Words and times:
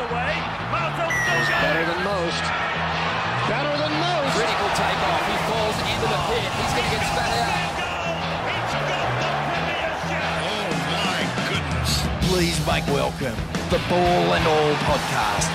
away. 0.00 0.32
Martel 0.72 1.10
still 1.12 1.42
going. 1.44 1.60
Better 1.60 1.84
than 1.84 2.00
most. 2.04 2.44
Better 3.50 3.74
than 3.76 3.92
most. 4.00 4.32
Critical 4.36 4.70
takeoff. 4.78 5.22
He 5.28 5.36
falls 5.48 5.78
into 5.84 6.06
the 6.08 6.20
pit. 6.30 6.48
He's 6.56 6.72
going 6.72 6.88
to 6.88 6.94
get 6.96 7.04
spat 7.12 7.32
out. 7.44 7.72
He's 8.48 8.74
got 8.88 9.06
the 9.12 9.30
premiership. 9.52 10.40
Oh 10.48 10.68
my 10.88 11.20
goodness. 11.52 11.90
Please 12.32 12.56
make 12.64 12.86
welcome 12.88 13.36
the 13.68 13.80
Ball 13.92 14.26
and 14.34 14.44
All 14.48 14.74
podcast. 14.88 15.48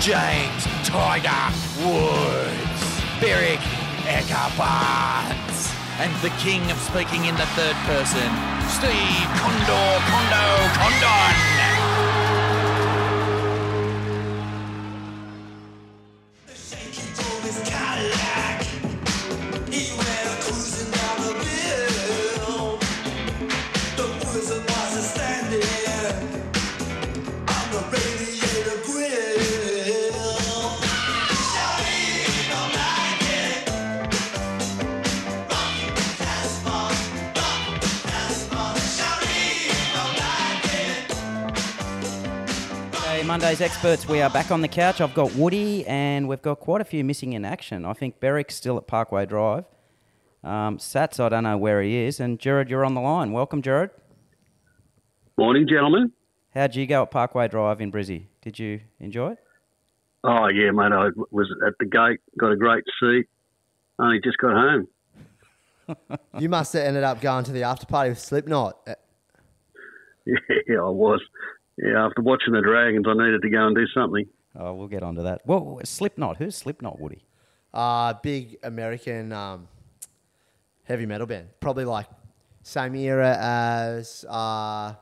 James 0.00 0.66
Tiger 0.84 1.48
Woods, 1.86 2.82
Beric 3.20 3.62
Eckerbarts, 4.04 5.72
and 6.00 6.12
the 6.20 6.28
king 6.42 6.60
of 6.70 6.76
speaking 6.78 7.24
in 7.24 7.34
the 7.36 7.46
third 7.56 7.76
person, 7.86 8.28
Steve 8.68 9.28
Condor 9.40 9.98
Condo 10.10 10.46
Condon. 10.76 11.53
Hey, 43.54 43.66
experts, 43.66 44.08
we 44.08 44.20
are 44.20 44.30
back 44.30 44.50
on 44.50 44.62
the 44.62 44.68
couch. 44.68 45.00
I've 45.00 45.14
got 45.14 45.32
Woody, 45.36 45.86
and 45.86 46.26
we've 46.26 46.42
got 46.42 46.58
quite 46.58 46.80
a 46.80 46.84
few 46.84 47.04
missing 47.04 47.34
in 47.34 47.44
action. 47.44 47.84
I 47.84 47.92
think 47.92 48.18
Berwick's 48.18 48.56
still 48.56 48.76
at 48.78 48.88
Parkway 48.88 49.26
Drive. 49.26 49.64
Um, 50.42 50.78
Sats, 50.78 51.20
I 51.20 51.28
don't 51.28 51.44
know 51.44 51.56
where 51.56 51.80
he 51.80 51.98
is. 51.98 52.18
And 52.18 52.40
Jared, 52.40 52.68
you're 52.68 52.84
on 52.84 52.94
the 52.94 53.00
line. 53.00 53.30
Welcome, 53.30 53.62
Jared. 53.62 53.90
Morning, 55.38 55.68
gentlemen. 55.68 56.10
How'd 56.52 56.74
you 56.74 56.84
go 56.84 57.02
at 57.02 57.12
Parkway 57.12 57.46
Drive 57.46 57.80
in 57.80 57.92
Brizzy? 57.92 58.26
Did 58.42 58.58
you 58.58 58.80
enjoy 58.98 59.32
it? 59.34 59.38
Oh 60.24 60.48
yeah, 60.48 60.72
mate. 60.72 60.90
I 60.90 61.10
was 61.30 61.48
at 61.64 61.74
the 61.78 61.86
gate, 61.86 62.18
got 62.36 62.50
a 62.50 62.56
great 62.56 62.82
seat. 62.98 63.28
Only 64.00 64.20
just 64.20 64.38
got 64.38 64.52
home. 64.52 64.88
You 66.40 66.48
must 66.48 66.72
have 66.72 66.82
ended 66.82 67.04
up 67.04 67.20
going 67.20 67.44
to 67.44 67.52
the 67.52 67.62
after 67.62 67.86
party 67.86 68.10
with 68.10 68.18
Slipknot. 68.18 68.76
Yeah, 70.26 70.80
I 70.80 70.88
was. 70.88 71.20
Yeah, 71.78 72.04
after 72.06 72.22
watching 72.22 72.52
the 72.52 72.60
Dragons, 72.60 73.04
I 73.08 73.12
needed 73.14 73.42
to 73.42 73.50
go 73.50 73.66
and 73.66 73.74
do 73.76 73.86
something. 73.88 74.26
Oh, 74.56 74.74
we'll 74.74 74.88
get 74.88 75.02
onto 75.02 75.22
that. 75.24 75.40
Well, 75.44 75.80
Slipknot. 75.84 76.36
Who's 76.36 76.54
Slipknot, 76.56 77.00
Woody? 77.00 77.24
Uh, 77.72 78.14
big 78.22 78.56
American 78.62 79.32
um, 79.32 79.66
heavy 80.84 81.06
metal 81.06 81.26
band. 81.26 81.48
Probably 81.60 81.84
like 81.84 82.06
same 82.62 82.94
era 82.94 83.36
as 83.40 84.24
uh, 84.28 84.94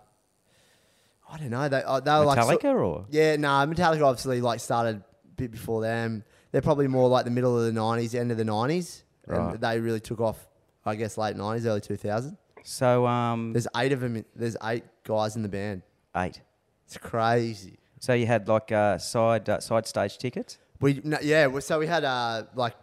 I 1.30 1.38
don't 1.38 1.50
know. 1.50 1.68
They 1.68 1.82
uh, 1.82 2.00
they 2.00 2.10
were 2.12 2.24
like 2.24 2.38
Metallica 2.38 2.62
so- 2.62 2.76
or? 2.76 3.06
yeah, 3.10 3.36
no, 3.36 3.48
Metallica 3.48 4.02
obviously 4.06 4.40
like 4.40 4.60
started 4.60 4.96
a 4.96 5.02
bit 5.36 5.50
before 5.50 5.82
them. 5.82 6.24
They're 6.50 6.62
probably 6.62 6.88
more 6.88 7.08
like 7.08 7.24
the 7.26 7.30
middle 7.30 7.58
of 7.58 7.64
the 7.72 7.78
'90s, 7.78 8.14
end 8.18 8.30
of 8.30 8.36
the 8.38 8.44
'90s, 8.44 9.02
Right. 9.26 9.52
and 9.54 9.60
they 9.60 9.78
really 9.80 10.00
took 10.00 10.20
off. 10.20 10.46
I 10.84 10.94
guess 10.96 11.16
late 11.18 11.36
'90s, 11.36 11.64
early 11.66 11.80
2000s. 11.80 12.36
So, 12.64 13.06
um, 13.06 13.52
There's 13.52 13.68
eight 13.76 13.92
of 13.92 14.00
them. 14.00 14.24
There's 14.34 14.56
eight 14.64 14.84
guys 15.04 15.36
in 15.36 15.42
the 15.42 15.48
band. 15.48 15.82
eight. 16.16 16.40
It's 16.86 16.96
crazy. 16.98 17.78
So 18.00 18.12
you 18.14 18.26
had 18.26 18.48
like 18.48 18.72
uh, 18.72 18.98
side 18.98 19.48
uh, 19.48 19.60
side 19.60 19.86
stage 19.86 20.18
tickets. 20.18 20.58
We 20.80 21.00
no, 21.04 21.18
yeah, 21.22 21.46
we- 21.46 21.60
so 21.60 21.78
we 21.78 21.86
had 21.86 22.04
uh, 22.04 22.44
like 22.54 22.74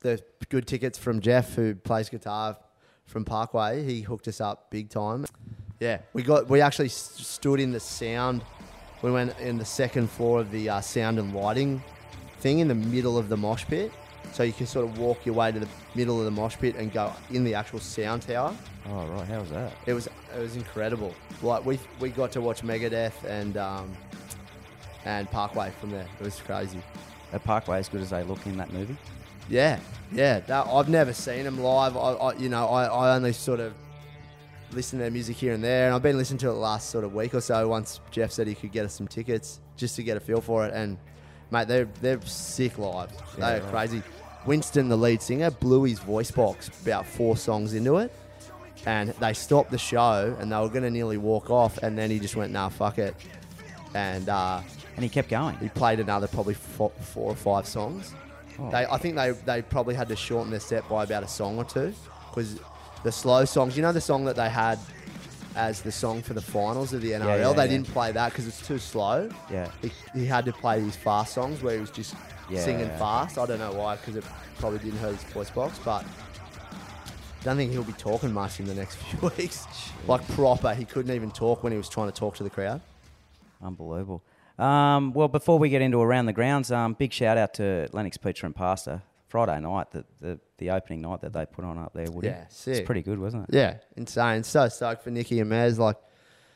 the 0.00 0.22
good 0.48 0.66
tickets 0.66 0.98
from 0.98 1.20
Jeff, 1.20 1.54
who 1.54 1.74
plays 1.74 2.08
guitar 2.08 2.56
from 3.06 3.24
Parkway. 3.24 3.82
He 3.84 4.02
hooked 4.02 4.28
us 4.28 4.40
up 4.40 4.70
big 4.70 4.88
time. 4.90 5.26
Yeah, 5.80 5.98
we 6.12 6.22
got 6.22 6.48
we 6.48 6.60
actually 6.60 6.86
s- 6.88 7.14
stood 7.26 7.60
in 7.60 7.72
the 7.72 7.80
sound. 7.80 8.42
We 9.02 9.10
went 9.10 9.38
in 9.40 9.56
the 9.56 9.64
second 9.64 10.10
floor 10.10 10.40
of 10.40 10.50
the 10.50 10.68
uh, 10.68 10.80
sound 10.82 11.18
and 11.18 11.34
lighting 11.34 11.82
thing 12.40 12.58
in 12.58 12.68
the 12.68 12.74
middle 12.74 13.16
of 13.16 13.30
the 13.30 13.36
mosh 13.36 13.64
pit, 13.64 13.90
so 14.32 14.42
you 14.42 14.52
can 14.52 14.66
sort 14.66 14.84
of 14.86 14.98
walk 14.98 15.24
your 15.24 15.34
way 15.34 15.50
to 15.52 15.58
the 15.58 15.68
middle 15.94 16.18
of 16.18 16.26
the 16.26 16.30
mosh 16.30 16.56
pit 16.58 16.76
and 16.76 16.92
go 16.92 17.10
in 17.30 17.42
the 17.44 17.54
actual 17.54 17.80
sound 17.80 18.20
tower. 18.22 18.54
Oh 18.90 19.06
right, 19.06 19.26
how 19.26 19.40
was 19.40 19.48
that? 19.50 19.72
It 19.86 19.94
was 19.94 20.08
it 20.36 20.40
was 20.40 20.56
incredible. 20.56 21.14
Like 21.42 21.64
we 21.64 21.78
we 21.98 22.10
got 22.10 22.32
to 22.32 22.40
watch 22.40 22.62
Megadeth 22.62 23.24
and 23.24 23.56
um, 23.56 23.90
and 25.04 25.30
Parkway 25.30 25.72
from 25.80 25.90
there. 25.90 26.06
It 26.20 26.24
was 26.24 26.40
crazy. 26.40 26.82
At 27.32 27.44
Parkway, 27.44 27.78
as 27.78 27.88
good 27.88 28.00
as 28.00 28.10
they 28.10 28.22
look 28.22 28.44
in 28.46 28.56
that 28.56 28.72
movie. 28.72 28.96
Yeah, 29.48 29.78
yeah. 30.12 30.40
That, 30.40 30.66
I've 30.66 30.88
never 30.88 31.12
seen 31.12 31.44
them 31.44 31.60
live. 31.60 31.96
I, 31.96 32.12
I 32.12 32.34
you 32.36 32.48
know, 32.48 32.68
I, 32.68 32.84
I 32.86 33.14
only 33.14 33.32
sort 33.32 33.60
of 33.60 33.72
listen 34.72 34.98
to 34.98 35.04
their 35.04 35.10
music 35.10 35.36
here 35.36 35.52
and 35.52 35.62
there, 35.62 35.86
and 35.86 35.94
I've 35.94 36.02
been 36.02 36.16
listening 36.16 36.38
to 36.38 36.50
it 36.50 36.52
the 36.52 36.58
last 36.58 36.90
sort 36.90 37.04
of 37.04 37.14
week 37.14 37.34
or 37.34 37.40
so. 37.40 37.66
Once 37.68 38.00
Jeff 38.10 38.32
said 38.32 38.46
he 38.46 38.54
could 38.54 38.72
get 38.72 38.84
us 38.84 38.94
some 38.94 39.08
tickets 39.08 39.60
just 39.76 39.96
to 39.96 40.02
get 40.02 40.16
a 40.16 40.20
feel 40.20 40.40
for 40.40 40.66
it, 40.66 40.74
and 40.74 40.98
mate, 41.50 41.68
they're 41.68 41.88
they're 42.00 42.20
sick 42.22 42.78
live. 42.78 43.10
Yeah, 43.12 43.52
they're 43.52 43.62
right. 43.62 43.70
crazy. 43.70 44.02
Winston, 44.46 44.88
the 44.88 44.96
lead 44.96 45.20
singer, 45.20 45.50
blew 45.50 45.84
his 45.84 45.98
voice 45.98 46.30
box 46.30 46.68
about 46.82 47.06
four 47.06 47.36
songs 47.36 47.74
into 47.74 47.98
it, 47.98 48.12
and 48.86 49.10
they 49.20 49.32
stopped 49.32 49.70
the 49.70 49.78
show, 49.78 50.36
and 50.40 50.50
they 50.52 50.56
were 50.58 50.68
going 50.68 50.82
to 50.82 50.90
nearly 50.90 51.18
walk 51.18 51.50
off, 51.50 51.78
and 51.78 51.96
then 51.98 52.10
he 52.10 52.18
just 52.18 52.36
went, 52.36 52.52
"Nah, 52.52 52.68
fuck 52.68 52.98
it," 52.98 53.14
and 53.94 54.28
uh, 54.28 54.60
And 54.96 55.02
he 55.04 55.08
kept 55.08 55.28
going. 55.28 55.56
he 55.58 55.68
played 55.68 56.00
another 56.00 56.26
probably 56.28 56.54
four, 56.54 56.90
four 57.00 57.30
or 57.32 57.36
five 57.36 57.66
songs. 57.66 58.14
Oh. 58.58 58.70
They, 58.70 58.84
I 58.86 58.98
think 58.98 59.14
they, 59.16 59.30
they 59.30 59.62
probably 59.62 59.94
had 59.94 60.08
to 60.08 60.16
shorten 60.16 60.50
their 60.50 60.60
set 60.60 60.86
by 60.88 61.04
about 61.04 61.22
a 61.22 61.28
song 61.28 61.56
or 61.56 61.64
two 61.64 61.94
because 62.28 62.58
the 63.04 63.12
slow 63.12 63.44
songs, 63.46 63.76
you 63.76 63.82
know, 63.82 63.92
the 63.92 64.00
song 64.00 64.24
that 64.26 64.36
they 64.36 64.50
had 64.50 64.78
as 65.56 65.80
the 65.82 65.90
song 65.90 66.22
for 66.22 66.34
the 66.34 66.40
finals 66.42 66.92
of 66.92 67.00
the 67.00 67.10
NRL, 67.12 67.24
yeah, 67.38 67.52
they 67.52 67.62
yeah. 67.62 67.66
didn't 67.66 67.88
play 67.88 68.12
that 68.12 68.30
because 68.30 68.46
it's 68.46 68.64
too 68.66 68.78
slow. 68.78 69.30
Yeah. 69.50 69.70
He, 69.82 69.90
he 70.14 70.26
had 70.26 70.44
to 70.44 70.52
play 70.52 70.80
these 70.80 70.94
fast 70.96 71.32
songs 71.34 71.62
where 71.62 71.74
he 71.74 71.80
was 71.80 71.90
just 71.90 72.14
Yeah. 72.50 72.60
singing 72.64 72.88
fast. 72.98 73.38
I 73.38 73.46
don't 73.46 73.58
know 73.58 73.72
why 73.72 73.96
because 73.96 74.16
it 74.16 74.24
probably 74.58 74.78
didn't 74.80 74.98
hurt 74.98 75.14
his 75.14 75.24
voice 75.32 75.50
box, 75.50 75.78
but 75.84 76.04
don't 77.42 77.56
think 77.56 77.72
he'll 77.72 77.82
be 77.84 77.92
talking 77.94 78.32
much 78.32 78.60
in 78.60 78.66
the 78.66 78.74
next 78.74 78.96
few 79.10 79.28
weeks. 79.36 79.66
Like 80.06 80.26
proper, 80.28 80.74
he 80.74 80.84
couldn't 80.84 81.14
even 81.14 81.30
talk 81.30 81.62
when 81.62 81.72
he 81.72 81.78
was 81.78 81.88
trying 81.88 82.08
to 82.08 82.14
talk 82.14 82.36
to 82.36 82.42
the 82.42 82.50
crowd. 82.50 82.80
Unbelievable. 83.62 84.22
Um, 84.58 85.12
well, 85.14 85.28
before 85.28 85.58
we 85.58 85.68
get 85.70 85.80
into 85.82 86.00
around 86.00 86.26
the 86.26 86.32
grounds, 86.32 86.70
um, 86.70 86.94
big 86.94 87.12
shout 87.12 87.38
out 87.38 87.54
to 87.54 87.88
Lennox 87.92 88.16
Pizza 88.16 88.46
and 88.46 88.54
Pasta. 88.54 89.02
Friday 89.28 89.60
night, 89.60 89.92
the, 89.92 90.04
the, 90.20 90.40
the 90.58 90.70
opening 90.70 91.02
night 91.02 91.20
that 91.20 91.32
they 91.32 91.46
put 91.46 91.64
on 91.64 91.78
up 91.78 91.92
there, 91.94 92.10
Woody. 92.10 92.26
Yeah, 92.28 92.46
It's 92.66 92.80
pretty 92.80 93.02
good, 93.02 93.20
wasn't 93.20 93.48
it? 93.48 93.54
Yeah, 93.54 93.76
insane. 93.96 94.42
So 94.42 94.68
stoked 94.68 95.04
for 95.04 95.10
Nicky 95.10 95.38
and 95.38 95.48
Maz. 95.50 95.78
Like, 95.78 95.96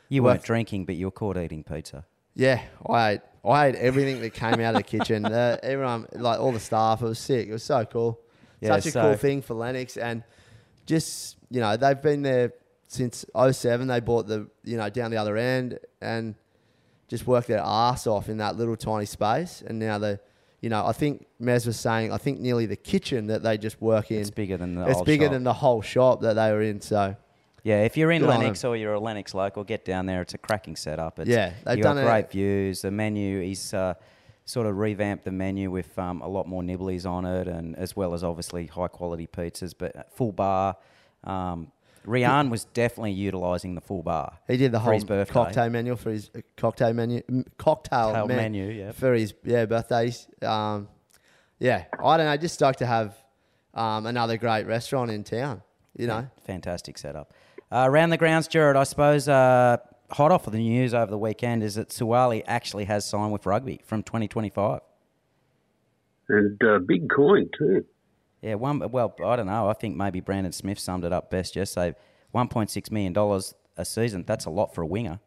You 0.09 0.23
weren't 0.23 0.43
drinking, 0.43 0.83
but 0.85 0.95
you 0.95 1.05
were 1.07 1.11
caught 1.11 1.37
eating 1.37 1.63
pizza. 1.63 2.03
Yeah, 2.35 2.61
I 2.85 3.11
ate, 3.11 3.21
I 3.45 3.67
ate 3.67 3.75
everything 3.75 4.19
that 4.19 4.33
came 4.33 4.55
out 4.59 4.75
of 4.75 4.79
the 4.79 4.83
kitchen. 4.83 5.25
Uh, 5.35 5.57
everyone, 5.63 6.05
like 6.11 6.37
all 6.37 6.51
the 6.51 6.59
staff, 6.59 7.01
it 7.01 7.05
was 7.05 7.17
sick. 7.17 7.47
It 7.47 7.53
was 7.53 7.63
so 7.63 7.85
cool. 7.85 8.19
Yeah, 8.59 8.75
Such 8.75 8.87
a 8.87 8.91
so- 8.91 9.01
cool 9.03 9.13
thing 9.15 9.41
for 9.41 9.53
Lennox, 9.53 9.95
and 9.95 10.23
just 10.85 11.37
you 11.49 11.59
know 11.61 11.77
they've 11.77 12.01
been 12.01 12.21
there 12.21 12.53
since 12.87 13.25
07. 13.51 13.87
They 13.87 13.99
bought 13.99 14.27
the 14.27 14.47
you 14.63 14.77
know 14.77 14.89
down 14.89 15.11
the 15.11 15.17
other 15.17 15.37
end 15.37 15.79
and 16.01 16.35
just 17.07 17.27
worked 17.27 17.47
their 17.47 17.61
ass 17.63 18.07
off 18.07 18.29
in 18.29 18.37
that 18.37 18.55
little 18.57 18.75
tiny 18.75 19.05
space. 19.05 19.63
And 19.65 19.77
now 19.77 19.99
they, 19.99 20.17
you 20.61 20.69
know, 20.69 20.85
I 20.85 20.91
think 20.91 21.27
Mez 21.39 21.67
was 21.67 21.79
saying, 21.79 22.11
I 22.11 22.17
think 22.17 22.39
nearly 22.39 22.65
the 22.65 22.75
kitchen 22.75 23.27
that 23.27 23.43
they 23.43 23.57
just 23.59 23.79
work 23.79 24.09
in. 24.09 24.19
It's 24.19 24.31
bigger 24.31 24.57
than 24.57 24.73
the 24.75 24.87
It's 24.87 25.01
bigger 25.03 25.25
shop. 25.25 25.31
than 25.33 25.43
the 25.43 25.53
whole 25.53 25.81
shop 25.83 26.21
that 26.21 26.33
they 26.33 26.51
were 26.51 26.63
in. 26.63 26.81
So 26.81 27.15
Yeah, 27.63 27.83
if 27.83 27.95
you're 27.95 28.11
in 28.11 28.21
Good 28.23 28.29
Lennox 28.29 28.63
or 28.63 28.75
you're 28.75 28.93
a 28.93 28.99
Lennox 28.99 29.35
local, 29.35 29.63
get 29.63 29.85
down 29.85 30.07
there. 30.07 30.21
It's 30.23 30.33
a 30.33 30.39
cracking 30.39 30.75
setup. 30.75 31.19
It's, 31.19 31.29
Yeah, 31.29 31.53
they've 31.63 31.77
you 31.77 31.83
got 31.83 31.93
done 31.95 32.03
a- 32.05 32.07
great 32.07 32.31
views. 32.31 32.81
The 32.81 32.89
menu, 32.91 33.41
he's 33.41 33.71
uh, 33.73 33.93
sort 34.45 34.67
of 34.67 34.77
revamped 34.77 35.25
the 35.25 35.31
menu 35.31 35.71
with 35.71 35.97
um, 35.97 36.21
a 36.21 36.27
lot 36.27 36.47
more 36.47 36.61
nibblies 36.61 37.05
on 37.05 37.25
it, 37.25 37.47
and 37.47 37.75
as 37.75 37.95
well 37.95 38.13
as 38.13 38.23
obviously 38.23 38.67
high 38.67 38.87
quality 38.87 39.27
pizzas, 39.27 39.73
but 39.77 40.11
full 40.13 40.31
bar. 40.31 40.77
Um, 41.23 41.71
Rian 42.05 42.49
was 42.49 42.65
definitely 42.65 43.13
utilising 43.13 43.73
the 43.73 43.81
full 43.81 44.03
bar. 44.03 44.37
He 44.47 44.57
did 44.57 44.71
the 44.71 44.79
whole 44.79 44.99
cocktail 45.25 45.69
menu 45.71 45.95
for 45.95 46.11
his 46.11 46.29
uh, 46.35 46.41
cocktail 46.55 46.93
menu, 46.93 47.23
m- 47.27 47.45
cocktail 47.57 48.27
men- 48.27 48.37
menu, 48.37 48.67
yeah. 48.67 48.91
for 48.91 49.13
his 49.13 49.33
yeah 49.43 49.65
birthdays. 49.65 50.27
Um, 50.43 50.87
yeah, 51.59 51.85
I 52.03 52.17
don't 52.17 52.27
know. 52.27 52.37
Just 52.37 52.53
stoked 52.55 52.79
to 52.79 52.85
have 52.85 53.15
um, 53.73 54.05
another 54.05 54.37
great 54.37 54.67
restaurant 54.67 55.09
in 55.09 55.23
town. 55.23 55.63
You 55.97 56.07
know, 56.07 56.27
Fantastic 56.45 56.97
setup. 56.97 57.33
Uh, 57.71 57.85
around 57.87 58.09
the 58.09 58.17
grounds, 58.17 58.47
Jared, 58.47 58.75
I 58.75 58.83
suppose 58.83 59.27
uh, 59.27 59.77
hot 60.11 60.31
off 60.31 60.47
of 60.47 60.53
the 60.53 60.59
news 60.59 60.93
over 60.93 61.09
the 61.09 61.17
weekend 61.17 61.63
is 61.63 61.75
that 61.75 61.89
Suaalii 61.89 62.43
actually 62.45 62.85
has 62.85 63.05
signed 63.05 63.31
with 63.31 63.45
rugby 63.45 63.81
from 63.85 64.03
2025. 64.03 64.81
And 66.29 66.63
uh, 66.63 66.79
big 66.79 67.09
coin, 67.09 67.49
too. 67.57 67.85
Yeah, 68.41 68.55
one. 68.55 68.79
Well, 68.91 69.15
I 69.25 69.35
don't 69.35 69.47
know. 69.47 69.69
I 69.69 69.73
think 69.73 69.95
maybe 69.95 70.19
Brandon 70.19 70.51
Smith 70.51 70.79
summed 70.79 71.03
it 71.03 71.13
up 71.13 71.31
best 71.31 71.55
yesterday. 71.55 71.95
One 72.31 72.47
point 72.47 72.69
six 72.69 72.91
million 72.91 73.13
dollars 73.13 73.55
a 73.77 73.85
season. 73.85 74.23
That's 74.27 74.45
a 74.45 74.49
lot 74.49 74.73
for 74.73 74.81
a 74.81 74.85
winger. 74.85 75.19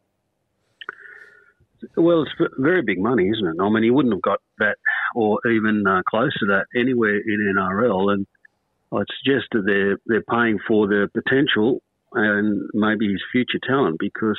Well, 1.96 2.22
it's 2.22 2.50
very 2.58 2.82
big 2.82 3.00
money, 3.00 3.28
isn't 3.28 3.46
it? 3.46 3.62
I 3.62 3.68
mean, 3.70 3.84
he 3.84 3.90
wouldn't 3.90 4.14
have 4.14 4.22
got 4.22 4.40
that 4.58 4.76
or 5.14 5.38
even 5.46 5.84
uh, 5.86 6.02
close 6.08 6.32
to 6.38 6.46
that 6.46 6.66
anywhere 6.78 7.16
in 7.16 7.54
NRL. 7.56 8.12
And 8.12 8.26
I'd 8.92 9.06
suggest 9.22 9.46
that 9.52 9.62
they're 9.64 9.98
they're 10.06 10.22
paying 10.22 10.58
for 10.66 10.86
the 10.86 11.08
potential 11.12 11.82
and 12.12 12.68
maybe 12.72 13.10
his 13.10 13.22
future 13.32 13.58
talent 13.66 13.96
because, 13.98 14.38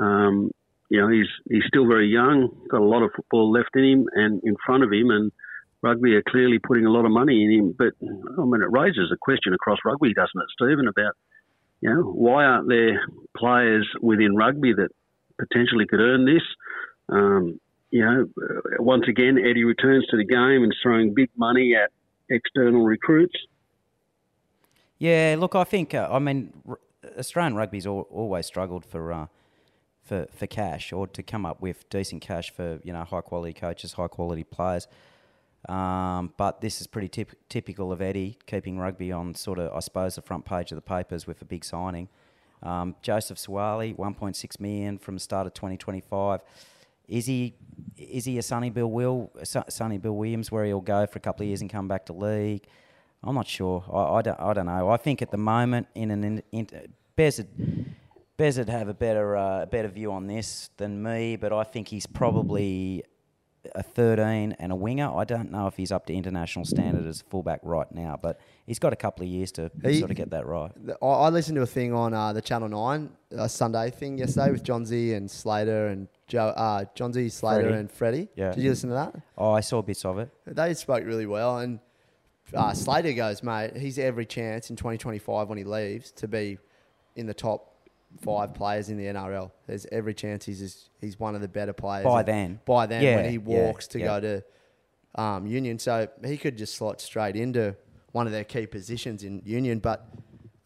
um, 0.00 0.50
you 0.88 1.00
know, 1.00 1.08
he's 1.08 1.28
he's 1.48 1.62
still 1.68 1.86
very 1.86 2.08
young, 2.08 2.48
got 2.68 2.80
a 2.80 2.84
lot 2.84 3.02
of 3.02 3.10
football 3.14 3.52
left 3.52 3.70
in 3.74 3.84
him 3.84 4.08
and 4.14 4.42
in 4.42 4.56
front 4.64 4.82
of 4.82 4.92
him, 4.92 5.10
and 5.10 5.30
rugby 5.82 6.14
are 6.14 6.22
clearly 6.28 6.58
putting 6.58 6.86
a 6.86 6.90
lot 6.90 7.04
of 7.04 7.12
money 7.12 7.44
in 7.44 7.50
him. 7.50 7.74
But 7.76 7.92
I 8.02 8.44
mean, 8.44 8.62
it 8.62 8.72
raises 8.72 9.10
a 9.12 9.16
question 9.20 9.54
across 9.54 9.78
rugby, 9.84 10.12
doesn't 10.12 10.30
it, 10.34 10.48
Stephen, 10.54 10.88
about 10.88 11.14
you 11.80 11.94
know 11.94 12.02
why 12.02 12.44
aren't 12.44 12.68
there 12.68 13.00
players 13.36 13.88
within 14.00 14.34
rugby 14.34 14.72
that 14.72 14.88
potentially 15.38 15.86
could 15.86 16.00
earn 16.00 16.24
this? 16.24 16.42
Um, 17.08 17.60
you 17.90 18.04
know, 18.04 18.26
once 18.78 19.04
again, 19.08 19.38
Eddie 19.38 19.64
returns 19.64 20.06
to 20.10 20.16
the 20.16 20.24
game 20.24 20.62
and 20.62 20.74
throwing 20.82 21.12
big 21.12 21.30
money 21.36 21.74
at 21.74 21.90
external 22.28 22.82
recruits. 22.82 23.34
Yeah, 24.98 25.36
look, 25.38 25.54
I 25.54 25.64
think 25.64 25.94
uh, 25.94 26.08
I 26.10 26.18
mean 26.18 26.52
Australian 27.18 27.54
rugby's 27.54 27.86
al- 27.86 28.08
always 28.10 28.46
struggled 28.46 28.84
for 28.84 29.12
uh, 29.12 29.26
for 30.10 30.26
for 30.34 30.48
cash 30.48 30.92
or 30.92 31.06
to 31.06 31.22
come 31.22 31.46
up 31.46 31.62
with 31.62 31.88
decent 31.88 32.20
cash 32.20 32.50
for 32.50 32.80
you 32.82 32.92
know 32.92 33.04
high 33.04 33.20
quality 33.20 33.52
coaches, 33.52 33.92
high 33.92 34.08
quality 34.08 34.42
players. 34.42 34.88
Um, 35.68 36.32
but 36.36 36.60
this 36.60 36.80
is 36.80 36.86
pretty 36.88 37.08
typ- 37.08 37.36
typical 37.48 37.92
of 37.92 38.02
Eddie 38.02 38.38
keeping 38.46 38.78
rugby 38.78 39.12
on 39.12 39.34
sort 39.36 39.60
of 39.60 39.72
I 39.72 39.78
suppose 39.78 40.16
the 40.16 40.22
front 40.22 40.44
page 40.44 40.72
of 40.72 40.76
the 40.76 40.82
papers 40.82 41.28
with 41.28 41.40
a 41.42 41.44
big 41.44 41.64
signing. 41.64 42.08
Um, 42.62 42.96
Joseph 43.02 43.38
Suaalii, 43.38 43.96
1.6 43.96 44.60
million 44.60 44.98
from 44.98 45.14
the 45.14 45.20
start 45.20 45.46
of 45.46 45.54
2025. 45.54 46.40
Is 47.06 47.26
he 47.26 47.54
is 47.96 48.24
he 48.24 48.36
a 48.38 48.42
Sonny 48.42 48.70
Bill 48.70 48.90
Will 48.90 49.30
Sonny 49.44 49.98
Bill 49.98 50.16
Williams 50.16 50.50
where 50.50 50.64
he'll 50.64 50.80
go 50.80 51.06
for 51.06 51.18
a 51.18 51.22
couple 51.22 51.44
of 51.44 51.48
years 51.48 51.60
and 51.60 51.70
come 51.70 51.86
back 51.86 52.06
to 52.06 52.12
league? 52.12 52.66
I'm 53.22 53.36
not 53.36 53.46
sure. 53.46 53.84
I, 53.92 54.18
I, 54.18 54.22
don't, 54.22 54.40
I 54.40 54.52
don't 54.54 54.66
know. 54.66 54.88
I 54.88 54.96
think 54.96 55.20
at 55.22 55.30
the 55.30 55.36
moment 55.36 55.86
in 55.94 56.10
an 56.10 56.24
in, 56.24 56.42
in, 56.50 56.66
Bez 57.16 57.36
would, 57.36 57.89
Bez 58.40 58.56
would 58.56 58.70
have 58.70 58.88
a 58.88 58.94
better 58.94 59.36
uh, 59.36 59.66
better 59.66 59.88
view 59.88 60.12
on 60.12 60.26
this 60.26 60.70
than 60.78 61.02
me, 61.02 61.36
but 61.36 61.52
I 61.52 61.62
think 61.62 61.88
he's 61.88 62.06
probably 62.06 63.04
a 63.74 63.82
13 63.82 64.56
and 64.58 64.72
a 64.72 64.74
winger. 64.74 65.14
I 65.14 65.24
don't 65.24 65.50
know 65.50 65.66
if 65.66 65.76
he's 65.76 65.92
up 65.92 66.06
to 66.06 66.14
international 66.14 66.64
standard 66.64 67.06
as 67.06 67.20
a 67.20 67.24
fullback 67.24 67.60
right 67.62 67.92
now, 67.92 68.18
but 68.20 68.40
he's 68.66 68.78
got 68.78 68.94
a 68.94 68.96
couple 68.96 69.22
of 69.24 69.28
years 69.28 69.52
to 69.52 69.70
He- 69.82 69.98
sort 69.98 70.10
of 70.10 70.16
get 70.16 70.30
that 70.30 70.46
right. 70.46 70.72
I 71.02 71.28
listened 71.28 71.56
to 71.56 71.62
a 71.62 71.66
thing 71.66 71.92
on 71.92 72.14
uh, 72.14 72.32
the 72.32 72.40
Channel 72.40 72.70
Nine 72.70 73.10
uh, 73.36 73.46
Sunday 73.46 73.90
thing 73.90 74.16
yesterday 74.16 74.50
with 74.52 74.62
Johnsy 74.62 75.12
and 75.12 75.30
Slater 75.30 75.88
and 75.88 76.08
Joe, 76.26 76.46
uh, 76.56 76.86
Johnsy, 76.94 77.28
Slater 77.28 77.64
Freddie. 77.64 77.78
and 77.78 77.90
Freddie. 77.92 78.28
Yeah. 78.36 78.52
Did 78.52 78.64
you 78.64 78.70
listen 78.70 78.88
to 78.88 78.94
that? 78.94 79.16
Oh, 79.36 79.52
I 79.52 79.60
saw 79.60 79.82
bits 79.82 80.06
of 80.06 80.18
it. 80.18 80.30
They 80.46 80.72
spoke 80.72 81.04
really 81.04 81.26
well, 81.26 81.58
and 81.58 81.78
uh, 82.54 82.72
Slater 82.72 83.12
goes, 83.12 83.42
mate. 83.42 83.76
He's 83.76 83.98
every 83.98 84.24
chance 84.24 84.70
in 84.70 84.76
2025 84.76 85.46
when 85.50 85.58
he 85.58 85.64
leaves 85.64 86.10
to 86.12 86.26
be 86.26 86.56
in 87.16 87.26
the 87.26 87.34
top 87.34 87.69
five 88.22 88.54
players 88.54 88.88
in 88.88 88.96
the 88.96 89.04
NRL. 89.04 89.50
There's 89.66 89.86
every 89.92 90.14
chance 90.14 90.44
he's 90.44 90.88
he's 91.00 91.18
one 91.18 91.34
of 91.34 91.40
the 91.40 91.48
better 91.48 91.72
players 91.72 92.04
By 92.04 92.22
then. 92.22 92.60
By 92.64 92.86
then, 92.86 93.02
Yeah, 93.02 93.16
when 93.16 93.24
he 93.26 93.32
yeah, 93.36 93.38
walks 93.66 93.86
to 93.88 93.98
yeah. 93.98 94.06
go 94.06 94.20
to 94.20 95.20
um, 95.20 95.46
Union, 95.46 95.78
so 95.78 96.08
he 96.24 96.36
could 96.36 96.56
just 96.58 96.74
slot 96.74 97.00
straight 97.00 97.36
into 97.36 97.74
one 98.12 98.26
of 98.26 98.32
their 98.32 98.44
key 98.44 98.66
positions 98.66 99.22
in 99.24 99.42
Union. 99.44 99.78
But 99.78 100.06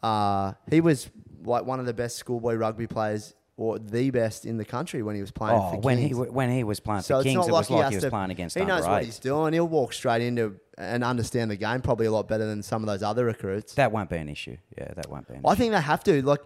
uh, 0.03 0.53
he 0.69 0.81
was 0.81 1.09
like 1.43 1.65
one 1.65 1.79
of 1.79 1.85
the 1.85 1.93
best 1.93 2.17
schoolboy 2.17 2.55
rugby 2.55 2.87
players. 2.87 3.33
Or 3.57 3.79
the 3.79 4.09
best 4.09 4.45
in 4.45 4.57
the 4.57 4.65
country 4.65 5.01
when 5.01 5.15
he 5.15 5.21
was 5.21 5.31
playing 5.31 5.57
Oh, 5.57 5.71
for 5.71 5.79
when 5.79 5.97
he 5.97 6.09
when 6.13 6.51
he 6.51 6.65
was 6.65 6.81
playing 6.81 7.03
So 7.03 7.19
for 7.19 7.23
Kings, 7.23 7.47
it 7.47 7.51
like 7.53 7.59
was 7.61 7.67
he 7.69 7.73
like 7.75 7.83
has 7.85 7.91
he 7.91 7.95
was 7.95 8.03
to- 8.03 8.09
playing 8.09 8.31
against 8.31 8.57
He 8.57 8.65
knows 8.65 8.85
what 8.85 9.05
he's 9.05 9.17
doing. 9.17 9.53
He'll 9.53 9.65
walk 9.65 9.93
straight 9.93 10.21
into 10.21 10.59
and 10.77 11.05
understand 11.05 11.49
the 11.49 11.55
game 11.55 11.79
probably 11.79 12.05
a 12.07 12.11
lot 12.11 12.27
better 12.27 12.45
than 12.45 12.61
some 12.63 12.83
of 12.83 12.87
those 12.87 13.01
other 13.01 13.23
recruits. 13.23 13.73
That 13.75 13.93
won't 13.93 14.09
be 14.09 14.17
an 14.17 14.27
issue. 14.27 14.57
Yeah, 14.77 14.91
that 14.95 15.09
won't 15.09 15.25
be 15.29 15.35
an 15.35 15.41
I 15.45 15.53
issue. 15.53 15.57
think 15.57 15.71
they 15.71 15.79
have 15.79 16.03
to. 16.03 16.21
Like 16.21 16.41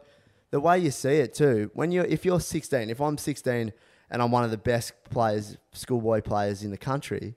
the 0.51 0.59
way 0.59 0.79
you 0.79 0.91
see 0.91 1.15
it 1.15 1.33
too. 1.33 1.71
When 1.73 1.91
you 1.91 2.01
if 2.01 2.25
you're 2.25 2.39
16, 2.39 2.89
if 2.89 3.01
I'm 3.01 3.17
16 3.17 3.71
and 4.11 4.21
I'm 4.21 4.31
one 4.31 4.43
of 4.43 4.51
the 4.51 4.57
best 4.57 4.93
players, 5.09 5.57
schoolboy 5.73 6.21
players 6.21 6.63
in 6.63 6.71
the 6.71 6.77
country, 6.77 7.35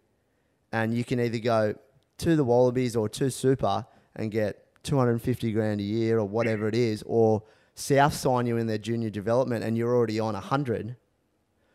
and 0.73 0.95
you 0.95 1.05
can 1.05 1.21
either 1.21 1.39
go 1.39 1.75
to 2.19 2.37
the 2.37 2.45
Wallabies 2.45 2.97
or 2.97 3.09
to 3.11 3.31
Super 3.31 3.87
and 4.17 4.31
get 4.31 4.67
250 4.85 5.53
grand 5.53 5.81
a 5.81 5.85
year 5.85 6.19
or 6.19 6.25
whatever 6.27 6.69
it 6.69 6.75
is, 6.75 7.03
or 7.07 7.43
South 7.75 8.15
sign 8.15 8.47
you 8.47 8.57
in 8.57 8.67
their 8.67 8.79
junior 8.79 9.11
development 9.11 9.65
and 9.65 9.77
you're 9.77 9.95
already 9.95 10.21
on 10.21 10.35
100. 10.35 10.97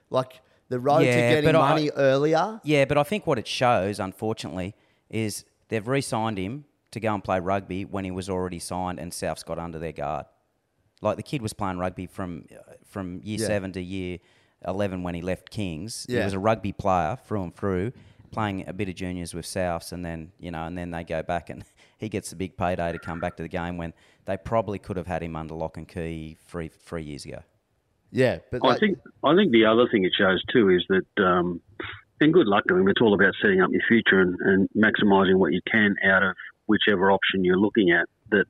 Like 0.10 0.42
the 0.70 0.80
road 0.80 1.00
to 1.00 1.06
getting 1.06 1.46
but 1.46 1.56
I- 1.56 1.70
money 1.70 1.90
earlier. 1.96 2.60
Yeah, 2.64 2.86
but 2.86 2.98
I 2.98 3.04
think 3.04 3.28
what 3.28 3.40
it 3.40 3.48
shows, 3.48 4.00
unfortunately, 4.00 4.76
is 5.10 5.46
they've 5.70 5.88
re-signed 5.88 6.38
him 6.38 6.66
to 6.92 7.00
go 7.00 7.14
and 7.14 7.24
play 7.24 7.40
rugby 7.40 7.86
when 7.86 8.06
he 8.06 8.12
was 8.12 8.30
already 8.30 8.60
signed, 8.60 9.00
and 9.00 9.14
South's 9.14 9.44
got 9.44 9.60
under 9.60 9.80
their 9.80 9.92
guard. 9.92 10.26
Like 11.02 11.18
the 11.18 11.24
kid 11.24 11.42
was 11.42 11.54
playing 11.54 11.78
rugby 11.78 12.08
from 12.08 12.46
uh, 12.52 12.74
from 12.86 13.22
year 13.24 13.40
Yeah. 13.40 13.48
seven 13.48 13.72
to 13.74 13.82
year 13.82 14.18
eleven 14.68 15.04
when 15.04 15.16
he 15.16 15.22
left 15.22 15.50
Kings. 15.50 16.06
He 16.10 16.16
was 16.18 16.34
a 16.34 16.40
rugby 16.40 16.72
player 16.74 17.18
through 17.26 17.44
and 17.44 17.56
through, 17.56 17.92
playing 18.32 18.68
a 18.68 18.74
bit 18.74 18.90
of 18.90 18.96
juniors 18.96 19.34
with 19.34 19.46
Souths, 19.46 19.92
and 19.92 20.04
then 20.04 20.32
you 20.40 20.50
know, 20.52 20.66
and 20.66 20.78
then 20.78 20.92
they 20.92 21.04
go 21.04 21.22
back 21.24 21.50
and 21.50 21.64
he 21.98 22.10
gets 22.10 22.30
the 22.32 22.36
big 22.36 22.58
payday 22.58 22.92
to 22.92 23.00
come 23.00 23.20
back 23.20 23.36
to 23.38 23.44
the 23.44 23.50
game 23.50 23.78
when 23.78 23.94
they 24.26 24.38
probably 24.38 24.80
could 24.80 24.98
have 24.98 25.08
had 25.08 25.22
him 25.24 25.36
under 25.36 25.54
lock 25.54 25.78
and 25.78 25.88
key 25.88 26.38
three 26.48 26.68
three 26.70 27.04
years 27.04 27.26
ago. 27.26 27.42
Yeah, 28.12 28.40
but 28.52 28.62
I 28.64 28.70
like- 28.70 28.80
think 28.80 28.98
I 29.24 29.36
think 29.36 29.52
the 29.52 29.66
other 29.66 29.88
thing 29.92 30.04
it 30.06 30.14
shows 30.18 30.42
too 30.52 30.70
is 30.70 30.84
that, 30.90 31.24
um, 31.24 31.62
and 32.22 32.34
good 32.34 32.48
luck 32.48 32.64
to 32.70 32.76
him. 32.76 32.88
It's 32.88 33.02
all 33.02 33.14
about 33.14 33.34
setting 33.42 33.62
up 33.62 33.70
your 33.72 33.82
future 33.88 34.20
and, 34.22 34.36
and 34.40 34.70
maximising 34.76 35.36
what 35.38 35.52
you 35.54 35.62
can 35.70 35.96
out 36.04 36.24
of 36.24 36.36
whichever 36.68 37.12
option 37.12 37.44
you're 37.44 37.58
looking 37.60 37.92
at. 37.92 38.08
That, 38.32 38.46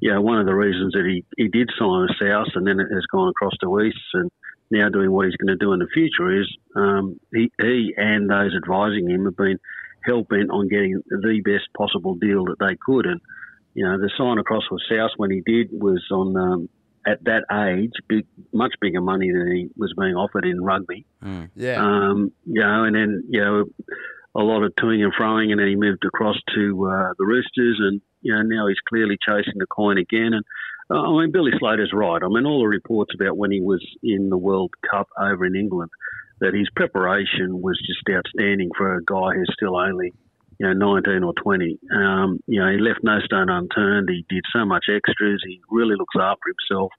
you 0.00 0.12
know, 0.12 0.20
one 0.20 0.38
of 0.38 0.46
the 0.46 0.54
reasons 0.54 0.92
that 0.92 1.04
he, 1.06 1.24
he 1.36 1.48
did 1.48 1.70
sign 1.78 2.02
with 2.02 2.18
South 2.20 2.48
and 2.54 2.66
then 2.66 2.80
it 2.80 2.88
has 2.92 3.06
gone 3.10 3.28
across 3.28 3.54
to 3.62 3.80
East 3.80 3.98
and 4.14 4.30
now 4.70 4.88
doing 4.88 5.10
what 5.10 5.26
he's 5.26 5.36
going 5.36 5.56
to 5.56 5.62
do 5.62 5.72
in 5.72 5.78
the 5.78 5.88
future 5.92 6.40
is 6.40 6.48
um, 6.76 7.18
he, 7.32 7.50
he 7.60 7.94
and 7.96 8.28
those 8.28 8.52
advising 8.56 9.08
him 9.08 9.24
have 9.24 9.36
been 9.36 9.58
hell 10.04 10.22
bent 10.22 10.50
on 10.50 10.68
getting 10.68 11.00
the 11.08 11.42
best 11.44 11.68
possible 11.76 12.14
deal 12.14 12.44
that 12.46 12.58
they 12.60 12.76
could. 12.84 13.06
And 13.06 13.20
you 13.74 13.84
know, 13.84 13.98
the 13.98 14.10
sign 14.16 14.38
across 14.38 14.64
with 14.70 14.82
South 14.90 15.10
when 15.16 15.30
he 15.30 15.42
did 15.44 15.68
was 15.72 16.02
on 16.10 16.36
um, 16.36 16.68
at 17.06 17.22
that 17.24 17.44
age, 17.52 17.92
big, 18.08 18.26
much 18.52 18.74
bigger 18.80 19.00
money 19.00 19.30
than 19.30 19.50
he 19.54 19.68
was 19.76 19.92
being 19.98 20.14
offered 20.14 20.44
in 20.44 20.62
rugby. 20.62 21.06
yeah. 21.54 21.76
Um, 21.80 22.32
you 22.46 22.60
know, 22.60 22.84
and 22.84 22.94
then 22.94 23.24
you 23.28 23.40
know, 23.40 23.64
a 24.34 24.42
lot 24.42 24.62
of 24.62 24.74
toing 24.76 25.02
and 25.02 25.12
froing, 25.14 25.50
and 25.50 25.60
then 25.60 25.68
he 25.68 25.76
moved 25.76 26.04
across 26.04 26.36
to 26.54 26.86
uh, 26.86 27.14
the 27.18 27.24
Roosters, 27.24 27.80
and 27.80 28.00
you 28.24 28.34
know, 28.34 28.42
now 28.42 28.66
he's 28.66 28.80
clearly 28.88 29.16
chasing 29.24 29.58
the 29.58 29.66
coin 29.66 29.98
again. 29.98 30.32
And 30.32 30.44
uh, 30.90 31.00
I 31.00 31.20
mean, 31.20 31.30
Billy 31.32 31.52
Slater's 31.58 31.92
right. 31.92 32.22
I 32.22 32.28
mean, 32.28 32.46
all 32.46 32.60
the 32.60 32.68
reports 32.68 33.12
about 33.14 33.36
when 33.36 33.52
he 33.52 33.60
was 33.60 33.84
in 34.02 34.30
the 34.30 34.38
World 34.38 34.72
Cup 34.90 35.08
over 35.20 35.44
in 35.44 35.54
England, 35.54 35.90
that 36.40 36.54
his 36.54 36.68
preparation 36.74 37.62
was 37.62 37.78
just 37.86 38.02
outstanding 38.10 38.70
for 38.76 38.96
a 38.96 39.04
guy 39.04 39.36
who's 39.36 39.52
still 39.54 39.76
only 39.76 40.12
you 40.58 40.66
know, 40.66 40.72
19 40.72 41.24
or 41.24 41.32
20. 41.42 41.78
Um, 41.94 42.38
you 42.46 42.60
know, 42.60 42.70
he 42.70 42.78
left 42.78 43.00
no 43.02 43.18
stone 43.24 43.50
unturned. 43.50 44.08
He 44.08 44.24
did 44.28 44.44
so 44.52 44.64
much 44.64 44.86
extras. 44.88 45.42
He 45.46 45.60
really 45.70 45.96
looks 45.96 46.14
after 46.18 46.46
himself. 46.46 46.92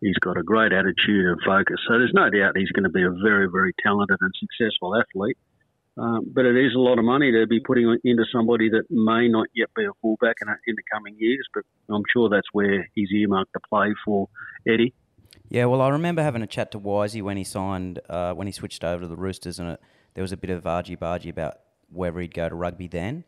He's 0.00 0.18
got 0.20 0.38
a 0.38 0.42
great 0.42 0.72
attitude 0.72 1.26
and 1.26 1.38
focus. 1.44 1.76
So 1.86 1.98
there's 1.98 2.14
no 2.14 2.30
doubt 2.30 2.56
he's 2.56 2.72
going 2.72 2.84
to 2.84 2.90
be 2.90 3.02
a 3.02 3.10
very, 3.22 3.48
very 3.50 3.72
talented 3.82 4.18
and 4.20 4.32
successful 4.38 4.96
athlete. 4.96 5.36
Um, 6.00 6.24
but 6.32 6.46
it 6.46 6.56
is 6.56 6.74
a 6.74 6.78
lot 6.78 6.98
of 6.98 7.04
money 7.04 7.30
to 7.30 7.46
be 7.46 7.60
putting 7.60 7.94
into 8.04 8.24
somebody 8.32 8.70
that 8.70 8.84
may 8.88 9.28
not 9.28 9.48
yet 9.54 9.68
be 9.76 9.84
a 9.84 9.90
fullback 10.00 10.36
in, 10.40 10.48
in 10.66 10.74
the 10.74 10.82
coming 10.90 11.14
years. 11.18 11.46
But 11.52 11.64
I'm 11.90 12.04
sure 12.10 12.30
that's 12.30 12.46
where 12.52 12.88
he's 12.94 13.10
earmarked 13.12 13.52
to 13.52 13.60
play 13.68 13.92
for 14.02 14.28
Eddie. 14.66 14.94
Yeah, 15.50 15.66
well, 15.66 15.82
I 15.82 15.88
remember 15.90 16.22
having 16.22 16.40
a 16.40 16.46
chat 16.46 16.70
to 16.72 16.78
Wisey 16.78 17.20
when 17.20 17.36
he 17.36 17.44
signed, 17.44 18.00
uh, 18.08 18.32
when 18.32 18.46
he 18.46 18.52
switched 18.52 18.82
over 18.82 19.02
to 19.02 19.08
the 19.08 19.16
Roosters, 19.16 19.58
and 19.58 19.72
it, 19.72 19.80
there 20.14 20.22
was 20.22 20.32
a 20.32 20.38
bit 20.38 20.48
of 20.48 20.66
argy 20.66 20.96
bargy 20.96 21.28
about 21.28 21.58
whether 21.90 22.18
he'd 22.20 22.32
go 22.32 22.48
to 22.48 22.54
rugby 22.54 22.86
then. 22.86 23.24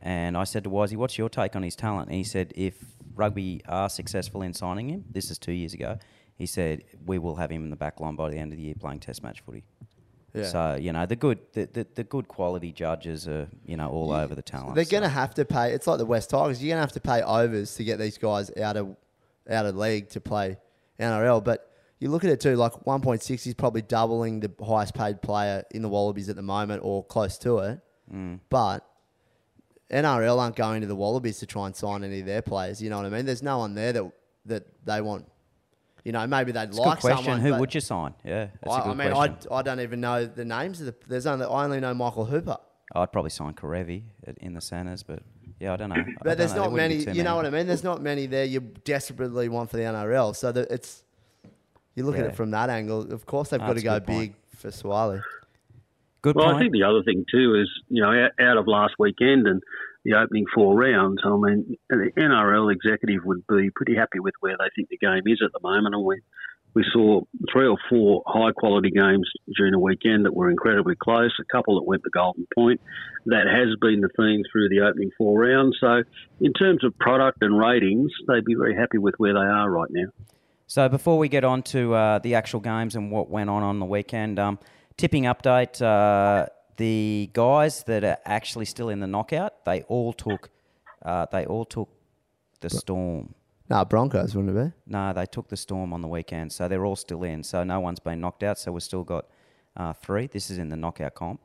And 0.00 0.36
I 0.36 0.44
said 0.44 0.64
to 0.64 0.70
Wisey, 0.70 0.96
"What's 0.96 1.18
your 1.18 1.28
take 1.28 1.54
on 1.54 1.62
his 1.62 1.76
talent?" 1.76 2.08
And 2.08 2.16
he 2.16 2.24
said, 2.24 2.52
"If 2.56 2.76
rugby 3.14 3.60
are 3.68 3.90
successful 3.90 4.40
in 4.40 4.54
signing 4.54 4.88
him, 4.88 5.04
this 5.10 5.30
is 5.30 5.38
two 5.38 5.52
years 5.52 5.74
ago. 5.74 5.98
He 6.36 6.46
said 6.46 6.84
we 7.04 7.18
will 7.18 7.36
have 7.36 7.50
him 7.50 7.64
in 7.64 7.70
the 7.70 7.76
back 7.76 8.00
line 8.00 8.16
by 8.16 8.30
the 8.30 8.38
end 8.38 8.52
of 8.52 8.56
the 8.56 8.64
year 8.64 8.74
playing 8.78 9.00
Test 9.00 9.22
match 9.22 9.42
footy." 9.42 9.64
Yeah. 10.34 10.44
So 10.44 10.74
you 10.74 10.92
know 10.92 11.06
the 11.06 11.16
good, 11.16 11.38
the, 11.52 11.68
the, 11.72 11.86
the 11.94 12.04
good 12.04 12.26
quality 12.26 12.72
judges 12.72 13.28
are 13.28 13.48
you 13.64 13.76
know 13.76 13.88
all 13.88 14.12
over 14.12 14.34
the 14.34 14.42
talent. 14.42 14.74
They're 14.74 14.84
so- 14.84 14.90
going 14.90 15.02
to 15.04 15.08
have 15.08 15.34
to 15.34 15.44
pay. 15.44 15.72
It's 15.72 15.86
like 15.86 15.98
the 15.98 16.06
West 16.06 16.30
Tigers. 16.30 16.62
You're 16.62 16.70
going 16.74 16.78
to 16.78 16.82
have 16.82 16.92
to 16.92 17.00
pay 17.00 17.22
overs 17.22 17.74
to 17.76 17.84
get 17.84 17.98
these 17.98 18.18
guys 18.18 18.50
out 18.60 18.76
of 18.76 18.96
out 19.48 19.66
of 19.66 19.76
league 19.76 20.08
to 20.10 20.20
play 20.20 20.56
NRL. 20.98 21.44
But 21.44 21.70
you 22.00 22.10
look 22.10 22.24
at 22.24 22.30
it 22.30 22.40
too. 22.40 22.56
Like 22.56 22.72
1.6 22.72 23.46
is 23.46 23.54
probably 23.54 23.82
doubling 23.82 24.40
the 24.40 24.50
highest 24.64 24.94
paid 24.94 25.22
player 25.22 25.64
in 25.70 25.82
the 25.82 25.88
Wallabies 25.88 26.28
at 26.28 26.36
the 26.36 26.42
moment, 26.42 26.82
or 26.84 27.04
close 27.04 27.38
to 27.38 27.58
it. 27.58 27.80
Mm. 28.12 28.40
But 28.50 28.84
NRL 29.90 30.38
aren't 30.38 30.56
going 30.56 30.80
to 30.80 30.86
the 30.86 30.96
Wallabies 30.96 31.38
to 31.38 31.46
try 31.46 31.66
and 31.66 31.76
sign 31.76 32.02
any 32.02 32.20
of 32.20 32.26
their 32.26 32.42
players. 32.42 32.82
You 32.82 32.90
know 32.90 32.96
what 32.96 33.06
I 33.06 33.10
mean? 33.10 33.26
There's 33.26 33.42
no 33.42 33.58
one 33.58 33.74
there 33.74 33.92
that 33.92 34.12
that 34.46 34.66
they 34.84 35.00
want. 35.00 35.26
You 36.04 36.12
know, 36.12 36.26
maybe 36.26 36.52
they'd 36.52 36.68
It's 36.68 36.78
a 36.78 36.82
like 36.82 36.98
good 36.98 37.00
question. 37.00 37.24
someone. 37.24 37.40
Who 37.40 37.54
would 37.56 37.74
you 37.74 37.80
sign? 37.80 38.14
Yeah, 38.24 38.48
that's 38.62 38.66
a 38.66 38.70
I, 38.70 38.82
good 38.82 38.90
I 38.90 38.94
mean, 38.94 39.14
question. 39.14 39.48
I, 39.50 39.54
I 39.56 39.62
don't 39.62 39.80
even 39.80 40.00
know 40.00 40.26
the 40.26 40.44
names 40.44 40.80
of 40.80 40.86
the. 40.86 40.94
There's 41.08 41.26
only 41.26 41.46
I 41.46 41.64
only 41.64 41.80
know 41.80 41.94
Michael 41.94 42.26
Hooper. 42.26 42.58
I'd 42.94 43.10
probably 43.10 43.30
sign 43.30 43.54
Kerevi 43.54 44.02
in 44.38 44.52
the 44.52 44.60
centres, 44.60 45.02
but 45.02 45.22
yeah, 45.58 45.72
I 45.72 45.76
don't 45.76 45.88
know. 45.88 46.04
But 46.18 46.24
don't 46.24 46.38
there's 46.38 46.54
know. 46.54 46.64
Not 46.64 46.72
wouldn't 46.72 46.90
be 47.00 47.06
many. 47.06 47.16
You 47.18 47.24
know 47.24 47.36
what 47.36 47.46
I 47.46 47.50
mean? 47.50 47.66
There's 47.66 47.82
not 47.84 48.02
many 48.02 48.26
there 48.26 48.44
you 48.44 48.60
desperately 48.60 49.48
want 49.48 49.70
for 49.70 49.78
the 49.78 49.84
NRL. 49.84 50.36
So 50.36 50.52
that 50.52 50.70
it's 50.70 51.02
you 51.94 52.04
look 52.04 52.18
at 52.18 52.26
it 52.26 52.36
from 52.36 52.50
that 52.50 52.68
angle. 52.68 53.10
Of 53.12 53.24
course, 53.24 53.48
they've 53.48 53.60
Oh, 53.62 53.66
got 53.68 53.76
to 53.76 53.82
go 53.82 54.00
big 54.00 54.34
for 54.56 54.68
Suaalii. 54.68 55.22
Good 56.20 56.36
Well, 56.36 56.46
point. 56.46 56.56
I 56.56 56.60
think 56.60 56.72
the 56.72 56.82
other 56.82 57.02
thing 57.02 57.24
too 57.30 57.54
is, 57.54 57.68
you 57.88 58.02
know, 58.02 58.10
out, 58.10 58.30
out 58.40 58.56
of 58.58 58.66
last 58.66 58.94
weekend 58.98 59.46
and 59.46 59.62
the 60.04 60.14
opening 60.14 60.44
four 60.54 60.76
rounds, 60.76 61.20
I 61.24 61.30
mean, 61.30 61.76
the 61.88 62.10
NRL 62.16 62.72
executive 62.72 63.24
would 63.24 63.46
be 63.46 63.70
pretty 63.74 63.94
happy 63.96 64.20
with 64.20 64.34
where 64.40 64.56
they 64.58 64.68
think 64.76 64.88
the 64.88 64.98
game 64.98 65.22
is 65.26 65.40
at 65.44 65.52
the 65.52 65.60
moment. 65.66 65.94
And 65.94 66.04
we, 66.04 66.20
we 66.74 66.84
saw 66.92 67.22
three 67.52 67.66
or 67.66 67.78
four 67.88 68.22
high 68.26 68.52
quality 68.52 68.90
games 68.90 69.30
during 69.56 69.72
the 69.72 69.78
weekend 69.78 70.26
that 70.26 70.34
were 70.34 70.50
incredibly 70.50 70.94
close, 70.94 71.32
a 71.40 71.44
couple 71.56 71.76
that 71.76 71.86
went 71.86 72.02
the 72.02 72.10
golden 72.10 72.46
point. 72.54 72.80
That 73.26 73.46
has 73.46 73.74
been 73.80 74.00
the 74.00 74.10
theme 74.16 74.42
through 74.52 74.68
the 74.68 74.80
opening 74.86 75.10
four 75.16 75.40
rounds. 75.40 75.78
So, 75.80 76.02
in 76.40 76.52
terms 76.52 76.84
of 76.84 76.98
product 76.98 77.38
and 77.40 77.58
ratings, 77.58 78.10
they'd 78.28 78.44
be 78.44 78.54
very 78.54 78.74
happy 78.74 78.98
with 78.98 79.14
where 79.16 79.32
they 79.32 79.40
are 79.40 79.70
right 79.70 79.90
now. 79.90 80.10
So 80.66 80.88
before 80.88 81.18
we 81.18 81.28
get 81.28 81.44
on 81.44 81.62
to 81.64 81.94
uh, 81.94 82.18
the 82.18 82.34
actual 82.34 82.60
games 82.60 82.96
and 82.96 83.10
what 83.10 83.30
went 83.30 83.50
on 83.50 83.62
on 83.62 83.78
the 83.78 83.86
weekend, 83.86 84.38
um, 84.38 84.58
tipping 84.96 85.24
update: 85.24 85.80
uh, 85.80 86.46
the 86.76 87.30
guys 87.32 87.82
that 87.84 88.04
are 88.04 88.18
actually 88.24 88.64
still 88.64 88.88
in 88.88 89.00
the 89.00 89.06
knockout, 89.06 89.64
they 89.64 89.82
all 89.82 90.12
took, 90.12 90.50
uh, 91.04 91.26
they 91.30 91.44
all 91.46 91.64
took 91.64 91.88
the 92.60 92.70
Storm. 92.70 93.34
No, 93.70 93.84
Broncos 93.84 94.34
wouldn't 94.34 94.56
it 94.56 94.64
be? 94.64 94.72
No, 94.86 95.12
they 95.12 95.26
took 95.26 95.48
the 95.48 95.56
Storm 95.56 95.92
on 95.92 96.02
the 96.02 96.08
weekend, 96.08 96.52
so 96.52 96.68
they're 96.68 96.84
all 96.84 96.96
still 96.96 97.22
in. 97.24 97.42
So 97.42 97.64
no 97.64 97.80
one's 97.80 98.00
been 98.00 98.20
knocked 98.20 98.42
out. 98.42 98.58
So 98.58 98.72
we've 98.72 98.82
still 98.82 99.04
got 99.04 99.26
uh, 99.76 99.92
three. 99.94 100.26
This 100.26 100.50
is 100.50 100.58
in 100.58 100.68
the 100.68 100.76
knockout 100.76 101.14
comp. 101.14 101.40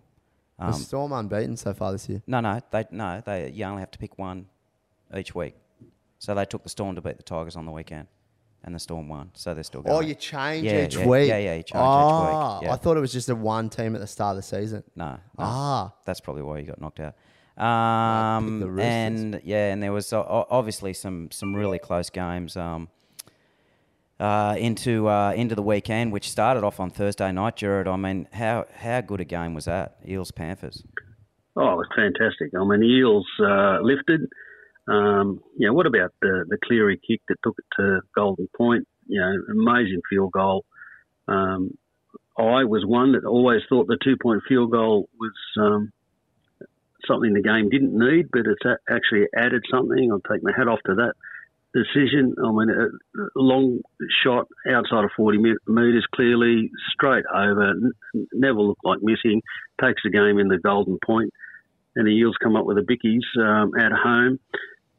The 0.59 0.65
Um, 0.65 0.74
Storm 0.74 1.12
unbeaten 1.13 1.55
so 1.55 1.74
far 1.74 1.91
this 1.93 2.09
year. 2.09 2.21
no, 2.27 2.41
no, 2.41 2.59
they 2.71 2.86
no, 2.91 3.21
they 3.25 3.50
you 3.51 3.63
only 3.65 3.79
have 3.79 3.91
to 3.91 4.00
pick 4.00 4.17
one 4.19 4.48
each 5.15 5.33
week. 5.33 5.55
So 6.17 6.36
they 6.36 6.43
took 6.45 6.63
the 6.63 6.69
Storm 6.69 6.95
to 6.95 7.01
beat 7.01 7.15
the 7.17 7.24
Tigers 7.24 7.55
on 7.55 7.65
the 7.65 7.71
weekend, 7.71 8.07
and 8.63 8.75
the 8.75 8.79
Storm 8.79 9.07
won. 9.07 9.31
So 9.33 9.53
they're 9.53 9.63
still 9.63 9.81
going. 9.81 9.95
Oh, 9.95 10.01
you 10.01 10.15
change 10.15 10.65
Yeah, 10.65 10.85
each 10.85 10.95
yeah, 10.97 11.05
week. 11.07 11.29
yeah, 11.29 11.37
yeah, 11.37 11.53
you 11.55 11.63
change 11.63 11.69
each 11.69 11.73
week, 11.73 11.81
Ah, 12.35 12.59
yeah. 12.61 12.73
I 12.73 12.75
thought 12.75 12.97
it 12.97 12.99
was 12.99 13.13
just 13.13 13.29
a 13.29 13.35
one 13.35 13.69
team 13.69 13.95
at 13.95 14.01
the 14.01 14.07
start 14.07 14.31
of 14.31 14.43
the 14.43 14.47
season. 14.47 14.83
No, 14.95 15.11
no. 15.11 15.17
Ah. 15.39 15.93
that's 16.05 16.19
probably 16.19 16.43
why 16.43 16.59
you 16.59 16.65
got 16.65 16.79
knocked 16.81 16.99
out. 16.99 17.15
Um, 17.63 18.59
the 18.61 18.69
Roosters. 18.69 18.85
and 18.85 19.41
yeah, 19.43 19.71
and 19.73 19.83
there 19.83 19.91
was 19.91 20.13
uh, 20.13 20.19
o- 20.21 20.47
obviously 20.49 20.93
some 20.93 21.29
some 21.31 21.53
really 21.53 21.77
close 21.79 22.09
games 22.09 22.55
um, 22.55 22.87
uh, 24.19 24.55
into 24.57 25.07
uh, 25.09 25.31
into 25.35 25.55
the 25.55 25.61
weekend, 25.61 26.11
which 26.11 26.29
started 26.29 26.63
off 26.63 26.79
on 26.79 26.89
Thursday 26.89 27.31
night. 27.31 27.55
Jared, 27.57 27.87
I 27.87 27.95
mean, 27.97 28.27
how 28.33 28.65
how 28.75 29.01
good 29.01 29.19
a 29.21 29.25
game 29.25 29.53
was 29.53 29.65
that? 29.65 29.97
Eels 30.07 30.31
Panthers. 30.31 30.83
Oh, 31.55 31.73
it 31.73 31.75
was 31.75 31.87
fantastic. 31.95 32.51
I 32.55 32.63
mean, 32.63 32.79
the 32.79 32.87
Eels 32.87 33.27
uh, 33.41 33.79
lifted. 33.81 34.21
Um, 34.89 35.41
you 35.58 35.67
know, 35.67 35.74
what 35.74 35.86
about 35.86 36.13
the, 36.22 36.46
the 36.48 36.58
Cleary 36.63 37.00
kick 37.08 37.22
that 37.29 37.38
took 37.43 37.55
it 37.60 37.65
to 37.77 38.01
Golden 38.15 38.48
Point? 38.58 38.88
You 39.08 39.22
know, 39.22 39.62
amazing 39.62 40.01
field 40.10 40.31
goal. 40.31 40.65
Um, 41.27 41.77
I 42.38 42.63
was 42.63 42.84
one 42.86 43.12
that 43.13 43.25
always 43.25 43.62
thought 43.69 43.88
the 43.88 43.98
two 44.03 44.15
point 44.22 44.41
field 44.48 44.72
goal 44.72 45.10
was 45.19 45.34
um, 45.60 45.91
something 47.05 47.34
the 47.34 47.41
game 47.41 47.69
didn't 47.69 47.98
need, 47.98 48.27
but 48.31 48.41
it's 48.46 48.65
a- 48.65 48.93
actually 48.93 49.25
added 49.36 49.63
something. 49.69 50.10
I'll 50.12 50.22
take 50.31 50.43
my 50.43 50.51
hat 50.55 50.67
off 50.67 50.79
to 50.86 50.96
that 50.96 51.13
decision. 51.74 52.34
I 52.43 52.51
mean, 52.51 52.69
a 52.69 53.27
long 53.36 53.81
shot 54.24 54.48
outside 54.72 55.03
of 55.03 55.12
40 55.15 55.38
metres, 55.67 56.05
clearly 56.15 56.72
straight 56.93 57.25
over, 57.34 57.74
never 58.34 58.60
looked 58.62 58.86
like 58.86 59.00
missing. 59.01 59.41
Takes 59.81 60.01
the 60.03 60.10
game 60.10 60.39
in 60.39 60.48
the 60.48 60.58
golden 60.58 60.98
point, 61.05 61.31
and 61.96 62.08
the 62.08 62.12
Eels 62.12 62.38
come 62.41 62.55
up 62.55 62.65
with 62.65 62.77
the 62.77 62.84
Bickies 62.84 63.41
um, 63.41 63.72
at 63.77 63.91
home. 63.91 64.39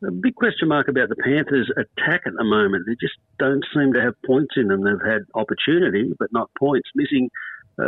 A 0.03 0.11
big 0.11 0.35
question 0.35 0.69
mark 0.69 0.89
about 0.89 1.11
the 1.11 1.17
Panthers' 1.17 1.71
attack 1.77 2.23
at 2.27 2.33
the 2.33 2.45
moment. 2.45 2.85
They 2.87 2.97
just 3.01 3.15
don't 3.39 3.65
seem 3.75 3.93
to 3.93 4.01
have 4.01 4.15
points 4.25 4.55
in 4.57 4.69
them. 4.69 4.83
They've 4.83 5.07
had 5.07 5.23
opportunity, 5.35 6.13
but 6.19 6.33
not 6.33 6.51
points. 6.59 6.89
Missing 6.95 7.29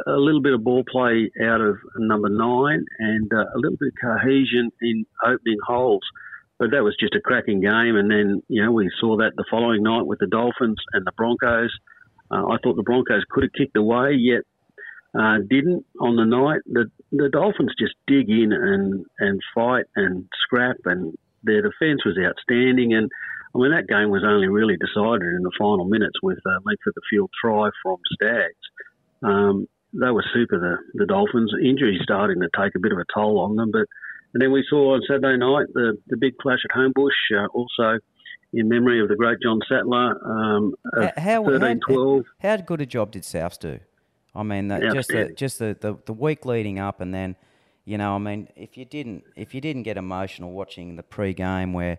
a, 0.07 0.17
little 0.17 0.43
bit 0.43 0.53
of 0.53 0.63
ball 0.63 0.85
play 0.91 1.31
out 1.43 1.61
of 1.61 1.77
number 1.97 2.29
nine 2.29 2.85
and 2.99 3.33
uh, 3.33 3.45
a 3.55 3.57
little 3.57 3.77
bit 3.79 3.93
of 3.95 4.01
cohesion 4.01 4.71
in 4.81 5.07
opening 5.25 5.59
holes. 5.67 6.03
But 6.59 6.71
that 6.73 6.85
was 6.85 6.97
just 7.01 7.15
a 7.15 7.21
cracking 7.21 7.61
game. 7.61 7.97
And 7.97 8.11
then, 8.11 8.43
you 8.49 8.63
know, 8.63 8.73
we 8.73 8.91
saw 9.01 9.17
that 9.17 9.33
the 9.37 9.45
following 9.51 9.83
night 9.83 10.07
with 10.07 10.19
the 10.19 10.29
Dolphins 10.29 10.79
and 10.93 11.07
the 11.07 11.13
Broncos. 11.17 11.73
Uh, 12.31 12.47
I 12.47 12.57
thought 12.63 12.77
the 12.77 12.83
Broncos 12.83 13.25
could 13.31 13.45
have 13.45 13.53
kicked 13.53 13.77
away, 13.77 14.13
yet 14.13 14.43
uh, 15.19 15.39
didn't 15.49 15.85
on 16.01 16.17
the 16.17 16.25
night. 16.25 16.61
The 16.67 16.91
the 17.11 17.29
Dolphins 17.29 17.75
just 17.79 17.95
dig 18.07 18.31
in 18.31 18.53
and, 18.53 19.05
and 19.19 19.41
fight 19.55 19.85
and 19.97 20.27
scrap, 20.43 20.77
and 20.87 21.15
their 21.43 21.63
defence 21.63 22.05
was 22.05 22.19
outstanding. 22.19 22.95
And 22.95 23.11
I 23.55 23.59
mean, 23.59 23.73
that 23.73 23.89
game 23.89 24.11
was 24.11 24.25
only 24.25 24.49
really 24.49 24.77
decided 24.77 25.29
in 25.35 25.43
the 25.43 25.53
final 25.59 25.85
minutes 25.85 26.19
with 26.23 26.39
a 26.39 26.57
length 26.65 26.87
of 26.87 26.95
the 26.95 27.03
field 27.11 27.31
try 27.41 27.71
from 27.83 27.99
Staggs. 28.15 28.65
Um, 29.23 29.67
they 29.93 30.11
were 30.11 30.25
super, 30.33 30.59
the, 30.59 30.77
the 30.95 31.07
Dolphins. 31.07 31.53
Injuries 31.63 32.01
starting 32.03 32.41
to 32.41 32.49
take 32.57 32.75
a 32.75 32.81
bit 32.81 32.93
of 32.93 32.99
a 32.99 33.05
toll 33.15 33.41
on 33.41 33.57
them, 33.57 33.71
but 33.71 33.87
and 34.35 34.41
then 34.41 34.53
we 34.53 34.65
saw 34.69 34.95
on 34.95 35.03
Saturday 35.07 35.37
night 35.37 35.67
the, 35.75 35.99
the 36.07 36.17
big 36.17 36.39
clash 36.39 36.61
at 36.65 36.75
Homebush, 36.75 37.11
uh, 37.37 37.49
also 37.53 37.99
in 38.53 38.69
memory 38.69 39.01
of 39.01 39.09
the 39.09 39.17
great 39.17 39.39
John 39.43 39.61
Sattler. 39.69 40.19
Um, 40.25 40.75
how, 41.17 41.45
13 41.45 41.81
12. 41.87 42.25
how, 42.41 42.49
how 42.49 42.57
good 42.57 42.81
a 42.81 42.87
job 42.87 43.13
did 43.13 43.23
Souths 43.23 43.59
do? 43.59 43.79
I 44.35 44.43
mean, 44.43 44.69
that, 44.69 44.83
just 44.95 45.09
the 45.09 45.33
just 45.37 45.59
the, 45.59 45.77
the, 45.79 45.99
the 46.07 46.13
week 46.15 46.47
leading 46.47 46.79
up, 46.79 47.03
and 47.03 47.13
then, 47.13 47.37
you 47.85 47.99
know, 47.99 48.15
I 48.15 48.19
mean, 48.19 48.49
if 48.57 48.77
you 48.77 48.85
didn't 48.85 49.25
if 49.37 49.55
you 49.55 49.61
didn't 49.61 49.83
get 49.85 49.97
emotional 49.97 50.53
watching 50.53 50.97
the 50.97 51.03
pre-game 51.03 51.73
where. 51.73 51.99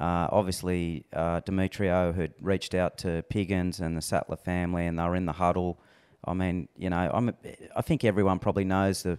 Uh, 0.00 0.28
obviously, 0.30 1.04
uh, 1.12 1.40
Demetriou 1.40 2.14
had 2.14 2.32
reached 2.40 2.72
out 2.72 2.98
to 2.98 3.24
Piggins 3.30 3.80
and 3.80 3.96
the 3.96 4.00
Sattler 4.00 4.36
family, 4.36 4.86
and 4.86 4.96
they 4.96 5.02
were 5.02 5.16
in 5.16 5.26
the 5.26 5.32
huddle. 5.32 5.80
I 6.24 6.34
mean, 6.34 6.68
you 6.76 6.88
know, 6.88 7.10
I'm, 7.12 7.34
I 7.74 7.82
think 7.82 8.04
everyone 8.04 8.38
probably 8.38 8.62
knows 8.64 9.02
the 9.02 9.18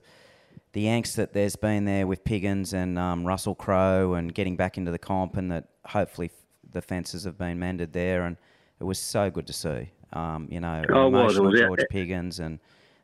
the 0.71 0.85
angst 0.85 1.15
that 1.15 1.33
there's 1.33 1.57
been 1.57 1.83
there 1.83 2.07
with 2.07 2.23
Piggins 2.23 2.71
and 2.71 2.97
um, 2.97 3.25
Russell 3.27 3.55
Crowe 3.55 4.13
and 4.13 4.33
getting 4.33 4.55
back 4.55 4.77
into 4.77 4.89
the 4.89 4.97
comp, 4.97 5.35
and 5.35 5.51
that 5.51 5.65
hopefully 5.85 6.27
f- 6.33 6.45
the 6.71 6.81
fences 6.81 7.25
have 7.25 7.37
been 7.37 7.59
mended 7.59 7.91
there. 7.91 8.23
And 8.23 8.37
it 8.79 8.85
was 8.85 8.99
so 8.99 9.29
good 9.29 9.47
to 9.47 9.53
see. 9.53 9.89
Um, 10.13 10.47
you 10.49 10.61
know, 10.61 10.81
Oh, 10.93 11.07
it 11.07 11.11
was. 11.11 11.35
It 11.35 11.39
emotional 11.41 11.47
out- 11.49 11.67
George 11.77 11.85
Piggins 11.91 12.39
and 12.39 12.57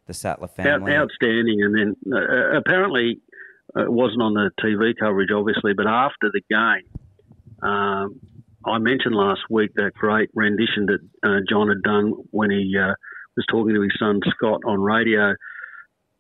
the 0.07 0.13
Sattler 0.13 0.50
Out, 0.50 0.55
family. 0.55 0.93
outstanding. 0.93 1.62
And 1.62 1.75
then 1.75 1.95
uh, 2.13 2.57
apparently 2.57 3.19
uh, 3.75 3.83
it 3.83 3.91
wasn't 3.91 4.21
on 4.21 4.33
the 4.33 4.51
TV 4.63 4.93
coverage, 5.00 5.29
obviously, 5.35 5.74
but 5.74 5.88
after 5.88 6.31
the 6.31 6.41
game, 6.50 7.67
um, 7.67 8.19
I 8.65 8.79
mentioned 8.79 9.15
last 9.15 9.41
week 9.50 9.71
that 9.75 9.93
great 9.93 10.29
rendition 10.33 10.88
that 10.88 11.00
uh, 11.24 11.39
John 11.47 11.69
had 11.69 11.81
done 11.83 12.13
when 12.31 12.50
he 12.50 12.75
uh, 12.77 12.93
was 13.38 13.45
talking 13.50 13.75
to 13.75 13.81
his 13.81 13.93
son 14.00 14.21
Scott 14.35 14.62
on 14.65 14.81
radio 14.81 15.35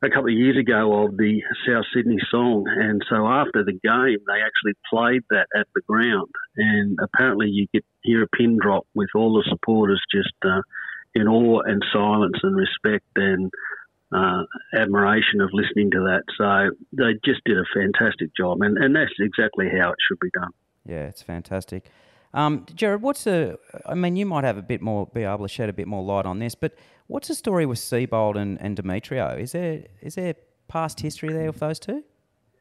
a 0.03 0.09
couple 0.09 0.29
of 0.29 0.37
years 0.37 0.57
ago 0.57 1.05
of 1.05 1.17
the 1.17 1.41
South 1.67 1.85
Sydney 1.93 2.19
song. 2.29 2.65
And 2.67 3.01
so 3.09 3.25
after 3.27 3.63
the 3.63 3.73
game, 3.73 4.19
they 4.27 4.41
actually 4.41 4.73
played 4.89 5.23
that 5.29 5.47
at 5.57 5.67
the 5.73 5.81
ground. 5.87 6.29
And 6.57 6.97
apparently 7.01 7.47
you 7.49 7.67
could 7.73 7.83
hear 8.03 8.23
a 8.23 8.27
pin 8.27 8.57
drop 8.61 8.85
with 8.93 9.09
all 9.15 9.33
the 9.33 9.49
supporters 9.49 10.01
just 10.13 10.33
uh, 10.43 10.61
in 11.15 11.27
awe 11.27 11.61
and 11.61 11.83
silence 11.93 12.35
and 12.43 12.55
respect 12.55 13.05
and 13.15 13.51
uh, 14.11 14.43
admiration 14.73 15.41
of 15.41 15.49
listening 15.53 15.91
to 15.91 15.99
that. 15.99 16.23
So 16.37 16.75
they 16.91 17.13
just 17.25 17.41
did 17.45 17.57
a 17.57 17.63
fantastic 17.73 18.35
job. 18.35 18.61
And, 18.61 18.77
and 18.77 18.95
that's 18.95 19.13
exactly 19.19 19.67
how 19.69 19.89
it 19.89 19.97
should 20.07 20.19
be 20.19 20.29
done. 20.33 20.51
Yeah, 20.85 21.07
it's 21.07 21.21
fantastic. 21.21 21.89
Um, 22.33 22.65
Jared, 22.75 23.01
what's 23.01 23.23
the? 23.23 23.57
I 23.85 23.95
mean, 23.95 24.17
you 24.17 24.25
might 24.25 24.43
have 24.43 24.57
a 24.57 24.61
bit 24.61 24.81
more, 24.81 25.07
be 25.07 25.23
able 25.23 25.47
to 25.47 25.47
shed 25.47 25.69
a 25.69 25.73
bit 25.73 25.87
more 25.87 26.03
light 26.03 26.25
on 26.25 26.39
this, 26.39 26.53
but 26.53 26.73
what's 27.07 27.29
the 27.29 27.35
story 27.35 27.65
with 27.65 27.79
Seibold 27.79 28.35
and, 28.35 28.61
and 28.61 28.77
Demetriou? 28.77 29.39
Is 29.39 29.53
there 29.53 29.85
is 30.01 30.15
there 30.15 30.35
past 30.67 30.99
history 30.99 31.31
there 31.31 31.47
with 31.47 31.59
those 31.59 31.79
two? 31.79 32.03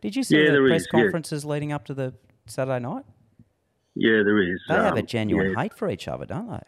Did 0.00 0.14
you 0.14 0.22
see 0.22 0.36
Yeah, 0.36 0.52
the 0.52 0.64
press 0.68 0.82
is, 0.82 0.88
yeah. 0.92 1.00
conferences 1.00 1.44
leading 1.44 1.72
up 1.72 1.84
to 1.86 1.94
the 1.94 2.14
Saturday 2.46 2.78
night? 2.78 3.04
Yeah, 3.96 4.22
there 4.24 4.40
is. 4.42 4.60
They 4.68 4.74
have 4.74 4.96
a 4.96 5.00
Um, 5.00 5.06
genuine 5.06 5.52
yeah. 5.52 5.62
hate 5.62 5.74
for 5.74 5.90
each 5.90 6.06
other, 6.08 6.24
don't 6.26 6.50
they? 6.50 6.62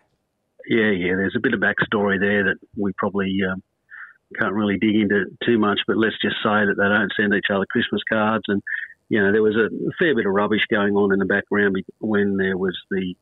Yeah, 0.68 0.90
yeah. 0.90 1.14
There's 1.16 1.36
a 1.36 1.40
bit 1.40 1.54
of 1.54 1.60
backstory 1.60 2.18
there 2.20 2.44
that 2.44 2.56
we 2.76 2.92
probably 2.98 3.38
um, 3.50 3.62
can't 4.38 4.54
really 4.54 4.78
dig 4.78 4.96
into 4.96 5.26
too 5.44 5.58
much, 5.58 5.80
but 5.86 5.96
let's 5.96 6.16
just 6.20 6.36
say 6.42 6.66
that 6.66 6.74
they 6.76 6.88
don't 6.88 7.12
send 7.18 7.34
each 7.34 7.50
other 7.50 7.66
Christmas 7.70 8.02
cards, 8.08 8.44
and 8.48 8.62
you 9.08 9.22
know 9.22 9.32
there 9.32 9.42
was 9.42 9.56
a 9.56 9.68
fair 9.98 10.14
bit 10.14 10.26
of 10.26 10.32
rubbish 10.32 10.66
going 10.70 10.94
on 10.94 11.12
in 11.12 11.18
the 11.18 11.26
background 11.26 11.76
when 12.00 12.36
there 12.36 12.56
was 12.56 12.76
the 12.90 13.14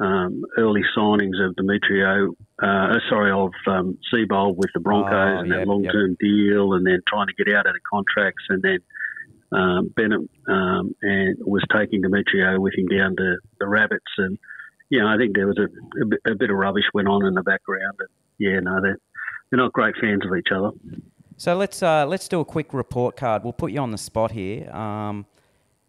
um, 0.00 0.42
early 0.56 0.82
signings 0.96 1.44
of 1.44 1.54
Demetriou, 1.56 2.34
uh, 2.62 2.98
sorry, 3.10 3.30
of 3.30 3.52
um, 3.66 3.98
Seibold 4.12 4.56
with 4.56 4.70
the 4.72 4.80
Broncos 4.80 5.12
Oh, 5.12 5.40
and 5.40 5.48
yep, 5.48 5.58
that 5.58 5.68
long-term 5.68 6.16
deal, 6.18 6.72
and 6.72 6.86
then 6.86 7.00
trying 7.06 7.26
to 7.26 7.34
get 7.34 7.54
out 7.54 7.66
of 7.66 7.74
the 7.74 7.80
contracts, 7.88 8.44
and 8.48 8.62
then 8.62 8.78
um, 9.52 9.88
Bennett 9.94 10.28
um, 10.48 10.94
and 11.02 11.36
was 11.40 11.62
taking 11.74 12.02
Demetriou 12.02 12.58
with 12.58 12.72
him 12.74 12.86
down 12.86 13.14
to 13.16 13.36
the 13.58 13.68
Rabbits, 13.68 14.12
and 14.16 14.38
know, 14.98 15.06
I 15.06 15.16
think 15.16 15.36
there 15.36 15.46
was 15.46 15.58
a, 15.58 16.02
a, 16.02 16.06
bit, 16.06 16.20
a 16.26 16.34
bit 16.34 16.50
of 16.50 16.56
rubbish 16.56 16.84
went 16.92 17.06
on 17.06 17.24
in 17.24 17.34
the 17.34 17.42
background. 17.42 17.94
And 18.00 18.08
yeah, 18.38 18.58
no, 18.58 18.80
they're 18.82 18.98
they're 19.50 19.58
not 19.58 19.72
great 19.72 19.94
fans 20.00 20.22
of 20.24 20.36
each 20.36 20.48
other. 20.52 20.70
So 21.36 21.56
let's 21.56 21.82
uh, 21.82 22.06
let's 22.06 22.28
do 22.28 22.40
a 22.40 22.44
quick 22.44 22.74
report 22.74 23.16
card. 23.16 23.44
We'll 23.44 23.52
put 23.52 23.72
you 23.72 23.80
on 23.80 23.92
the 23.92 23.98
spot 23.98 24.32
here. 24.32 24.70
Um, 24.70 25.26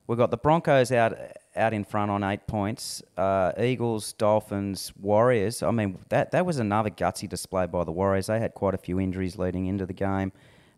we've 0.08 0.17
got 0.17 0.31
the 0.31 0.38
Broncos 0.38 0.91
out 0.91 1.17
out 1.55 1.74
in 1.74 1.84
front 1.84 2.10
on 2.12 2.24
eight 2.24 2.48
points. 2.48 3.03
Uh, 3.17 3.51
Eagles, 3.60 4.13
Dolphins, 4.13 4.93
Warriors. 5.00 5.62
I 5.62 5.72
mean 5.72 5.98
that 6.10 6.31
that 6.31 6.46
was 6.46 6.60
another 6.60 6.89
gutsy 6.89 7.27
display 7.27 7.65
by 7.65 7.84
the 7.84 7.91
Warriors. 7.91 8.27
They 8.27 8.39
had 8.39 8.53
quite 8.53 8.74
a 8.74 8.77
few 8.77 9.00
injuries 9.00 9.38
leading 9.38 9.65
into 9.65 9.86
the 9.86 9.93
game, 9.93 10.31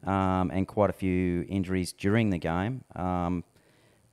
um, 0.06 0.50
and 0.52 0.68
quite 0.68 0.90
a 0.90 0.94
few 0.94 1.46
injuries 1.48 1.94
during 1.94 2.30
the 2.32 2.40
game. 2.40 2.84
Um, 2.96 3.44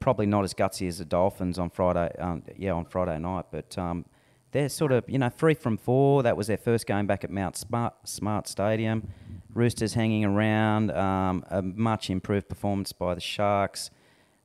probably 0.00 0.26
not 0.26 0.44
as 0.44 0.54
gutsy 0.54 0.88
as 0.88 0.98
the 0.98 1.04
Dolphins 1.04 1.58
on 1.58 1.70
Friday. 1.70 2.12
Um, 2.18 2.42
yeah, 2.56 2.72
on 2.72 2.84
Friday 2.84 3.18
night, 3.18 3.46
but. 3.50 3.76
Um, 3.78 4.04
they're 4.52 4.68
sort 4.68 4.90
of, 4.90 5.08
you 5.08 5.18
know, 5.18 5.28
three 5.28 5.54
from 5.54 5.76
four. 5.76 6.22
That 6.24 6.36
was 6.36 6.48
their 6.48 6.56
first 6.56 6.86
game 6.86 7.06
back 7.06 7.22
at 7.22 7.30
Mount 7.30 7.56
Smart, 7.56 7.94
Smart 8.04 8.48
Stadium. 8.48 9.08
Roosters 9.54 9.94
hanging 9.94 10.24
around. 10.24 10.90
Um, 10.90 11.44
a 11.50 11.62
much 11.62 12.10
improved 12.10 12.48
performance 12.48 12.92
by 12.92 13.14
the 13.14 13.20
Sharks. 13.20 13.90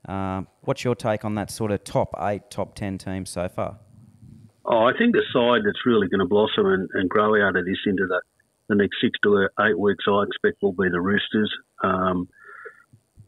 Um, 0.06 0.46
what's 0.62 0.84
your 0.84 0.94
take 0.94 1.24
on 1.24 1.34
that 1.34 1.50
sort 1.50 1.72
of 1.72 1.82
top 1.82 2.14
eight, 2.20 2.50
top 2.50 2.74
ten 2.74 2.98
team 2.98 3.26
so 3.26 3.48
far? 3.48 3.78
Oh, 4.64 4.84
I 4.84 4.92
think 4.96 5.12
the 5.12 5.22
side 5.32 5.62
that's 5.66 5.84
really 5.84 6.08
going 6.08 6.20
to 6.20 6.26
blossom 6.26 6.66
and, 6.66 6.88
and 6.94 7.08
grow 7.08 7.40
out 7.44 7.56
of 7.56 7.64
this 7.64 7.78
into 7.86 8.06
the, 8.06 8.20
the 8.68 8.74
next 8.74 8.96
six 9.00 9.18
to 9.22 9.48
eight 9.60 9.78
weeks, 9.78 10.04
I 10.08 10.22
expect 10.22 10.62
will 10.62 10.72
be 10.72 10.88
the 10.88 11.00
Roosters. 11.00 11.52
Um, 11.82 12.28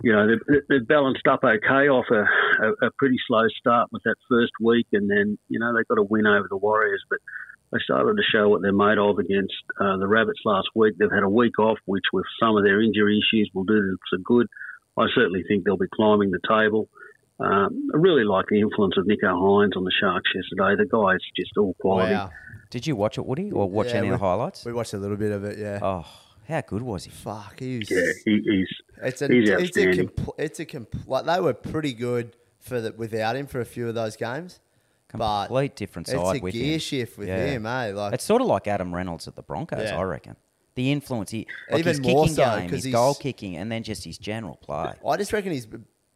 you 0.02 0.12
know, 0.12 0.26
they've, 0.28 0.62
they've 0.68 0.86
balanced 0.86 1.26
up 1.26 1.40
okay 1.42 1.88
off 1.88 2.06
a, 2.10 2.22
a, 2.64 2.86
a, 2.86 2.90
pretty 2.98 3.16
slow 3.26 3.46
start 3.58 3.88
with 3.92 4.02
that 4.04 4.16
first 4.28 4.52
week, 4.60 4.86
and 4.92 5.10
then, 5.10 5.38
you 5.48 5.58
know, 5.58 5.72
they 5.74 5.82
got 5.88 5.98
a 5.98 6.02
win 6.02 6.26
over 6.26 6.46
the 6.48 6.56
Warriors, 6.56 7.02
but 7.10 7.18
they 7.72 7.78
started 7.82 8.14
to 8.14 8.22
show 8.32 8.48
what 8.48 8.62
they're 8.62 8.72
made 8.72 8.98
of 8.98 9.18
against 9.18 9.54
uh, 9.80 9.96
the 9.96 10.06
Rabbits 10.06 10.40
last 10.44 10.68
week. 10.74 10.94
They've 10.98 11.10
had 11.10 11.24
a 11.24 11.28
week 11.28 11.58
off, 11.58 11.78
which 11.86 12.04
with 12.12 12.24
some 12.40 12.56
of 12.56 12.64
their 12.64 12.80
injury 12.80 13.18
issues 13.18 13.50
will 13.54 13.64
do 13.64 13.74
them 13.74 13.98
some 14.12 14.22
good. 14.22 14.46
I 14.96 15.06
certainly 15.14 15.42
think 15.46 15.64
they'll 15.64 15.76
be 15.76 15.86
climbing 15.94 16.30
the 16.30 16.40
table. 16.48 16.88
Um, 17.40 17.88
I 17.94 17.98
really 17.98 18.24
like 18.24 18.46
the 18.50 18.60
influence 18.60 18.94
of 18.98 19.04
Nicho 19.04 19.30
Hynes 19.30 19.76
on 19.76 19.84
the 19.84 19.92
Sharks 20.00 20.30
yesterday. 20.34 20.82
The 20.82 20.88
guy's 20.90 21.20
just 21.36 21.56
all 21.56 21.74
quality. 21.80 22.14
Wow. 22.14 22.30
Did 22.70 22.86
you 22.86 22.96
watch 22.96 23.16
it, 23.16 23.24
Woody, 23.24 23.50
or 23.50 23.68
watch 23.68 23.88
Yeah, 23.88 23.98
any 23.98 24.08
of 24.08 24.18
the 24.18 24.24
we- 24.24 24.28
highlights? 24.28 24.64
We 24.64 24.72
watched 24.72 24.92
a 24.94 24.98
little 24.98 25.16
bit 25.16 25.32
of 25.32 25.44
it. 25.44 25.58
Yeah. 25.58 25.78
Oh, 25.82 26.06
how 26.48 26.60
good 26.62 26.82
was 26.82 27.04
he? 27.04 27.10
Fuck, 27.10 27.60
he's 27.60 27.90
Yeah, 27.90 28.00
he, 28.24 28.40
he's 28.44 28.68
It's 29.02 29.22
a 29.22 29.28
he's 29.28 29.48
it's 29.50 29.76
a 29.76 29.86
compl- 29.86 30.34
it's 30.38 30.60
a 30.60 30.66
compl- 30.66 31.06
like 31.06 31.24
they 31.26 31.40
were 31.40 31.52
pretty 31.54 31.92
good 31.92 32.34
for 32.60 32.80
the 32.80 32.92
without 32.92 33.36
him 33.36 33.46
for 33.46 33.60
a 33.60 33.64
few 33.64 33.88
of 33.88 33.94
those 33.94 34.16
games. 34.16 34.60
But 35.14 35.46
Complete 35.46 35.74
different 35.76 36.08
it's 36.08 36.16
side 36.20 36.36
a 36.36 36.40
with 36.42 36.52
gear 36.52 36.74
him. 36.74 36.78
shift 36.80 37.16
with 37.18 37.28
Yeah. 37.28 37.46
him, 37.46 37.64
eh? 37.66 37.92
Like 37.94 38.12
It's 38.14 38.24
sort 38.24 38.42
of 38.42 38.48
like 38.48 38.66
Adam 38.66 38.94
Reynolds 38.94 39.26
at 39.26 39.36
the 39.36 39.42
Broncos, 39.42 39.88
Yeah. 39.90 39.98
I 39.98 40.02
reckon. 40.02 40.36
The 40.74 40.92
influence, 40.92 41.30
he 41.30 41.46
like 41.70 41.80
Even 41.80 41.88
his 41.90 42.00
more 42.00 42.24
kicking 42.24 42.36
so, 42.36 42.44
game, 42.44 42.68
'cause 42.68 42.76
his 42.76 42.84
he's- 42.84 42.94
goal 42.94 43.14
kicking, 43.14 43.56
and 43.56 43.72
then 43.72 43.82
just 43.82 44.04
his 44.04 44.18
general 44.18 44.56
play. 44.56 44.92
I 45.06 45.16
just 45.16 45.32
reckon 45.32 45.52
he's 45.52 45.66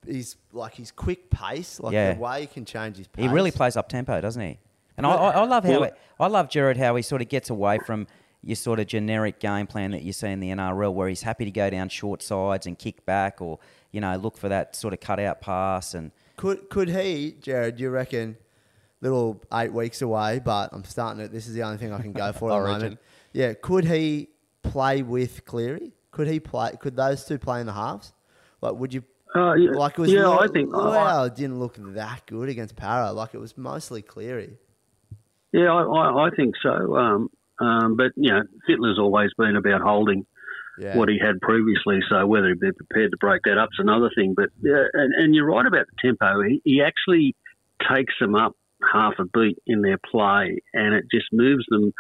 he's 0.07 0.37
like 0.53 0.75
his 0.75 0.91
quick 0.93 1.31
pace, 1.31 1.81
like 1.81 1.93
Yeah. 1.95 2.15
the 2.15 2.21
way 2.21 2.43
he 2.43 2.47
can 2.49 2.65
change 2.65 2.97
his 2.99 3.07
pace. 3.09 3.23
He 3.25 3.29
really 3.29 3.51
plays 3.51 3.77
up 3.77 3.89
tempo, 3.89 4.21
doesn't 4.21 4.43
he? 4.43 4.59
And 4.99 5.07
I, 5.07 5.11
I, 5.15 5.31
I 5.31 5.45
love 5.47 5.65
how 5.65 5.71
Well- 5.71 5.83
it, 5.85 5.95
I 6.21 6.27
love 6.27 6.51
Jared 6.51 6.77
how 6.77 6.95
he 6.97 7.03
sort 7.03 7.23
of 7.23 7.29
gets 7.29 7.49
away 7.51 7.79
from 7.79 8.07
your 8.45 8.57
sort 8.57 8.81
of 8.81 8.87
generic 8.87 9.39
game 9.41 9.67
plan 9.67 9.93
that 9.93 10.03
you 10.03 10.13
see 10.13 10.29
in 10.29 10.41
the 10.41 10.49
NRL, 10.51 10.93
where 10.93 11.09
he's 11.09 11.23
happy 11.23 11.45
to 11.45 11.51
go 11.51 11.71
down 11.71 11.89
short 11.89 12.23
sides 12.23 12.67
and 12.67 12.79
kick 12.79 13.05
back, 13.07 13.41
or 13.41 13.59
you 13.93 14.01
know 14.01 14.17
look 14.17 14.37
for 14.37 14.49
that 14.49 14.75
sort 14.77 14.93
of 14.95 15.01
cutout 15.01 15.41
pass. 15.41 15.95
And 15.95 16.11
Could 16.37 16.69
could 16.69 16.89
he, 16.89 17.37
Jared? 17.41 17.79
You 17.81 17.91
reckon? 17.91 18.37
Little 19.01 19.43
eight 19.53 19.73
weeks 19.73 20.01
away, 20.01 20.41
but 20.45 20.71
I'm 20.73 20.85
starting 20.85 21.21
it. 21.25 21.33
This 21.33 21.49
is 21.49 21.55
the 21.55 21.63
only 21.65 21.77
thing 21.79 21.93
I 21.93 22.01
can 22.01 22.13
go 22.13 22.31
for 22.33 22.53
at 22.53 22.63
the 22.63 22.69
moment. 22.73 23.01
Yeah, 23.33 23.55
could 23.55 23.85
he 23.85 24.29
play 24.63 25.03
with 25.03 25.45
Cleary? 25.45 25.93
Could 26.13 26.29
he 26.29 26.39
play? 26.39 26.71
Could 26.79 26.95
those 26.95 27.25
two 27.25 27.39
play 27.39 27.61
in 27.61 27.67
the 27.67 27.73
halves? 27.73 28.13
Like, 28.61 28.75
would 28.75 28.95
you? 28.95 29.03
Uh, 29.35 29.55
yeah, 29.55 29.71
Like, 29.71 29.95
it 29.95 29.99
was 30.03 30.13
yeah, 30.13 30.27
Lu- 30.29 30.39
I 30.39 30.47
think. 30.47 30.71
Luai 30.71 31.35
didn't 31.35 31.59
look 31.59 31.77
that 31.95 32.23
good 32.27 32.49
against 32.49 32.77
Para. 32.77 33.11
Like, 33.13 33.35
it 33.35 33.39
was 33.39 33.57
mostly 33.57 34.03
Cleary. 34.03 34.59
Yeah, 35.53 35.73
I, 35.73 35.83
I, 35.83 36.27
I 36.27 36.31
think 36.37 36.55
so. 36.63 36.97
Um, 36.97 37.31
um, 37.61 37.97
but 37.97 38.13
you 38.17 38.31
know, 38.33 38.43
Fittler's 38.67 38.99
always 38.99 39.31
been 39.37 39.57
about 39.57 39.81
holding 39.83 40.27
Yeah. 40.79 40.97
what 40.97 41.09
he 41.09 41.19
had 41.19 41.41
previously. 41.41 42.01
So 42.09 42.27
whether 42.27 42.49
he'd 42.49 42.61
be 42.61 42.73
prepared 42.73 43.11
to 43.13 43.17
break 43.19 43.43
that 43.45 43.59
up 43.59 43.69
is 43.73 43.79
another 43.79 44.11
thing. 44.15 44.35
But 44.35 44.51
yeah, 44.63 44.85
and, 44.93 45.13
and 45.15 45.35
you're 45.35 45.47
right 45.47 45.67
about 45.67 45.87
the 45.87 46.09
tempo. 46.09 46.43
He, 46.43 46.61
he 46.65 46.83
actually 46.83 47.37
takes 47.93 48.15
them 48.21 48.35
up 48.35 48.57
half 48.93 49.15
a 49.19 49.25
beat 49.25 49.59
in 49.67 49.83
their 49.83 49.99
play, 50.11 50.61
and 50.73 50.95
it 50.95 51.05
just 51.13 51.27
moves 51.33 51.65
them 51.69 51.93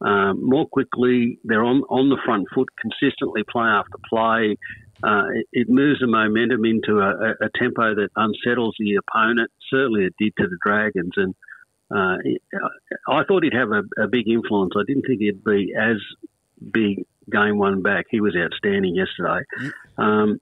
um, 0.00 0.48
more 0.48 0.66
quickly. 0.66 1.38
They're 1.44 1.64
on 1.64 1.82
on 1.90 2.08
the 2.08 2.18
front 2.24 2.46
foot 2.54 2.68
consistently, 2.80 3.42
play 3.50 3.66
after 3.66 3.98
play. 4.08 4.56
Uh, 5.02 5.24
it, 5.34 5.46
it 5.52 5.68
moves 5.68 6.00
the 6.00 6.06
momentum 6.06 6.64
into 6.64 6.98
a, 7.00 7.10
a, 7.10 7.30
a 7.46 7.50
tempo 7.58 7.94
that 7.94 8.10
unsettles 8.16 8.76
the 8.78 8.96
opponent. 8.96 9.50
Certainly, 9.70 10.04
it 10.04 10.14
did 10.18 10.32
to 10.38 10.46
the 10.46 10.58
Dragons, 10.64 11.12
and 11.16 11.34
uh, 11.94 12.16
I 13.08 13.24
thought 13.24 13.42
he'd 13.44 13.52
have 13.54 13.70
a, 13.70 13.82
a 14.02 14.08
big 14.08 14.28
influence. 14.28 14.72
I 14.76 14.82
didn't 14.86 15.02
think 15.06 15.20
he'd 15.20 15.42
be 15.44 15.72
as 15.78 15.96
big 16.72 17.04
game 17.30 17.58
one 17.58 17.82
back. 17.82 18.06
He 18.10 18.20
was 18.20 18.34
outstanding 18.36 18.94
yesterday. 18.94 19.44
Um, 19.98 20.40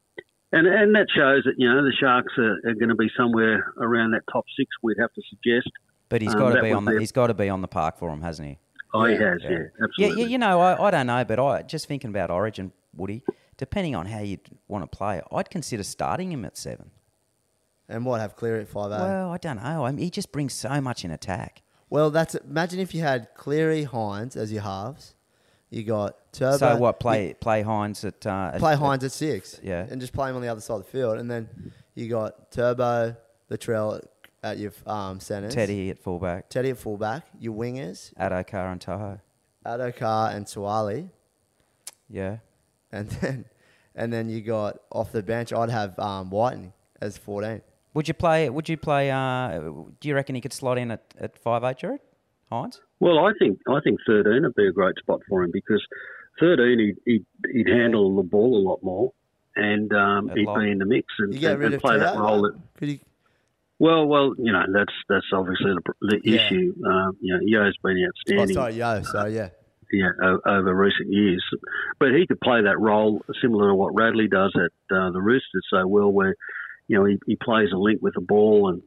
and, 0.53 0.67
and 0.67 0.95
that 0.95 1.07
shows 1.15 1.45
that, 1.45 1.55
you 1.59 1.69
know, 1.69 1.83
the 1.83 1.93
Sharks 1.99 2.33
are, 2.39 2.57
are 2.67 2.75
going 2.75 2.89
to 2.89 2.95
be 2.95 3.11
somewhere 3.17 3.73
around 3.79 4.13
that 4.13 4.23
top 4.33 4.45
six, 4.59 4.69
we'd 4.83 4.97
have 4.99 5.13
to 5.15 5.23
suggest. 5.29 5.71
but 6.09 6.23
he's 6.23 6.33
Um, 6.33 6.39
got 6.39 6.55
to 6.55 6.63
be 6.63 6.73
on 6.73 6.85
the 6.87 6.93
their- 6.93 7.01
he's 7.01 7.13
got 7.13 7.27
to 7.27 7.35
be 7.35 7.49
on 7.51 7.61
the 7.61 7.69
park 7.69 7.99
for 7.99 8.11
him, 8.11 8.23
hasn't 8.23 8.49
he? 8.49 8.59
Oh, 8.95 9.05
he 9.05 9.15
Yeah, 9.15 9.31
has, 9.33 9.39
yeah, 9.43 9.51
Yeah, 9.51 9.59
absolutely. 9.83 10.23
yeah, 10.23 10.29
you 10.29 10.39
know, 10.39 10.61
I, 10.61 10.83
I 10.87 10.91
don't 10.91 11.07
know, 11.07 11.23
but 11.25 11.39
I 11.39 11.63
just 11.63 11.87
thinking 11.87 12.09
about 12.11 12.31
Origin, 12.31 12.73
Woody. 12.97 13.23
Depending 13.59 13.95
on 13.95 14.07
how 14.07 14.21
you 14.21 14.39
want 14.69 14.91
to 14.91 14.97
play, 14.97 15.21
I'd 15.33 15.51
consider 15.51 15.83
starting 15.83 16.33
him 16.33 16.45
at 16.47 16.57
seven. 16.57 16.91
And 17.88 18.05
what 18.05 18.20
have 18.20 18.37
Cleary 18.37 18.61
at 18.61 18.68
five 18.68 18.92
eight? 18.92 18.98
Well, 19.03 19.31
I 19.33 19.38
don't 19.38 19.57
know. 19.62 19.85
I 19.87 19.90
mean, 19.90 20.05
he 20.05 20.11
just 20.11 20.31
brings 20.33 20.53
so 20.53 20.81
much 20.81 21.05
in 21.05 21.11
attack. 21.11 21.62
Well, 21.90 22.11
that's 22.11 22.35
imagine 22.35 22.81
if 22.81 22.94
you 22.94 23.01
had 23.01 23.29
Cleary 23.35 23.85
Hynes 23.87 24.37
as 24.37 24.53
your 24.53 24.62
halves. 24.62 25.14
You 25.70 25.83
got 25.85 26.16
Turbo. 26.33 26.57
so 26.59 26.77
what? 26.77 27.01
Play 27.01 27.35
play 27.40 27.62
Hynes 27.62 28.05
at 28.05 28.27
uh, 28.27 28.59
play 28.59 28.72
at- 28.74 28.79
Hynes 28.79 29.05
at 29.05 29.12
six. 29.12 29.59
Yeah. 29.62 29.87
and 29.90 30.01
just 30.01 30.12
play 30.12 30.29
him 30.31 30.37
on 30.37 30.42
the 30.42 30.48
other 30.48 30.61
side 30.61 30.74
of 30.74 30.85
the 30.85 30.90
field, 30.90 31.18
and 31.18 31.31
then 31.31 31.48
you 31.94 32.09
got 32.09 32.51
Turbo, 32.51 33.16
Latrell 33.51 34.03
at 34.42 34.59
your 34.59 34.72
um, 34.87 35.18
centers. 35.20 35.55
Teddy 35.55 35.90
at 35.90 35.98
fullback, 35.98 36.48
Teddy 36.51 36.70
at 36.70 36.79
fullback. 36.79 37.24
Your 37.40 37.55
wingers, 37.55 38.12
Addo-Carr 38.14 38.70
and 38.72 38.81
To'o. 38.81 39.18
Addo-Carr 39.66 40.31
and 40.31 40.46
Suaalii, 40.46 41.09
Yeah. 42.09 42.38
and 42.92 43.09
then 43.20 43.44
and 43.94 44.12
then 44.12 44.29
you 44.29 44.40
got 44.42 44.79
off 44.92 45.11
the 45.12 45.22
bench. 45.22 45.53
I'd 45.53 45.70
have 45.70 45.98
um, 45.98 46.31
Whiten 46.31 46.72
as 47.01 47.16
fourteen. 47.18 47.62
Would 47.94 48.09
you 48.09 48.14
play? 48.14 48.48
Would 48.51 48.68
you 48.68 48.77
play? 48.77 49.11
Uh, 49.11 49.59
do 50.01 50.09
you 50.09 50.14
reckon 50.14 50.35
he 50.35 50.40
could 50.40 50.53
slot 50.53 50.79
in 50.79 50.90
at, 50.90 51.03
at 51.18 51.38
five 51.38 51.64
eight, 51.64 51.79
Jared 51.79 52.01
Hynes? 52.53 52.81
Well, 53.01 53.18
I 53.18 53.33
think 53.38 53.59
I 53.68 53.81
think 53.83 53.98
13 54.07 54.42
would 54.42 54.55
be 54.55 54.66
a 54.66 54.72
great 54.72 54.96
spot 54.98 55.20
for 55.29 55.42
him 55.44 55.51
because 55.53 55.85
13 56.40 56.79
he'd, 56.79 56.96
he'd, 57.05 57.27
he'd 57.53 57.68
handle 57.68 58.14
the 58.16 58.22
ball 58.22 58.57
a 58.57 58.62
lot 58.68 58.83
more 58.83 59.12
and 59.57 59.92
um, 59.92 60.31
he'd 60.35 60.46
lock. 60.46 60.61
be 60.61 60.70
in 60.70 60.79
the 60.79 60.85
mix 60.85 61.07
and, 61.18 61.33
You 61.35 61.40
get 61.40 61.61
and, 61.61 61.74
and 61.74 61.83
play 61.83 61.98
that 61.98 62.16
role. 62.16 62.42
That, 62.42 62.59
Could 62.79 62.88
he... 62.88 63.01
well, 63.79 64.07
well, 64.07 64.35
you 64.38 64.53
know 64.53 64.62
that's 64.72 64.92
that's 65.09 65.27
obviously 65.33 65.72
the, 65.74 65.94
the 66.03 66.20
Yeah. 66.24 66.46
issue. 66.46 66.74
Um, 66.87 67.16
you 67.20 67.35
know, 67.35 67.40
Yeo's 67.42 67.77
been 67.83 67.98
Oh, 68.05 68.07
outstanding. 68.09 68.55
sorry, 68.55 68.74
yo. 68.74 69.03
Sorry, 69.03 69.35
yeah. 69.37 69.48
yeah, 69.92 70.11
over 70.46 70.74
recent 70.74 71.11
years. 71.12 71.42
But 71.98 72.12
he 72.14 72.27
could 72.27 72.40
play 72.40 72.62
that 72.62 72.79
role 72.79 73.22
similar 73.40 73.68
to 73.70 73.74
what 73.74 73.94
Radley 73.94 74.29
does 74.29 74.55
at 74.57 74.96
uh, 74.96 75.11
the 75.12 75.20
Roosters 75.20 75.64
so 75.70 75.87
well, 75.87 76.11
where 76.11 76.35
you 76.88 76.98
know 76.98 77.05
he, 77.05 77.18
he 77.27 77.37
plays 77.37 77.68
a 77.72 77.77
link 77.77 78.03
with 78.03 78.14
the 78.14 78.20
ball, 78.20 78.70
and 78.70 78.83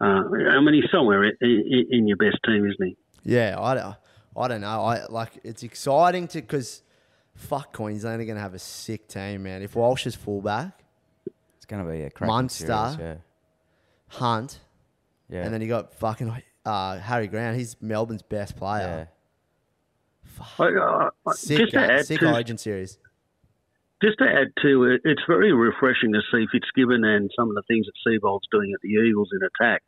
uh, 0.00 0.28
I 0.50 0.60
mean 0.60 0.74
he's 0.74 0.90
somewhere 0.90 1.24
in, 1.24 1.32
in, 1.40 1.86
in 1.90 2.06
your 2.08 2.16
best 2.16 2.38
team, 2.44 2.64
isn't 2.70 2.86
he? 2.86 2.96
Yeah, 3.24 3.56
I 3.58 3.74
don't, 3.74 3.96
I 4.36 4.48
don't 4.48 4.60
know. 4.60 4.80
I 4.82 5.04
like 5.08 5.32
it's 5.42 5.62
exciting 5.62 6.28
to 6.28 6.40
because 6.40 6.82
fuck 7.34 7.72
Queensland 7.72 8.20
are 8.22 8.24
gonna 8.24 8.40
have 8.40 8.54
a 8.54 8.58
sick 8.58 9.08
team, 9.08 9.42
man. 9.42 9.62
If 9.62 9.74
Walsh 9.74 10.06
is 10.06 10.14
fullback, 10.14 10.78
It's 11.56 11.66
going 11.66 11.84
to 11.84 11.90
be 11.90 12.02
a 12.02 12.10
cracking 12.10 12.34
Munster. 12.34 12.66
series. 12.96 13.18
Hunt, 14.08 14.60
Yeah. 15.28 15.38
Yeah. 15.38 15.44
and 15.46 15.54
then 15.54 15.60
you 15.62 15.68
got 15.68 15.94
fucking 15.94 16.30
uh, 16.66 16.98
Harry 16.98 17.26
Grant. 17.26 17.56
He's 17.56 17.76
Melbourne's 17.80 18.22
best 18.22 18.52
yeah. 18.54 18.58
player. 18.58 19.08
I, 20.58 20.64
I, 20.64 21.08
I- 21.26 21.32
Sick, 21.34 21.58
just 21.58 21.72
to 21.72 21.80
add 21.92 22.06
sick 22.06 22.20
to, 22.20 22.32
Origin 22.32 22.58
series. 22.58 22.98
Just 24.04 24.18
to 24.18 24.24
add 24.24 24.52
to 24.60 24.84
it, 24.84 25.00
it's 25.04 25.22
very 25.26 25.52
refreshing 25.54 26.12
to 26.12 26.20
see 26.30 26.44
Fitzgibbon 26.52 27.04
and 27.04 27.30
some 27.34 27.48
of 27.48 27.54
the 27.54 27.62
things 27.66 27.86
that 27.86 27.96
Seibold's 28.04 28.46
doing 28.52 28.72
at 28.74 28.80
the 28.82 29.00
Eagles 29.00 29.30
in 29.32 29.40
attack. 29.40 29.82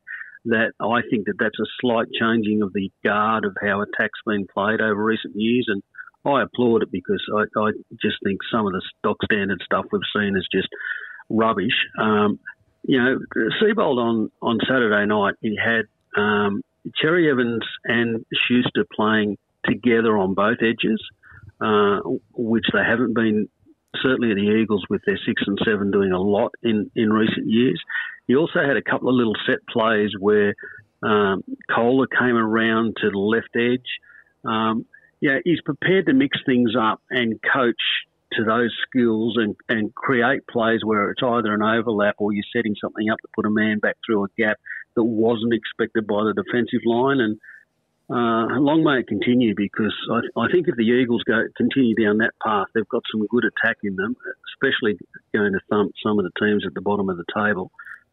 That 0.46 0.72
I 0.80 1.02
think 1.10 1.26
that 1.26 1.34
that's 1.38 1.58
a 1.60 1.68
slight 1.80 2.06
changing 2.18 2.62
of 2.62 2.72
the 2.72 2.90
guard 3.04 3.44
of 3.44 3.54
how 3.60 3.82
attack's 3.82 4.20
been 4.24 4.46
played 4.46 4.80
over 4.80 5.04
recent 5.04 5.34
years, 5.36 5.66
and 5.68 5.82
I 6.24 6.44
applaud 6.44 6.82
it 6.82 6.90
because 6.90 7.22
I, 7.36 7.44
I 7.60 7.72
just 8.00 8.16
think 8.24 8.40
some 8.50 8.66
of 8.66 8.72
the 8.72 8.80
stock 8.96 9.18
standard 9.24 9.60
stuff 9.64 9.84
we've 9.92 10.00
seen 10.14 10.34
is 10.36 10.48
just 10.50 10.68
rubbish. 11.28 11.76
Um, 12.00 12.38
you 12.84 13.02
know, 13.02 13.18
Seibold 13.60 13.98
on 13.98 14.30
on 14.40 14.58
Saturday 14.66 15.04
night 15.04 15.34
he 15.42 15.58
had 15.62 15.86
um, 16.16 16.62
Cherry 17.02 17.30
Evans 17.30 17.64
and 17.84 18.24
Schuster 18.32 18.86
playing 18.94 19.36
together 19.64 20.16
on 20.16 20.34
both 20.34 20.58
edges, 20.62 21.02
uh, 21.60 22.00
which 22.32 22.66
they 22.72 22.84
haven't 22.86 23.14
been 23.14 23.48
certainly 24.02 24.34
the 24.34 24.60
Eagles 24.60 24.84
with 24.88 25.02
their 25.06 25.18
six 25.26 25.42
and 25.46 25.58
seven 25.64 25.90
doing 25.90 26.12
a 26.12 26.20
lot 26.20 26.52
in, 26.62 26.90
in 26.94 27.12
recent 27.12 27.46
years. 27.46 27.80
He 28.26 28.36
also 28.36 28.60
had 28.66 28.76
a 28.76 28.82
couple 28.82 29.08
of 29.08 29.14
little 29.14 29.36
set 29.46 29.58
plays 29.68 30.10
where 30.18 30.54
um, 31.02 31.42
Koula 31.74 32.06
came 32.08 32.36
around 32.36 32.96
to 33.00 33.10
the 33.10 33.18
left 33.18 33.54
edge. 33.56 33.86
Um, 34.44 34.86
yeah, 35.20 35.38
he's 35.44 35.60
prepared 35.62 36.06
to 36.06 36.12
mix 36.12 36.38
things 36.44 36.72
up 36.78 37.00
and 37.10 37.40
coach 37.52 37.80
to 38.32 38.44
those 38.44 38.74
skills 38.88 39.36
and, 39.36 39.54
and 39.68 39.94
create 39.94 40.46
plays 40.48 40.80
where 40.84 41.10
it's 41.10 41.22
either 41.22 41.54
an 41.54 41.62
overlap 41.62 42.16
or 42.18 42.32
you're 42.32 42.44
setting 42.54 42.74
something 42.80 43.08
up 43.10 43.18
to 43.18 43.28
put 43.34 43.46
a 43.46 43.50
man 43.50 43.78
back 43.78 43.96
through 44.04 44.24
a 44.24 44.28
gap 44.36 44.58
that 44.96 45.04
wasn't 45.04 45.54
expected 45.54 46.06
by 46.06 46.24
the 46.24 46.34
defensive 46.34 46.84
line. 46.84 47.20
And 47.20 47.38
uh, 48.08 48.46
long 48.60 48.84
may 48.84 49.00
it 49.00 49.08
continue 49.08 49.54
because 49.56 49.94
I, 50.12 50.40
I 50.40 50.46
think 50.52 50.68
if 50.68 50.76
the 50.76 50.84
Eagles 50.84 51.22
go 51.24 51.42
continue 51.56 51.94
down 51.96 52.18
that 52.18 52.34
path, 52.42 52.68
they've 52.74 52.88
got 52.88 53.02
some 53.10 53.26
good 53.26 53.44
attack 53.44 53.78
in 53.82 53.96
them, 53.96 54.16
especially 54.54 54.98
going 55.34 55.52
to 55.52 55.60
thump 55.68 55.92
some 56.04 56.18
of 56.18 56.24
the 56.24 56.30
teams 56.38 56.64
at 56.64 56.74
the 56.74 56.80
bottom 56.80 57.08
of 57.08 57.16
the 57.16 57.24
table. 57.34 57.72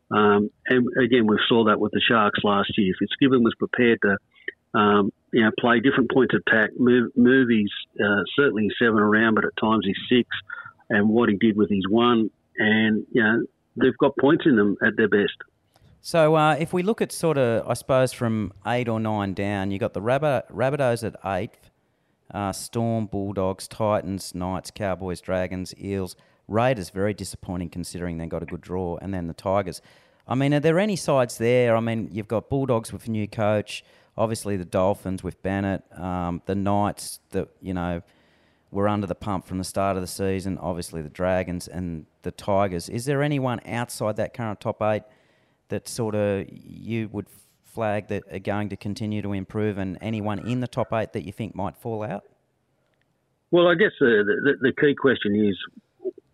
Um, 0.09 0.49
and 0.67 0.87
again, 0.97 1.27
we 1.27 1.37
saw 1.47 1.65
that 1.65 1.79
with 1.79 1.91
the 1.91 2.01
Sharks 2.07 2.39
last 2.43 2.71
year. 2.77 2.93
Fitzgibbon 2.97 3.43
was 3.43 3.53
prepared 3.57 3.99
to, 4.01 4.79
um, 4.79 5.11
you 5.31 5.43
know, 5.43 5.51
play 5.59 5.79
different 5.79 6.11
points 6.11 6.33
of 6.33 6.41
attack, 6.47 6.71
move, 6.77 7.11
move 7.15 7.49
his 7.49 7.71
uh, 8.03 8.23
certainly 8.35 8.69
seven 8.81 8.99
around, 8.99 9.35
but 9.35 9.45
at 9.45 9.55
times 9.61 9.85
he's 9.85 10.17
six, 10.17 10.27
and 10.89 11.09
what 11.09 11.29
he 11.29 11.35
did 11.35 11.55
with 11.55 11.69
his 11.69 11.87
one, 11.87 12.29
and 12.57 13.05
you 13.11 13.23
know, 13.23 13.45
they've 13.75 13.97
got 13.97 14.17
points 14.17 14.45
in 14.45 14.55
them 14.55 14.75
at 14.85 14.97
their 14.97 15.07
best. 15.07 15.37
So 16.05 16.35
uh, 16.35 16.55
if 16.59 16.73
we 16.73 16.83
look 16.83 17.01
at 17.01 17.13
sort 17.13 17.37
of, 17.37 17.65
I 17.65 17.75
suppose 17.75 18.11
from 18.11 18.51
eight 18.67 18.89
or 18.89 18.99
nine 18.99 19.33
down, 19.33 19.71
you 19.71 19.79
got 19.79 19.93
the 19.93 20.01
Rabbit 20.01 20.43
Rabbitohs 20.53 21.01
at 21.01 21.15
eighth, 21.23 21.71
uh, 22.33 22.51
Storm, 22.51 23.05
Bulldogs, 23.05 23.69
Titans, 23.69 24.35
Knights, 24.35 24.69
Cowboys, 24.69 25.21
Dragons, 25.21 25.73
Eels, 25.81 26.17
Raiders. 26.49 26.89
Very 26.89 27.13
disappointing 27.13 27.69
considering 27.69 28.17
they 28.17 28.25
got 28.25 28.43
a 28.43 28.45
good 28.45 28.59
draw, 28.59 28.97
and 28.97 29.13
then 29.13 29.27
the 29.27 29.33
Tigers. 29.33 29.81
I 30.27 30.35
mean, 30.35 30.53
are 30.53 30.59
there 30.59 30.77
any 30.77 30.97
sides 30.97 31.37
there? 31.37 31.73
I 31.73 31.79
mean, 31.79 32.09
you've 32.11 32.27
got 32.27 32.49
Bulldogs 32.49 32.91
with 32.91 33.07
a 33.07 33.11
new 33.11 33.25
coach, 33.25 33.85
obviously 34.17 34.57
the 34.57 34.65
Dolphins 34.65 35.23
with 35.23 35.41
Bennett, 35.41 35.83
um, 35.97 36.41
the 36.47 36.55
Knights 36.55 37.21
that 37.29 37.47
you 37.61 37.73
know 37.73 38.01
were 38.71 38.89
under 38.89 39.07
the 39.07 39.15
pump 39.15 39.47
from 39.47 39.57
the 39.57 39.63
start 39.63 39.95
of 39.95 40.03
the 40.03 40.07
season. 40.07 40.57
Obviously 40.57 41.01
the 41.01 41.07
Dragons 41.07 41.69
and 41.69 42.07
the 42.23 42.31
Tigers. 42.31 42.89
Is 42.89 43.05
there 43.05 43.23
anyone 43.23 43.61
outside 43.65 44.17
that 44.17 44.33
current 44.33 44.59
top 44.59 44.81
eight? 44.81 45.03
That 45.73 45.87
sort 45.87 46.13
of 46.13 46.45
you 46.51 47.09
would 47.11 47.25
flag 47.63 48.07
that 48.09 48.21
are 48.31 48.37
going 48.37 48.69
to 48.69 48.77
continue 48.77 49.23
to 49.23 49.33
improve, 49.33 49.79
and 49.79 49.97
anyone 50.01 50.37
in 50.47 50.59
the 50.59 50.67
top 50.67 50.93
eight 50.93 51.13
that 51.13 51.25
you 51.25 51.31
think 51.31 51.55
might 51.55 51.75
fall 51.75 52.03
out? 52.03 52.25
Well, 53.49 53.67
I 53.67 53.73
guess 53.73 53.89
the, 53.99 54.23
the, 54.45 54.69
the 54.69 54.73
key 54.79 54.93
question 54.93 55.35
is 55.35 55.57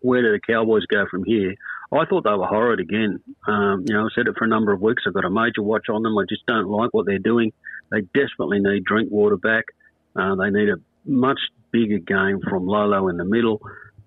where 0.01 0.21
do 0.21 0.33
the 0.33 0.41
Cowboys 0.45 0.85
go 0.87 1.05
from 1.09 1.23
here? 1.23 1.55
I 1.93 2.03
thought 2.03 2.25
they 2.25 2.31
were 2.31 2.47
horrid 2.47 2.81
again. 2.81 3.21
Um, 3.47 3.85
you 3.87 3.93
know, 3.93 4.07
I 4.07 4.07
said 4.13 4.27
it 4.27 4.35
for 4.37 4.43
a 4.43 4.49
number 4.49 4.73
of 4.73 4.81
weeks. 4.81 5.03
I've 5.07 5.13
got 5.13 5.23
a 5.23 5.29
major 5.29 5.61
watch 5.61 5.87
on 5.89 6.03
them. 6.03 6.17
I 6.17 6.25
just 6.27 6.45
don't 6.45 6.67
like 6.67 6.93
what 6.93 7.05
they're 7.05 7.17
doing. 7.17 7.53
They 7.91 8.01
desperately 8.13 8.59
need 8.59 8.83
Drinkwater 8.83 9.37
back. 9.37 9.63
Uh, 10.17 10.35
they 10.35 10.49
need 10.49 10.67
a 10.67 10.81
much 11.05 11.39
bigger 11.71 11.99
game 11.99 12.41
from 12.49 12.67
Lolo 12.67 13.07
in 13.07 13.15
the 13.15 13.23
middle. 13.23 13.61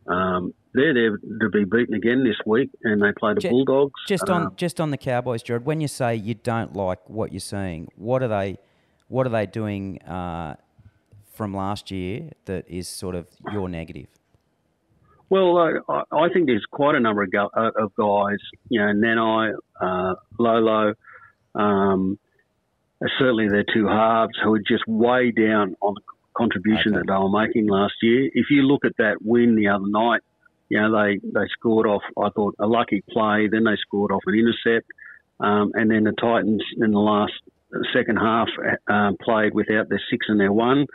Um, 0.06 0.52
they're 0.74 0.94
there 0.94 1.16
to 1.40 1.48
be 1.50 1.64
beaten 1.64 1.94
again 1.94 2.24
this 2.24 2.36
week, 2.46 2.70
and 2.82 3.02
they 3.02 3.12
play 3.12 3.34
the 3.34 3.40
Ju- 3.40 3.50
Bulldogs. 3.50 3.92
Just 4.06 4.28
on 4.30 4.42
Um, 4.46 4.52
just 4.56 4.80
on 4.80 4.90
the 4.90 4.96
Cowboys, 4.96 5.42
Jared. 5.42 5.64
When 5.66 5.80
you 5.80 5.88
say 5.88 6.14
you 6.16 6.34
don't 6.34 6.74
like 6.74 7.08
what 7.10 7.32
you're 7.32 7.40
seeing, 7.40 7.88
what 7.96 8.22
are 8.22 8.28
they 8.28 8.58
what 9.08 9.26
are 9.26 9.30
they 9.30 9.44
doing 9.46 10.00
uh, 10.02 10.56
from 11.34 11.54
last 11.54 11.90
year 11.90 12.30
that 12.46 12.66
is 12.68 12.88
sort 12.88 13.14
of 13.14 13.26
your 13.52 13.68
negative? 13.68 14.06
Well, 15.28 15.56
uh, 15.58 15.72
I, 16.12 16.24
I 16.24 16.28
think 16.30 16.46
there's 16.46 16.64
quite 16.70 16.94
a 16.94 17.00
number 17.00 17.22
of, 17.22 17.30
go, 17.30 17.48
uh, 17.56 17.70
of 17.78 17.94
guys, 17.94 18.38
you 18.68 18.80
know, 18.80 18.92
Nanai, 18.92 19.54
uh, 19.80 20.14
Lolo, 20.38 20.94
um, 21.54 22.18
certainly 23.18 23.48
their 23.48 23.64
two 23.72 23.86
halves 23.86 24.32
who 24.42 24.54
are 24.54 24.58
just 24.66 24.86
way 24.86 25.30
down 25.30 25.74
on 25.80 25.94
the 25.94 26.00
contribution 26.36 26.94
Okay. 26.94 27.02
that 27.06 27.12
they 27.12 27.18
were 27.18 27.30
making 27.30 27.66
last 27.66 27.94
year. 28.02 28.30
If 28.34 28.50
you 28.50 28.62
look 28.62 28.84
at 28.84 28.92
that 28.98 29.16
win 29.22 29.56
the 29.56 29.68
other 29.68 29.86
night, 29.86 30.20
you 30.72 30.80
know, 30.80 30.90
they, 30.90 31.18
they 31.22 31.46
scored 31.52 31.86
off, 31.86 32.00
I 32.18 32.30
thought, 32.30 32.54
a 32.58 32.66
lucky 32.66 33.02
play, 33.10 33.46
then 33.52 33.64
they 33.64 33.76
scored 33.76 34.10
off 34.10 34.22
an 34.24 34.34
intercept, 34.34 34.86
um, 35.38 35.72
and 35.74 35.90
then 35.90 36.04
the 36.04 36.14
Titans 36.18 36.64
in 36.80 36.92
the 36.92 36.98
last 36.98 37.34
second 37.92 38.16
half 38.16 38.48
uh, 38.90 39.10
played 39.22 39.52
without 39.52 39.90
their 39.90 40.00
six 40.10 40.24
and 40.30 40.40
their 40.40 40.50
one. 40.52 40.86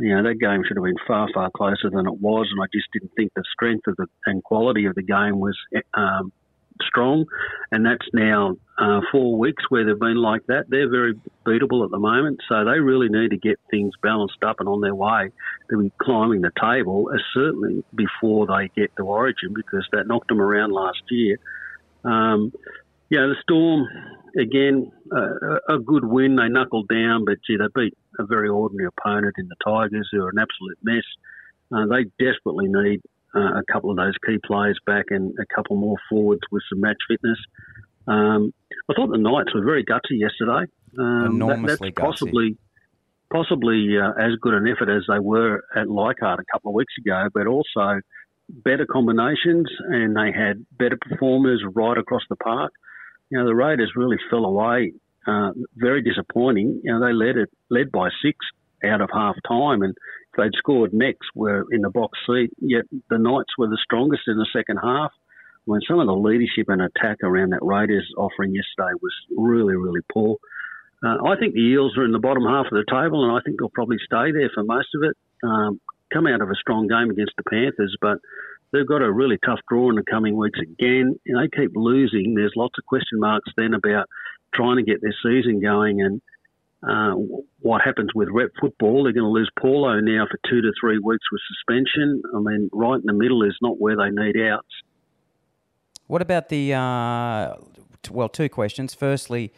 You 0.00 0.16
know, 0.16 0.24
that 0.24 0.40
game 0.40 0.64
should 0.66 0.76
have 0.76 0.82
been 0.82 1.06
far, 1.06 1.28
far 1.32 1.52
closer 1.56 1.88
than 1.88 2.08
it 2.08 2.20
was, 2.20 2.48
and 2.50 2.60
I 2.60 2.66
just 2.74 2.88
didn't 2.92 3.12
think 3.16 3.30
the 3.36 3.44
strength 3.52 3.86
of 3.86 3.94
the 3.96 4.06
and 4.26 4.42
quality 4.42 4.86
of 4.86 4.96
the 4.96 5.04
game 5.04 5.38
was 5.38 5.56
um, 5.94 6.32
strong. 6.80 7.26
And 7.70 7.84
that's 7.84 8.06
now 8.12 8.56
uh, 8.78 9.00
four 9.10 9.38
weeks 9.38 9.62
where 9.68 9.84
they've 9.84 9.98
been 9.98 10.16
like 10.16 10.46
that. 10.46 10.64
They're 10.68 10.90
very 10.90 11.14
beatable 11.46 11.84
at 11.84 11.90
the 11.90 11.98
moment, 11.98 12.40
so 12.48 12.64
they 12.64 12.80
really 12.80 13.08
need 13.08 13.30
to 13.30 13.38
get 13.38 13.58
things 13.70 13.92
balanced 14.02 14.42
up 14.44 14.60
and 14.60 14.68
on 14.68 14.80
their 14.80 14.94
way 14.94 15.30
to 15.70 15.82
be 15.82 15.92
climbing 16.00 16.42
the 16.42 16.52
table, 16.60 17.10
as 17.14 17.20
certainly 17.34 17.84
before 17.94 18.46
they 18.46 18.68
get 18.74 18.94
to 18.96 19.04
Origin, 19.04 19.54
because 19.54 19.86
that 19.92 20.06
knocked 20.06 20.28
them 20.28 20.40
around 20.40 20.72
last 20.72 21.02
year. 21.10 21.38
Um, 22.04 22.52
know, 23.20 23.28
the 23.28 23.36
Storm, 23.42 23.86
again, 24.38 24.90
uh, 25.14 25.74
a 25.74 25.78
good 25.78 26.04
win. 26.04 26.36
They 26.36 26.48
knuckled 26.48 26.88
down, 26.88 27.24
but 27.24 27.38
gee, 27.46 27.56
they 27.56 27.66
beat 27.74 27.96
a 28.18 28.26
very 28.26 28.48
ordinary 28.48 28.88
opponent 28.88 29.34
in 29.38 29.48
the 29.48 29.56
Tigers, 29.64 30.08
who 30.12 30.22
are 30.22 30.30
an 30.30 30.38
absolute 30.38 30.78
mess. 30.82 31.04
Uh, 31.74 31.86
they 31.86 32.04
desperately 32.24 32.68
need 32.68 33.00
uh, 33.34 33.58
a 33.58 33.62
couple 33.72 33.90
of 33.90 33.96
those 33.96 34.14
key 34.26 34.38
players 34.44 34.78
back 34.86 35.06
and 35.10 35.32
a 35.40 35.46
couple 35.54 35.76
more 35.76 35.96
forwards 36.08 36.42
with 36.50 36.62
some 36.70 36.80
match 36.80 36.98
fitness. 37.08 37.38
Um, 38.06 38.52
I 38.90 38.94
thought 38.94 39.10
the 39.10 39.18
Knights 39.18 39.54
were 39.54 39.64
very 39.64 39.84
gutsy 39.84 40.18
yesterday. 40.18 40.70
Um, 40.98 41.22
that- 41.22 41.26
Enormously 41.54 41.92
that's 41.94 42.04
possibly 42.04 42.56
possibly 43.32 43.96
uh, 43.98 44.10
as 44.20 44.32
good 44.42 44.54
an 44.54 44.66
effort 44.68 44.90
as 44.94 45.04
they 45.08 45.18
were 45.18 45.62
at 45.74 45.88
Leichhardt 45.88 46.38
a 46.40 46.44
couple 46.52 46.70
of 46.70 46.74
weeks 46.74 46.92
ago, 46.98 47.28
but 47.32 47.46
also 47.46 48.00
better 48.48 48.84
combinations 48.84 49.66
and 49.88 50.14
they 50.14 50.30
had 50.30 50.66
better 50.78 50.98
performers 51.00 51.62
right 51.74 51.96
across 51.96 52.22
the 52.28 52.36
park. 52.36 52.72
You 53.30 53.38
know, 53.38 53.46
the 53.46 53.54
Raiders 53.54 53.92
really 53.96 54.18
fell 54.30 54.44
away. 54.44 54.92
Uh, 55.26 55.52
very 55.76 56.02
disappointing. 56.02 56.80
You 56.84 56.92
know, 56.92 57.06
they 57.06 57.12
led 57.12 57.36
it 57.36 57.48
led 57.70 57.90
by 57.92 58.08
six 58.22 58.36
out 58.84 59.00
of 59.00 59.08
half 59.14 59.36
time, 59.48 59.82
and 59.82 59.94
they'd 60.36 60.54
scored 60.56 60.92
next, 60.92 61.28
were 61.34 61.66
in 61.70 61.82
the 61.82 61.90
box 61.90 62.18
seat. 62.26 62.50
Yet 62.60 62.84
the 63.10 63.18
Knights 63.18 63.56
were 63.58 63.68
the 63.68 63.78
strongest 63.82 64.22
in 64.26 64.36
the 64.36 64.48
second 64.52 64.78
half. 64.82 65.12
When 65.64 65.80
some 65.86 66.00
of 66.00 66.06
the 66.06 66.14
leadership 66.14 66.68
and 66.68 66.82
attack 66.82 67.18
around 67.22 67.50
that 67.50 67.62
Raiders 67.62 68.10
offering 68.16 68.52
yesterday 68.54 68.98
was 69.00 69.14
really, 69.36 69.76
really 69.76 70.00
poor. 70.12 70.36
Uh, 71.04 71.18
I 71.24 71.36
think 71.38 71.54
the 71.54 71.60
Eels 71.60 71.96
are 71.96 72.04
in 72.04 72.12
the 72.12 72.18
bottom 72.18 72.44
half 72.44 72.66
of 72.66 72.72
the 72.72 72.84
table, 72.90 73.24
and 73.24 73.36
I 73.36 73.40
think 73.44 73.58
they'll 73.58 73.70
probably 73.70 73.98
stay 74.04 74.32
there 74.32 74.50
for 74.54 74.64
most 74.64 74.88
of 74.94 75.02
it. 75.02 75.16
Um, 75.42 75.80
come 76.12 76.26
out 76.26 76.42
of 76.42 76.50
a 76.50 76.54
strong 76.54 76.88
game 76.88 77.10
against 77.10 77.32
the 77.36 77.44
Panthers, 77.44 77.96
but 78.00 78.18
they've 78.72 78.86
got 78.86 79.02
a 79.02 79.12
really 79.12 79.38
tough 79.44 79.60
draw 79.68 79.90
in 79.90 79.96
the 79.96 80.04
coming 80.08 80.36
weeks 80.36 80.58
again. 80.60 81.18
And 81.26 81.38
they 81.38 81.48
keep 81.56 81.72
losing. 81.74 82.34
There's 82.34 82.52
lots 82.56 82.74
of 82.78 82.86
question 82.86 83.18
marks 83.18 83.50
then 83.56 83.74
about 83.74 84.06
trying 84.54 84.76
to 84.76 84.82
get 84.82 85.00
their 85.00 85.14
season 85.22 85.60
going 85.60 86.02
and 86.02 86.20
uh, 86.82 87.12
what 87.60 87.82
happens 87.82 88.10
with 88.14 88.28
rep 88.30 88.50
football. 88.60 89.04
They're 89.04 89.12
going 89.12 89.24
to 89.24 89.30
lose 89.30 89.50
Paulo 89.60 90.00
now 90.00 90.26
for 90.30 90.38
two 90.48 90.60
to 90.62 90.72
three 90.80 90.98
weeks 90.98 91.24
with 91.30 91.40
suspension. 91.48 92.22
I 92.34 92.40
mean, 92.40 92.70
right 92.72 92.96
in 92.96 93.06
the 93.06 93.12
middle 93.12 93.42
is 93.44 93.56
not 93.62 93.80
where 93.80 93.96
they 93.96 94.10
need 94.10 94.36
outs. 94.36 94.66
What 96.08 96.22
about 96.22 96.48
the 96.48 96.74
uh, 96.74 97.54
well? 98.10 98.28
Two 98.28 98.48
questions. 98.48 98.94
Firstly, 98.94 99.52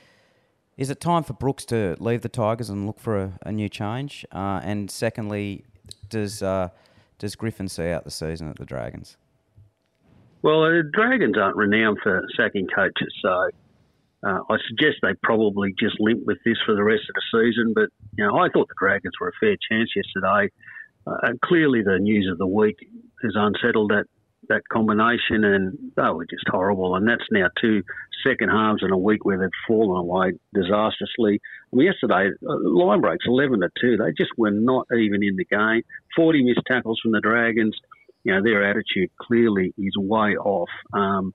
is 0.76 0.90
it 0.90 1.00
time 1.00 1.22
for 1.22 1.32
Brooks 1.32 1.64
to 1.66 1.96
leave 1.98 2.20
the 2.20 2.28
Tigers 2.28 2.68
and 2.68 2.87
look 2.87 3.00
for 3.00 3.18
a, 3.18 3.38
a 3.46 3.52
new 3.52 3.68
change? 3.68 4.26
Uh, 4.30 4.60
and 4.62 4.90
secondly, 4.90 5.64
does 6.10 6.42
uh, 6.42 6.68
does 7.18 7.34
Griffin 7.37 7.68
see 7.68 7.88
out 7.88 8.04
the 8.04 8.10
season 8.10 8.50
at 8.50 8.56
the 8.56 8.66
Dragons? 8.66 9.16
Well, 10.42 10.60
the 10.60 10.82
Dragons 10.92 11.38
aren't 11.38 11.56
renowned 11.56 11.98
for 12.02 12.22
sacking 12.37 12.66
coaches, 12.66 13.14
so 13.22 13.48
uh, 14.24 14.40
I 14.48 14.56
suggest 14.68 14.98
they 15.02 15.14
probably 15.22 15.74
just 15.78 15.96
limp 16.00 16.24
with 16.24 16.38
this 16.44 16.56
for 16.64 16.74
the 16.74 16.84
rest 16.84 17.02
of 17.08 17.14
the 17.14 17.38
season. 17.38 17.72
But 17.74 17.90
you 18.16 18.26
know, 18.26 18.37
I 18.37 18.48
thought 18.52 18.68
the 18.68 18.74
Dragons 18.78 19.14
were 19.20 19.28
a 19.28 19.38
fair 19.40 19.56
chance 19.70 19.90
yesterday. 19.94 20.50
Uh, 21.06 21.16
and 21.22 21.40
clearly, 21.40 21.82
the 21.82 21.98
news 21.98 22.28
of 22.30 22.38
the 22.38 22.46
week 22.46 22.76
has 23.22 23.32
unsettled 23.34 23.90
that 23.90 24.06
that 24.48 24.62
combination, 24.70 25.44
and 25.44 25.78
they 25.96 26.10
were 26.10 26.26
just 26.26 26.44
horrible. 26.48 26.96
And 26.96 27.08
that's 27.08 27.24
now 27.30 27.48
two 27.60 27.82
second 28.26 28.50
halves 28.50 28.82
in 28.82 28.90
a 28.90 28.98
week 28.98 29.24
where 29.24 29.38
they've 29.38 29.48
fallen 29.66 30.00
away 30.00 30.32
disastrously. 30.54 31.40
I 31.72 31.76
mean, 31.76 31.87
yesterday, 31.87 32.30
uh, 32.46 32.56
line 32.62 33.00
breaks 33.00 33.26
eleven 33.26 33.60
to 33.60 33.68
two. 33.80 33.96
They 33.96 34.12
just 34.16 34.32
were 34.38 34.50
not 34.50 34.87
even 34.92 35.22
in 35.22 35.37
the 35.37 35.44
game. 35.44 35.82
Forty 36.16 36.42
missed 36.42 36.62
tackles 36.66 37.00
from 37.02 37.12
the 37.12 37.20
Dragons 37.20 37.76
you 38.24 38.32
know, 38.34 38.42
their 38.42 38.68
attitude 38.68 39.10
clearly 39.20 39.72
is 39.76 39.92
way 39.96 40.37
off. 40.37 40.70
Um, 40.92 41.34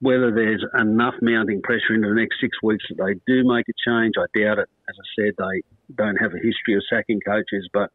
whether 0.00 0.30
there's 0.30 0.64
enough 0.78 1.14
mounting 1.20 1.60
pressure 1.62 1.94
into 1.94 2.08
the 2.08 2.14
next 2.14 2.36
six 2.40 2.56
weeks 2.62 2.84
that 2.88 3.04
they 3.04 3.20
do 3.26 3.42
make 3.44 3.66
a 3.68 3.72
change, 3.84 4.14
I 4.16 4.26
doubt 4.38 4.58
it. 4.58 4.68
As 4.88 4.94
I 4.98 5.06
said, 5.18 5.34
they 5.36 5.62
don't 5.94 6.16
have 6.16 6.32
a 6.32 6.36
history 6.36 6.74
of 6.76 6.82
sacking 6.88 7.20
coaches, 7.26 7.68
but 7.72 7.90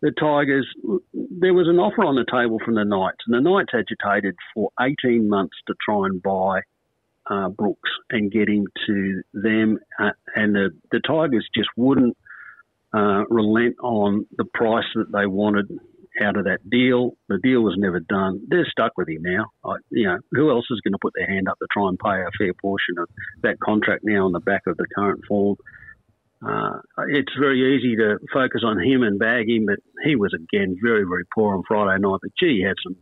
the 0.00 0.12
Tigers, 0.12 0.66
there 1.12 1.54
was 1.54 1.66
an 1.66 1.78
offer 1.78 2.04
on 2.04 2.14
the 2.14 2.26
table 2.30 2.58
from 2.64 2.74
the 2.74 2.84
Knights, 2.84 3.24
and 3.26 3.34
the 3.34 3.40
Knights 3.40 3.72
agitated 3.72 4.36
for 4.52 4.70
18 4.80 5.28
months 5.28 5.56
to 5.66 5.74
try 5.84 6.06
and 6.06 6.22
buy 6.22 6.60
uh, 7.30 7.48
Brooks 7.48 7.90
and 8.10 8.30
get 8.30 8.48
him 8.48 8.66
to 8.86 9.22
them, 9.32 9.78
uh, 9.98 10.10
and 10.36 10.54
the, 10.54 10.70
the 10.92 11.00
Tigers 11.00 11.48
just 11.56 11.70
wouldn't 11.76 12.16
uh, 12.92 13.24
relent 13.28 13.76
on 13.82 14.26
the 14.36 14.44
price 14.44 14.84
that 14.94 15.10
they 15.10 15.26
wanted 15.26 15.68
out 16.22 16.36
of 16.36 16.44
that 16.44 16.58
deal. 16.70 17.16
The 17.28 17.38
deal 17.42 17.60
was 17.60 17.74
never 17.76 18.00
done. 18.00 18.40
They're 18.48 18.66
stuck 18.70 18.92
with 18.96 19.08
him 19.08 19.22
now. 19.22 19.46
I, 19.64 19.76
you 19.90 20.04
know, 20.04 20.18
who 20.32 20.50
else 20.50 20.66
is 20.70 20.80
going 20.80 20.92
to 20.92 20.98
put 21.00 21.12
their 21.16 21.26
hand 21.26 21.48
up 21.48 21.58
to 21.58 21.66
try 21.72 21.88
and 21.88 21.98
pay 21.98 22.20
a 22.20 22.30
fair 22.38 22.52
portion 22.60 22.96
of 22.98 23.08
that 23.42 23.58
contract 23.60 24.02
now 24.04 24.26
on 24.26 24.32
the 24.32 24.40
back 24.40 24.62
of 24.66 24.76
the 24.76 24.86
current 24.94 25.20
form? 25.28 25.56
Uh, 26.44 26.78
it's 27.08 27.32
very 27.38 27.76
easy 27.76 27.96
to 27.96 28.18
focus 28.32 28.62
on 28.64 28.78
him 28.78 29.02
and 29.02 29.18
bag 29.18 29.48
him, 29.48 29.64
but 29.66 29.78
he 30.04 30.14
was 30.14 30.32
again 30.34 30.76
very, 30.82 31.04
very 31.04 31.24
poor 31.34 31.54
on 31.54 31.62
Friday 31.66 31.98
night. 32.00 32.18
But 32.20 32.32
gee, 32.38 32.58
he 32.58 32.62
had 32.62 32.76
some, 32.84 32.96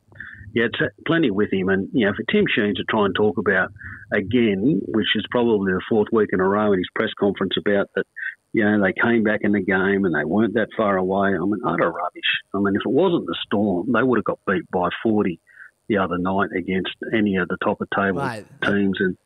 he 0.54 0.60
had 0.60 0.70
plenty 1.06 1.30
with 1.30 1.52
him. 1.52 1.68
And 1.68 1.88
you 1.92 2.06
know, 2.06 2.12
for 2.14 2.22
Tim 2.30 2.44
Sheen 2.46 2.74
to 2.76 2.84
try 2.88 3.06
and 3.06 3.14
talk 3.16 3.38
about 3.38 3.70
again, 4.12 4.80
which 4.86 5.08
is 5.16 5.26
probably 5.30 5.72
the 5.72 5.82
fourth 5.88 6.08
week 6.12 6.28
in 6.32 6.40
a 6.40 6.48
row 6.48 6.72
in 6.72 6.78
his 6.78 6.88
press 6.94 7.10
conference 7.18 7.54
about 7.58 7.88
that, 7.96 8.06
you 8.52 8.64
know, 8.64 8.82
they 8.82 8.92
came 8.92 9.22
back 9.22 9.40
in 9.42 9.52
the 9.52 9.60
game 9.60 10.04
and 10.04 10.14
they 10.14 10.24
weren't 10.24 10.54
that 10.54 10.68
far 10.76 10.96
away. 10.96 11.28
I 11.28 11.38
mean, 11.38 11.60
utter 11.66 11.90
rubbish. 11.90 12.22
I 12.54 12.58
mean, 12.58 12.74
if 12.76 12.82
it 12.84 12.90
wasn't 12.90 13.26
the 13.26 13.36
Storm, 13.46 13.90
they 13.92 14.02
would 14.02 14.18
have 14.18 14.24
got 14.24 14.38
beat 14.46 14.70
by 14.70 14.88
40 15.02 15.40
the 15.88 15.98
other 15.98 16.18
night 16.18 16.50
against 16.56 16.94
any 17.16 17.36
of 17.36 17.48
the 17.48 17.56
top 17.64 17.80
of 17.80 17.88
table 17.96 18.24
Mate. 18.24 18.44
teams. 18.64 18.96
And 19.00 19.16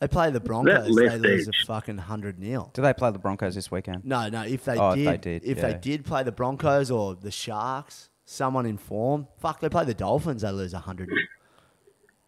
They 0.00 0.08
play 0.08 0.30
the 0.30 0.40
Broncos. 0.40 0.84
They 0.86 0.90
left 1.08 1.20
lose 1.20 1.48
a 1.48 1.52
fucking 1.66 1.98
hundred 1.98 2.38
nil. 2.38 2.70
Do 2.74 2.80
they 2.82 2.94
play 2.94 3.10
the 3.10 3.18
Broncos 3.18 3.54
this 3.54 3.70
weekend? 3.70 4.04
No, 4.04 4.28
no. 4.28 4.42
If 4.42 4.64
they 4.64 4.78
Oh, 4.78 4.90
if 4.90 4.96
did, 4.96 5.06
they 5.06 5.16
did, 5.18 5.44
if 5.44 5.58
yeah. 5.58 5.66
they 5.72 5.74
did 5.78 6.04
play 6.04 6.22
the 6.22 6.32
Broncos 6.32 6.90
or 6.90 7.14
the 7.16 7.30
Sharks, 7.30 8.08
someone 8.24 8.66
in 8.66 8.78
form, 8.78 9.26
fuck, 9.40 9.60
they 9.60 9.68
play 9.68 9.84
the 9.84 9.94
Dolphins. 9.94 10.42
They 10.42 10.50
lose 10.52 10.72
a 10.74 10.78
hundred. 10.78 11.10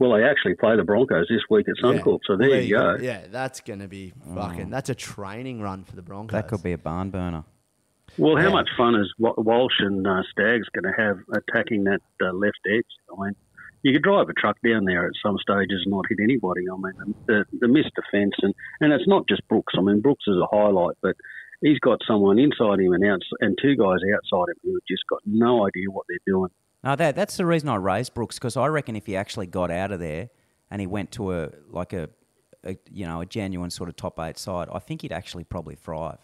Nil. 0.03 0.11
well, 0.11 0.19
they 0.19 0.25
actually 0.27 0.55
play 0.55 0.77
the 0.77 0.85
Broncos 0.85 1.27
this 1.29 1.41
week 1.51 1.67
at 1.69 1.75
Suncorp. 1.83 2.21
So 2.27 2.37
Well, 2.37 2.39
there, 2.39 2.61
you 2.61 2.77
go. 2.77 2.97
Yeah, 3.01 3.23
that's 3.31 3.61
gonna 3.61 3.89
be 3.89 4.13
fucking. 4.35 4.71
That's 4.71 4.91
a 4.91 4.95
training 4.95 5.61
run 5.61 5.85
for 5.85 5.97
the 5.97 6.03
Broncos. 6.03 6.33
That 6.33 6.49
could 6.49 6.63
be 6.63 6.73
a 6.73 6.79
barn 6.79 7.11
burner. 7.11 7.45
Well, 8.19 8.37
how 8.37 8.45
Yeah. 8.49 8.49
much 8.51 8.69
fun 8.77 8.95
is 8.95 9.11
Walsh 9.19 9.81
and 9.81 10.07
uh, 10.07 10.23
Staggs 10.31 10.69
going 10.75 10.85
to 10.85 11.03
have 11.03 11.19
attacking 11.33 11.85
that 11.85 12.01
uh, 12.23 12.33
left 12.33 12.59
edge? 12.69 12.85
I 13.11 13.25
mean, 13.25 13.33
you 13.83 13.95
could 13.95 14.03
drive 14.03 14.29
a 14.29 14.35
truck 14.35 14.59
down 14.63 14.85
there 14.85 15.07
at 15.07 15.13
some 15.25 15.39
stages 15.39 15.81
and 15.85 15.93
not 15.93 16.05
hit 16.11 16.19
anybody. 16.23 16.63
I 16.71 16.77
mean, 16.77 17.15
the, 17.27 17.45
the 17.59 17.69
missed 17.69 17.93
defence, 17.97 18.35
and, 18.43 18.55
and 18.81 18.93
it's 18.93 19.09
not 19.09 19.27
just 19.29 19.47
Brooks. 19.49 19.73
I 19.79 19.81
mean, 19.81 20.01
Brooks 20.03 20.25
is 20.27 20.37
a 20.37 20.47
highlight, 20.55 20.97
but 21.01 21.17
he's 21.63 21.79
got 21.79 22.01
someone 22.07 22.39
inside 22.39 22.81
him 22.81 22.93
and 22.93 23.03
outs 23.07 23.27
and 23.41 23.57
two 23.63 23.77
guys 23.77 24.01
outside 24.15 24.51
him 24.51 24.57
who 24.63 24.73
have 24.75 24.85
just 24.87 25.05
got 25.09 25.21
no 25.25 25.67
idea 25.67 25.91
what 25.91 26.05
they're 26.09 26.19
doing. 26.27 26.51
No, 26.85 26.97
that 26.97 27.15
that's 27.15 27.37
the 27.37 27.47
reason 27.47 27.69
I 27.69 27.77
raised 27.77 28.15
Brooks 28.15 28.39
because 28.39 28.57
I 28.57 28.67
reckon 28.67 28.97
if 28.97 29.07
he 29.07 29.17
actually 29.17 29.47
got 29.47 29.71
out 29.71 29.93
of 29.93 30.01
there 30.01 30.31
and 30.71 30.81
he 30.81 30.87
went 30.87 31.13
to 31.13 31.33
a 31.33 31.51
like 31.71 31.93
a, 31.93 32.09
a 32.65 32.77
you 32.91 33.07
know 33.07 33.21
a 33.21 33.27
genuine 33.27 33.71
sort 33.71 33.89
of 33.89 33.97
top 33.97 34.19
eight 34.19 34.37
side, 34.39 34.69
I 34.73 34.79
think 34.81 35.03
he'd 35.03 35.13
actually 35.13 35.45
probably 35.45 35.75
thrive. 35.77 36.19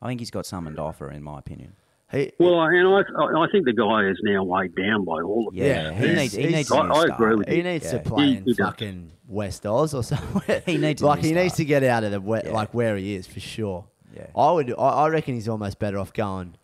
I 0.00 0.06
think 0.08 0.20
he's 0.20 0.30
got 0.30 0.46
something 0.46 0.76
to 0.76 0.82
offer, 0.82 1.10
in 1.10 1.22
my 1.22 1.38
opinion. 1.38 1.74
He, 2.12 2.30
Well, 2.38 2.60
and 2.60 2.86
I, 2.86 3.00
I 3.00 3.46
think 3.50 3.64
the 3.64 3.72
guy 3.72 4.04
is 4.08 4.18
now 4.22 4.44
weighed 4.44 4.74
down 4.76 5.04
by 5.06 5.22
all 5.22 5.48
of 5.48 5.54
Yeah, 5.54 5.90
this. 5.90 5.98
he 5.98 6.14
needs 6.14 6.32
he 6.34 6.46
needs. 6.46 6.70
a 6.70 6.76
I- 6.76 6.86
new 6.86 6.92
I 6.92 7.04
agree 7.14 7.34
with 7.34 7.48
he 7.48 7.56
you. 7.56 7.62
needs 7.62 7.86
Yeah. 7.86 7.92
to 7.92 7.98
play 8.10 8.26
He- 8.26 8.36
in 8.36 8.44
he 8.44 8.52
does. 8.52 8.66
fucking 8.66 9.12
West 9.26 9.66
Oz 9.66 9.94
or 9.94 10.02
somewhere. 10.04 10.62
He 10.66 10.76
needs 10.76 11.02
like 11.02 11.22
new 11.22 11.28
he 11.28 11.34
needs 11.34 11.54
to 11.54 11.64
get 11.64 11.82
out 11.82 12.04
of 12.04 12.12
the 12.12 12.20
we- 12.20 12.40
Yeah. 12.44 12.52
like 12.52 12.72
where 12.74 12.96
he 12.96 13.14
is 13.14 13.26
for 13.26 13.40
sure. 13.40 13.86
Yeah. 14.14 14.26
I 14.36 14.52
would. 14.52 14.70
I, 14.72 14.74
I 14.74 15.08
reckon 15.08 15.34
he's 15.34 15.48
almost 15.48 15.78
better 15.80 15.98
off 15.98 16.12
going 16.12 16.54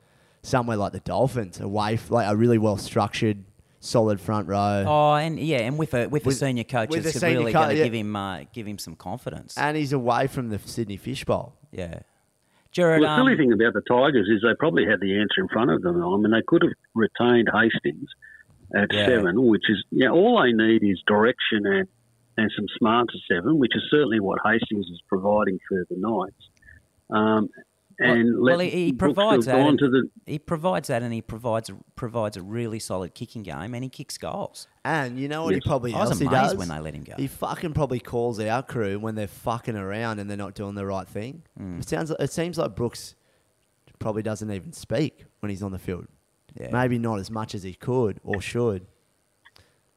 somewhere 0.42 0.76
like 0.76 0.92
the 0.92 1.00
Dolphins, 1.00 1.60
away 1.60 1.94
f- 1.94 2.10
like 2.10 2.30
a 2.30 2.36
really 2.36 2.58
well 2.58 2.76
structured, 2.76 3.44
solid 3.80 4.20
front 4.20 4.48
row. 4.48 4.84
Oh, 4.86 5.14
and 5.14 5.38
yeah, 5.38 5.58
and 5.58 5.78
with 5.78 5.94
a 5.94 6.06
with, 6.08 6.24
With- 6.26 6.34
a 6.36 6.38
senior 6.38 6.64
coach, 6.64 6.90
with 6.90 7.06
it's 7.06 7.18
senior 7.18 7.38
really 7.40 7.52
co- 7.52 7.60
going 7.60 7.70
to 7.70 7.76
yeah. 7.76 7.84
give 7.84 7.94
him 7.94 8.16
uh, 8.16 8.44
give 8.52 8.66
him 8.66 8.78
some 8.78 8.96
confidence. 8.96 9.56
And 9.56 9.76
he's 9.76 9.92
away 9.92 10.26
from 10.26 10.48
the 10.50 10.58
Sydney 10.58 10.96
Fishbowl. 10.96 11.54
yeah, 11.72 12.00
Jared. 12.72 13.00
Well, 13.00 13.10
the 13.16 13.20
silly 13.22 13.32
um, 13.32 13.38
thing 13.38 13.52
about 13.52 13.74
the 13.74 13.82
Tigers 13.88 14.28
is 14.28 14.42
they 14.42 14.54
probably 14.58 14.86
had 14.86 15.00
the 15.00 15.16
answer 15.18 15.40
in 15.40 15.48
front 15.48 15.70
of 15.70 15.82
them. 15.82 16.02
I 16.02 16.16
mean, 16.16 16.30
they 16.30 16.42
could 16.46 16.62
have 16.62 16.72
retained 16.94 17.48
Hastings 17.52 18.08
at 18.74 18.92
Yeah. 18.92 19.06
seven, 19.06 19.42
which 19.46 19.68
is 19.68 19.84
yeah. 19.90 20.08
All 20.10 20.40
they 20.42 20.52
need 20.52 20.82
is 20.82 21.02
direction 21.06 21.66
and 21.66 21.88
and 22.36 22.50
some 22.56 22.66
smarts 22.78 23.12
at 23.14 23.36
seven, 23.36 23.58
which 23.58 23.76
is 23.76 23.82
certainly 23.90 24.20
what 24.20 24.38
Hastings 24.44 24.86
is 24.86 25.02
providing 25.08 25.58
for 25.68 25.84
the 25.90 25.96
Knights. 25.98 26.48
Um, 27.10 27.48
and 28.00 28.40
well, 28.40 28.56
let 28.56 28.66
he, 28.72 28.86
he 28.86 28.92
provides 28.92 29.46
that. 29.46 29.56
and- 29.56 29.78
to 29.78 29.88
the 29.88 30.10
he 30.26 30.38
provides 30.38 30.88
that, 30.88 31.02
and 31.02 31.12
he 31.12 31.22
provides 31.22 31.70
provides 31.96 32.36
a 32.36 32.42
really 32.42 32.78
solid 32.78 33.14
kicking 33.14 33.42
game, 33.42 33.74
and 33.74 33.84
he 33.84 33.90
kicks 33.90 34.18
goals. 34.18 34.66
And 34.84 35.18
you 35.18 35.28
know 35.28 35.44
what 35.44 35.54
he 35.54 35.60
probably 35.60 35.94
I 35.94 36.00
was 36.00 36.10
else 36.10 36.18
he 36.18 36.26
amazed 36.26 36.50
does? 36.50 36.56
when 36.56 36.68
they 36.68 36.78
let 36.80 36.94
him 36.94 37.04
go. 37.04 37.14
He 37.16 37.26
fucking 37.26 37.74
probably 37.74 38.00
calls 38.00 38.40
our 38.40 38.62
crew 38.62 38.98
when 38.98 39.14
they're 39.14 39.26
fucking 39.28 39.76
around 39.76 40.18
and 40.18 40.28
they're 40.28 40.36
not 40.36 40.54
doing 40.54 40.74
the 40.74 40.86
right 40.86 41.06
thing. 41.06 41.42
Mm. 41.60 41.80
It 41.80 41.88
sounds. 41.88 42.10
It 42.10 42.32
seems 42.32 42.58
like 42.58 42.74
Brooks 42.74 43.14
probably 43.98 44.22
doesn't 44.22 44.50
even 44.50 44.72
speak 44.72 45.26
when 45.40 45.50
he's 45.50 45.62
on 45.62 45.72
the 45.72 45.78
field. 45.78 46.06
Yeah. 46.58 46.70
Maybe 46.72 46.98
not 46.98 47.20
as 47.20 47.30
much 47.30 47.54
as 47.54 47.62
he 47.62 47.74
could 47.74 48.18
or 48.24 48.40
should. 48.40 48.86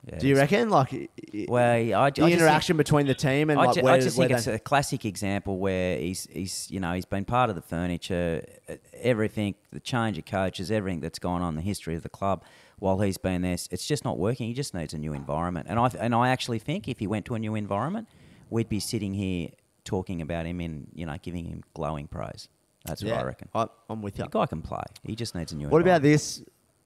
Yeah, 0.05 0.19
Do 0.19 0.27
you 0.27 0.35
reckon? 0.35 0.69
Like 0.69 0.93
i- 0.93 1.07
i- 1.33 1.45
Well, 1.47 1.71
I, 1.71 2.05
I 2.05 2.09
the 2.09 2.21
think- 2.23 2.33
interaction 2.37 2.75
between 2.75 3.05
the 3.07 3.13
team 3.13 3.49
and 3.49 3.57
I, 3.59 3.65
like 3.67 3.75
ju- 3.75 3.81
where, 3.83 3.93
I 3.93 3.99
just 4.01 4.17
think 4.17 4.31
it's 4.31 4.47
a 4.47 4.59
classic 4.59 5.05
example 5.05 5.59
where 5.59 5.97
he's 5.97 6.27
he's 6.31 6.67
you 6.69 6.79
know 6.81 6.93
he's 6.93 7.05
been 7.05 7.23
part 7.23 7.49
of 7.49 7.55
the 7.55 7.61
furniture, 7.61 8.45
everything, 8.93 9.55
the 9.71 9.79
change 9.79 10.17
of 10.17 10.25
coaches, 10.25 10.71
everything 10.71 10.99
that's 10.99 11.19
gone 11.19 11.41
on 11.41 11.49
in 11.49 11.55
the 11.55 11.61
history 11.61 11.95
of 11.95 12.03
the 12.03 12.09
club. 12.09 12.43
While 12.79 12.99
he's 12.99 13.17
been 13.17 13.43
there, 13.43 13.53
it's 13.53 13.87
just 13.87 14.03
not 14.03 14.17
working. 14.17 14.47
He 14.47 14.53
just 14.53 14.73
needs 14.73 14.93
a 14.93 14.97
new 14.97 15.13
environment, 15.13 15.67
and 15.69 15.79
I 15.79 15.87
and 15.99 16.13
I 16.13 16.29
actually 16.29 16.59
think 16.59 16.87
if 16.89 16.99
he 16.99 17.07
went 17.07 17.25
to 17.27 17.35
a 17.35 17.39
new 17.39 17.55
environment, 17.55 18.09
we'd 18.49 18.67
be 18.67 18.81
sitting 18.81 19.13
here 19.13 19.49
talking 19.85 20.21
about 20.21 20.45
him 20.45 20.59
in 20.59 20.87
you 20.93 21.05
know 21.05 21.15
giving 21.21 21.45
him 21.45 21.63
glowing 21.73 22.07
praise. 22.07 22.49
That's 22.85 23.01
what 23.01 23.13
I 23.13 23.23
reckon. 23.23 23.47
I, 23.55 23.67
I'm 23.89 24.01
with 24.01 24.17
you. 24.17 24.25
The 24.25 24.29
guy 24.29 24.45
can 24.47 24.61
play. 24.61 24.83
He 25.03 25.15
just 25.15 25.33
needs 25.35 25.53
a 25.53 25.55
new. 25.55 25.69
What 25.69 25.81
about 25.81 26.01
this, 26.01 26.43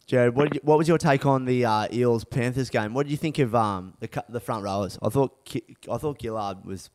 Jared? 0.08 0.36
What, 0.36 0.54
you, 0.56 0.62
what 0.64 0.78
was 0.78 0.88
your 0.88 0.98
take 0.98 1.26
on 1.26 1.46
the 1.46 1.66
uh, 1.66 1.88
Eels 1.92 2.24
Panthers 2.24 2.70
game? 2.70 2.94
What 2.94 3.04
did 3.04 3.12
you 3.12 3.18
think 3.18 3.40
of 3.40 3.54
um, 3.54 3.94
the 4.00 4.24
the 4.30 4.40
front 4.40 4.64
rowers? 4.64 4.98
I 5.02 5.10
thought 5.10 5.44
Ki- 5.46 5.76
I 5.92 5.98
thought 5.98 6.22
Gillard 6.22 6.66
was. 6.66 6.90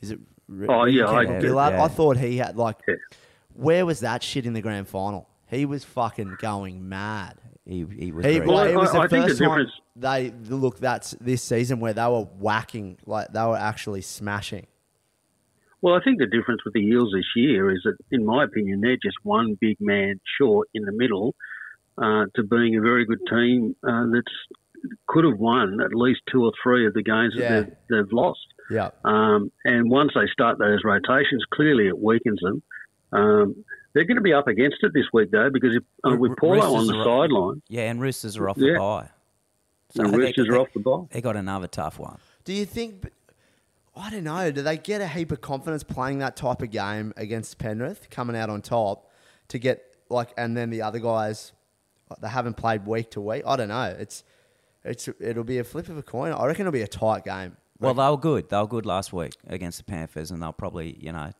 Is 0.00 0.10
it? 0.10 0.18
R- 0.50 0.66
Oh, 0.68 0.84
yeah, 0.84 1.06
I 1.06 1.24
Campbell 1.24 1.40
Gillard. 1.42 1.72
yeah. 1.74 1.84
I 1.84 1.88
thought 1.88 2.16
he 2.16 2.38
had 2.38 2.56
like. 2.56 2.76
Yeah. 2.88 2.94
Where 3.54 3.86
was 3.86 4.00
that 4.00 4.22
shit 4.22 4.46
in 4.46 4.52
the 4.54 4.60
grand 4.62 4.88
final? 4.88 5.28
He 5.48 5.64
was 5.66 5.84
fucking 5.84 6.36
going 6.40 6.88
mad. 6.88 7.36
He, 7.66 7.84
he 7.98 8.10
was 8.12 8.24
He, 8.26 8.40
well, 8.40 8.56
Well, 8.56 8.66
it 8.66 8.74
was 8.76 8.90
I- 8.90 8.92
the 8.92 8.98
I 9.00 9.08
think 9.08 9.22
the 9.24 9.28
first 9.28 9.38
time 9.40 9.48
difference- 9.50 9.72
they 9.96 10.32
look 10.48 10.78
that's 10.80 11.12
this 11.20 11.42
season 11.42 11.78
where 11.78 11.92
they 11.92 12.02
were 12.06 12.22
whacking 12.38 12.98
like 13.06 13.32
they 13.32 13.44
were 13.44 13.56
actually 13.56 14.00
smashing. 14.00 14.66
Well, 15.82 15.94
I 15.94 16.00
think 16.02 16.18
the 16.18 16.26
difference 16.26 16.64
with 16.64 16.72
the 16.74 16.80
Eels 16.80 17.12
this 17.14 17.26
year 17.36 17.70
is 17.70 17.82
that, 17.84 17.96
in 18.10 18.24
my 18.24 18.44
opinion, 18.44 18.80
they're 18.80 18.96
just 18.96 19.16
one 19.22 19.56
big 19.60 19.76
man 19.80 20.18
short 20.38 20.68
in 20.74 20.82
the 20.84 20.92
middle 20.92 21.34
uh, 21.98 22.24
to 22.34 22.42
being 22.42 22.76
a 22.76 22.80
very 22.80 23.04
good 23.06 23.20
team 23.30 23.74
uh, 23.86 24.06
that's 24.12 24.96
could 25.06 25.24
have 25.24 25.38
won 25.38 25.80
at 25.80 25.94
least 25.94 26.20
two 26.30 26.44
or 26.44 26.52
three 26.62 26.86
of 26.86 26.92
the 26.94 27.02
games 27.02 27.32
Yeah. 27.36 27.48
that 27.60 27.64
they've, 27.88 28.04
they've 28.04 28.12
lost. 28.12 28.40
Yeah. 28.70 28.90
Um, 29.04 29.50
and 29.64 29.90
once 29.90 30.12
they 30.14 30.26
start 30.32 30.58
those 30.58 30.80
rotations, 30.84 31.42
clearly 31.52 31.88
it 31.88 31.98
weakens 31.98 32.38
them. 32.40 32.62
Um, 33.12 33.64
they're 33.94 34.04
going 34.04 34.16
to 34.16 34.22
be 34.22 34.32
up 34.34 34.46
against 34.48 34.78
it 34.82 34.92
this 34.92 35.06
week, 35.12 35.30
though, 35.30 35.48
because 35.50 35.76
if, 35.76 35.82
uh, 36.04 36.16
with 36.16 36.30
Ro- 36.32 36.36
Paulo 36.60 36.74
on 36.74 36.86
the 36.86 37.02
sideline, 37.04 37.62
Yeah, 37.68 37.90
and 37.90 38.00
Roosters 38.00 38.36
are 38.36 38.48
off 38.50 38.58
Yeah. 38.58 38.72
the 38.74 38.78
bye. 38.78 39.08
the 39.94 40.02
they- 40.10 40.16
Roosters 40.18 40.48
they- 40.48 40.54
are 40.54 40.58
off 40.58 40.68
the 40.74 40.80
ball. 40.80 41.08
They 41.12 41.20
got 41.22 41.36
another 41.36 41.68
tough 41.68 41.98
one. 41.98 42.18
Do 42.44 42.52
you 42.52 42.64
think? 42.66 43.10
I 43.96 44.10
don't 44.10 44.24
know. 44.24 44.50
Do 44.50 44.60
they 44.60 44.76
get 44.76 45.00
a 45.00 45.06
heap 45.06 45.30
of 45.30 45.40
confidence 45.40 45.84
playing 45.84 46.18
that 46.18 46.34
type 46.36 46.60
of 46.60 46.70
game 46.70 47.14
against 47.16 47.58
Penrith, 47.58 48.10
coming 48.10 48.34
out 48.36 48.50
on 48.50 48.60
top, 48.60 49.08
to 49.48 49.58
get 49.58 49.82
like, 50.10 50.30
and 50.36 50.56
then 50.56 50.68
the 50.70 50.82
other 50.82 50.98
guys, 50.98 51.52
they 52.20 52.28
haven't 52.28 52.54
played 52.56 52.86
week 52.86 53.10
to 53.12 53.20
week. 53.20 53.42
I 53.46 53.56
don't 53.56 53.68
know. 53.68 53.94
It's, 53.98 54.24
it's, 54.84 55.08
it'll 55.20 55.44
be 55.44 55.58
a 55.58 55.64
flip 55.64 55.88
of 55.88 55.96
a 55.96 56.02
coin. 56.02 56.32
I 56.32 56.46
reckon 56.46 56.62
it'll 56.62 56.72
be 56.72 56.82
a 56.82 56.86
tight 56.86 57.24
game. 57.24 57.56
Well, 57.80 57.94
they 57.94 58.08
were 58.08 58.16
good. 58.16 58.48
They 58.48 58.56
were 58.56 58.66
good 58.66 58.86
last 58.86 59.12
week 59.12 59.32
against 59.48 59.78
the 59.78 59.84
Panthers, 59.84 60.30
and 60.30 60.42
they'll 60.42 60.52
probably, 60.52 60.96
you 61.00 61.12
know, 61.12 61.32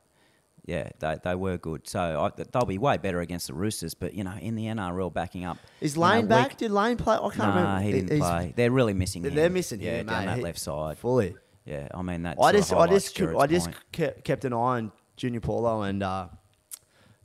yeah, 0.66 0.88
they, 0.98 1.18
they 1.22 1.35
were 1.35 1.59
good. 1.59 1.87
So 1.87 2.00
I, 2.00 2.42
they'll 2.53 2.64
be 2.64 2.79
way 2.79 2.96
better 2.96 3.20
against 3.20 3.46
the 3.48 3.55
Roosters. 3.55 3.94
But 3.94 4.14
you 4.14 4.24
know, 4.24 4.33
in 4.40 4.55
the 4.55 4.64
NRL, 4.64 5.12
backing 5.12 5.44
up. 5.44 5.59
Is 5.81 5.94
you 5.94 6.00
know, 6.00 6.09
Lane 6.09 6.20
week- 6.22 6.29
back? 6.31 6.57
Did 6.57 6.70
Lane 6.70 6.96
play? 6.96 7.16
I 7.16 7.18
can't 7.20 7.37
Nah, 7.38 7.48
remember. 7.57 7.81
he 7.83 7.92
didn't 7.92 8.11
He's- 8.12 8.20
play. 8.29 8.53
They're 8.57 8.70
really 8.70 8.94
missing 8.94 9.24
him. 9.24 9.35
They're 9.35 9.50
missing 9.50 9.81
yeah, 9.81 9.98
him, 10.00 10.07
down 10.07 10.24
mate. 10.27 10.35
that 10.37 10.42
left 10.42 10.59
side. 10.59 10.98
fully. 10.98 11.37
Yeah, 11.66 11.88
I 11.94 12.03
mean 12.03 12.22
that. 12.24 12.37
I 12.40 12.53
just, 12.53 12.72
I 12.72 12.87
just, 12.87 13.20
I 13.20 13.46
just 13.46 13.70
point. 13.92 14.24
kept 14.24 14.44
an 14.44 14.53
eye 14.53 14.57
on 14.57 14.92
Junior 15.16 15.40
Paulo 15.40 15.83
and 15.83 16.03
uh, 16.03 16.29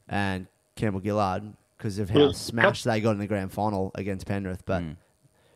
and 0.08 0.48
Campbell 0.76 1.02
Gillard 1.02 1.44
because 1.80 1.98
of 1.98 2.10
how 2.10 2.20
Well, 2.20 2.34
smashed 2.34 2.84
they 2.86 3.00
got 3.02 3.12
in 3.12 3.20
the 3.20 3.28
grand 3.28 3.52
final 3.54 3.92
against 3.96 4.28
Penrith. 4.28 4.64
But 4.66 4.84
Mm. 4.84 4.98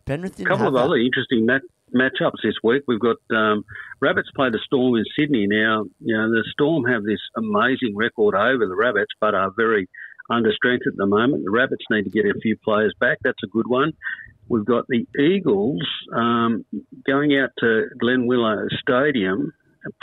Penrith 0.05 0.33
A 0.33 0.37
didn't 0.37 0.47
A 0.47 0.49
couple 0.51 0.65
have 0.65 0.73
of 0.73 0.79
that. 0.79 0.85
other 0.85 0.95
interesting 0.97 1.45
mat- 1.45 1.61
matchups 1.93 2.41
this 2.43 2.55
week. 2.63 2.83
We've 2.87 2.99
got 2.99 3.17
um, 3.35 3.63
Rabbits 3.99 4.29
play 4.35 4.49
the 4.49 4.59
Storm 4.65 4.95
in 4.95 5.03
Sydney. 5.19 5.47
Now, 5.47 5.83
you 5.99 6.15
know, 6.17 6.29
the 6.31 6.43
Storm 6.51 6.85
have 6.85 7.03
this 7.03 7.19
amazing 7.35 7.95
record 7.95 8.35
over 8.35 8.65
the 8.65 8.75
Rabbits, 8.75 9.11
but 9.19 9.35
are 9.35 9.51
very 9.55 9.87
under 10.29 10.51
strength 10.53 10.87
at 10.87 10.95
the 10.95 11.05
moment. 11.05 11.43
The 11.43 11.51
Rabbits 11.51 11.83
need 11.91 12.03
to 12.03 12.09
get 12.09 12.25
a 12.25 12.33
few 12.41 12.57
players 12.63 12.93
back. 12.99 13.17
That's 13.23 13.43
a 13.43 13.47
good 13.47 13.67
one. 13.67 13.91
We've 14.47 14.65
got 14.65 14.87
the 14.87 15.05
Eagles 15.19 15.81
um, 16.13 16.65
going 17.05 17.37
out 17.37 17.49
to 17.59 17.85
Glen 17.99 18.27
Willow 18.27 18.65
Stadium 18.81 19.53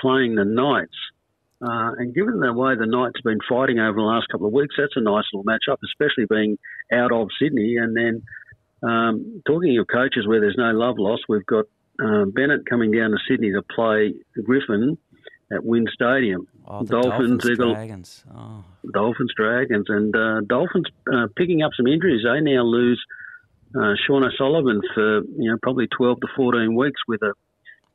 playing 0.00 0.34
the 0.34 0.44
Knights. 0.44 0.96
Uh, 1.62 1.92
and 1.98 2.14
given 2.14 2.40
the 2.40 2.52
way 2.52 2.74
the 2.74 2.86
Knights 2.86 3.16
have 3.16 3.24
been 3.24 3.40
fighting 3.48 3.78
over 3.78 3.96
the 3.96 4.02
last 4.02 4.28
couple 4.32 4.46
of 4.46 4.52
weeks, 4.52 4.76
that's 4.78 4.96
a 4.96 5.00
nice 5.00 5.24
little 5.32 5.44
matchup, 5.44 5.76
especially 5.84 6.24
being 6.28 6.58
out 6.92 7.12
of 7.12 7.28
Sydney. 7.40 7.76
And 7.76 7.94
then 7.94 8.22
um, 8.82 9.42
talking 9.46 9.78
of 9.78 9.86
coaches 9.86 10.26
where 10.26 10.40
there's 10.40 10.56
no 10.56 10.72
love 10.72 10.96
lost, 10.98 11.24
we've 11.28 11.44
got 11.44 11.66
um, 12.02 12.30
Bennett 12.30 12.64
coming 12.68 12.90
down 12.90 13.10
to 13.10 13.18
Sydney 13.28 13.52
to 13.52 13.62
play 13.62 14.14
Griffin 14.42 14.96
at 15.52 15.64
WIN 15.64 15.86
Stadium. 15.92 16.46
Oh, 16.66 16.82
the 16.82 17.02
Dolphins, 17.02 17.44
they've 17.44 17.56
Dragons. 17.56 18.24
Oh, 18.34 18.64
Dolphins, 18.92 19.32
Dragons, 19.36 19.86
and 19.88 20.14
uh, 20.16 20.40
Dolphins 20.48 20.86
uh, 21.12 21.26
picking 21.36 21.62
up 21.62 21.72
some 21.76 21.86
injuries. 21.86 22.22
They 22.24 22.40
now 22.40 22.62
lose 22.62 23.02
uh, 23.76 23.94
Sean 24.06 24.24
O'Sullivan 24.24 24.80
for 24.94 25.20
you 25.20 25.50
know 25.50 25.58
probably 25.62 25.88
12 25.88 26.20
to 26.20 26.26
14 26.36 26.74
weeks 26.74 27.00
with 27.06 27.22
a 27.22 27.32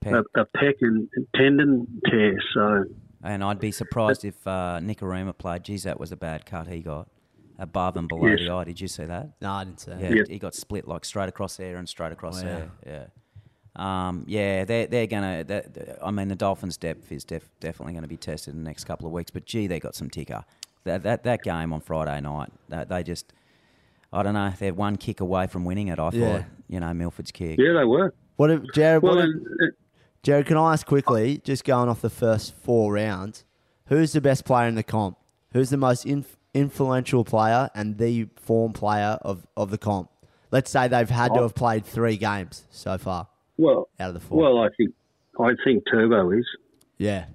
Peck. 0.02 0.14
a, 0.14 0.42
a 0.42 0.46
pec 0.46 0.74
and 0.82 1.10
tendon 1.36 1.88
tear. 2.10 2.38
So 2.54 2.86
And 3.26 3.44
I'd 3.44 3.60
be 3.60 3.72
surprised 3.72 4.24
if 4.24 4.36
uh, 4.48 4.80
Nikorima 4.82 5.38
played. 5.38 5.64
Geez, 5.64 5.84
that 5.84 6.00
was 6.00 6.12
a 6.12 6.16
bad 6.16 6.46
cut 6.46 6.68
he 6.68 6.80
got. 6.80 7.08
Above 7.58 7.96
and 7.98 8.08
below 8.08 8.28
Yes. 8.28 8.40
the 8.40 8.50
eye. 8.52 8.64
Did 8.66 8.82
you 8.82 8.88
see 8.88 9.06
that? 9.06 9.30
No, 9.42 9.50
I 9.52 9.64
didn't 9.64 9.80
say. 9.80 9.98
Yeah, 10.00 10.10
Yeah. 10.10 10.24
he 10.28 10.38
got 10.40 10.54
split 10.54 10.88
like 10.88 11.06
straight 11.06 11.30
across 11.30 11.56
there 11.58 11.78
and 11.78 11.88
straight 11.90 12.12
across 12.12 12.44
Wow. 12.44 12.50
there. 12.50 12.72
Yeah. 12.86 13.06
Um, 13.78 14.24
yeah, 14.28 14.64
they're, 14.66 14.88
they're 14.88 15.08
going 15.08 15.46
to. 15.48 15.98
I 16.04 16.12
mean, 16.12 16.28
the 16.28 16.36
Dolphins' 16.36 16.78
depth 16.78 17.12
is 17.12 17.24
def, 17.24 17.50
definitely 17.60 17.94
going 17.94 18.04
to 18.04 18.10
be 18.10 18.18
tested 18.18 18.54
in 18.54 18.64
the 18.64 18.70
next 18.70 18.84
couple 18.86 19.08
of 19.08 19.14
weeks. 19.14 19.32
But 19.32 19.46
gee, 19.46 19.68
they 19.68 19.80
got 19.80 19.96
some 19.96 20.10
ticker. 20.10 20.44
That 20.84 21.04
that, 21.04 21.24
that 21.24 21.42
game 21.44 21.74
on 21.74 21.82
Friday 21.82 22.20
night, 22.22 22.50
that, 22.70 22.90
they 22.90 23.04
just. 23.04 23.34
I 24.14 24.22
don't 24.24 24.34
know. 24.34 24.48
If 24.48 24.60
they're 24.60 24.74
one 24.74 24.96
kick 24.98 25.20
away 25.20 25.48
from 25.48 25.66
winning 25.66 25.88
it. 25.90 25.98
I 26.00 26.10
Yeah. 26.14 26.38
thought, 26.40 26.46
you 26.70 26.80
know, 26.80 26.94
Milford's 26.94 27.32
kick. 27.32 27.58
yeah, 27.60 27.74
they 27.74 27.84
were. 27.86 28.14
What 28.38 28.52
if 28.52 28.62
Jared? 28.74 29.02
Well, 29.02 29.16
what 29.16 29.26
if, 29.26 29.34
and, 29.34 29.46
uh, 29.46 29.66
Jared, 30.26 30.48
can 30.48 30.58
I 30.58 30.74
ask 30.74 30.88
quickly, 30.88 31.40
just 31.44 31.64
going 31.66 31.88
off 31.88 32.02
the 32.02 32.10
first 32.10 32.56
four 32.56 32.92
rounds, 32.94 33.46
who's 33.90 34.12
the 34.12 34.22
best 34.22 34.44
player 34.44 34.68
in 34.68 34.74
the 34.74 34.82
comp? 34.82 35.20
Who's 35.54 35.70
the 35.70 35.78
most 35.78 36.04
inf- 36.04 36.36
influential 36.56 37.24
player 37.24 37.70
and 37.76 38.00
the 38.00 38.28
form 38.36 38.74
player 38.74 39.20
of, 39.22 39.46
of 39.56 39.70
the 39.70 39.78
comp? 39.78 40.10
Let's 40.50 40.72
say 40.72 40.88
they've 40.88 41.08
had 41.08 41.32
to 41.36 41.42
Oh. 41.42 41.44
have 41.44 41.54
played 41.54 41.86
three 41.86 42.18
games 42.18 42.66
so 42.72 42.98
far 42.98 43.28
well, 43.58 43.88
out 44.00 44.08
of 44.08 44.14
the 44.16 44.20
four. 44.20 44.40
well, 44.40 44.58
I 44.64 44.70
think 44.76 44.96
I 45.40 45.52
think 45.64 45.84
Turbo 45.92 46.32
is. 46.32 46.48
yeah, 46.98 47.26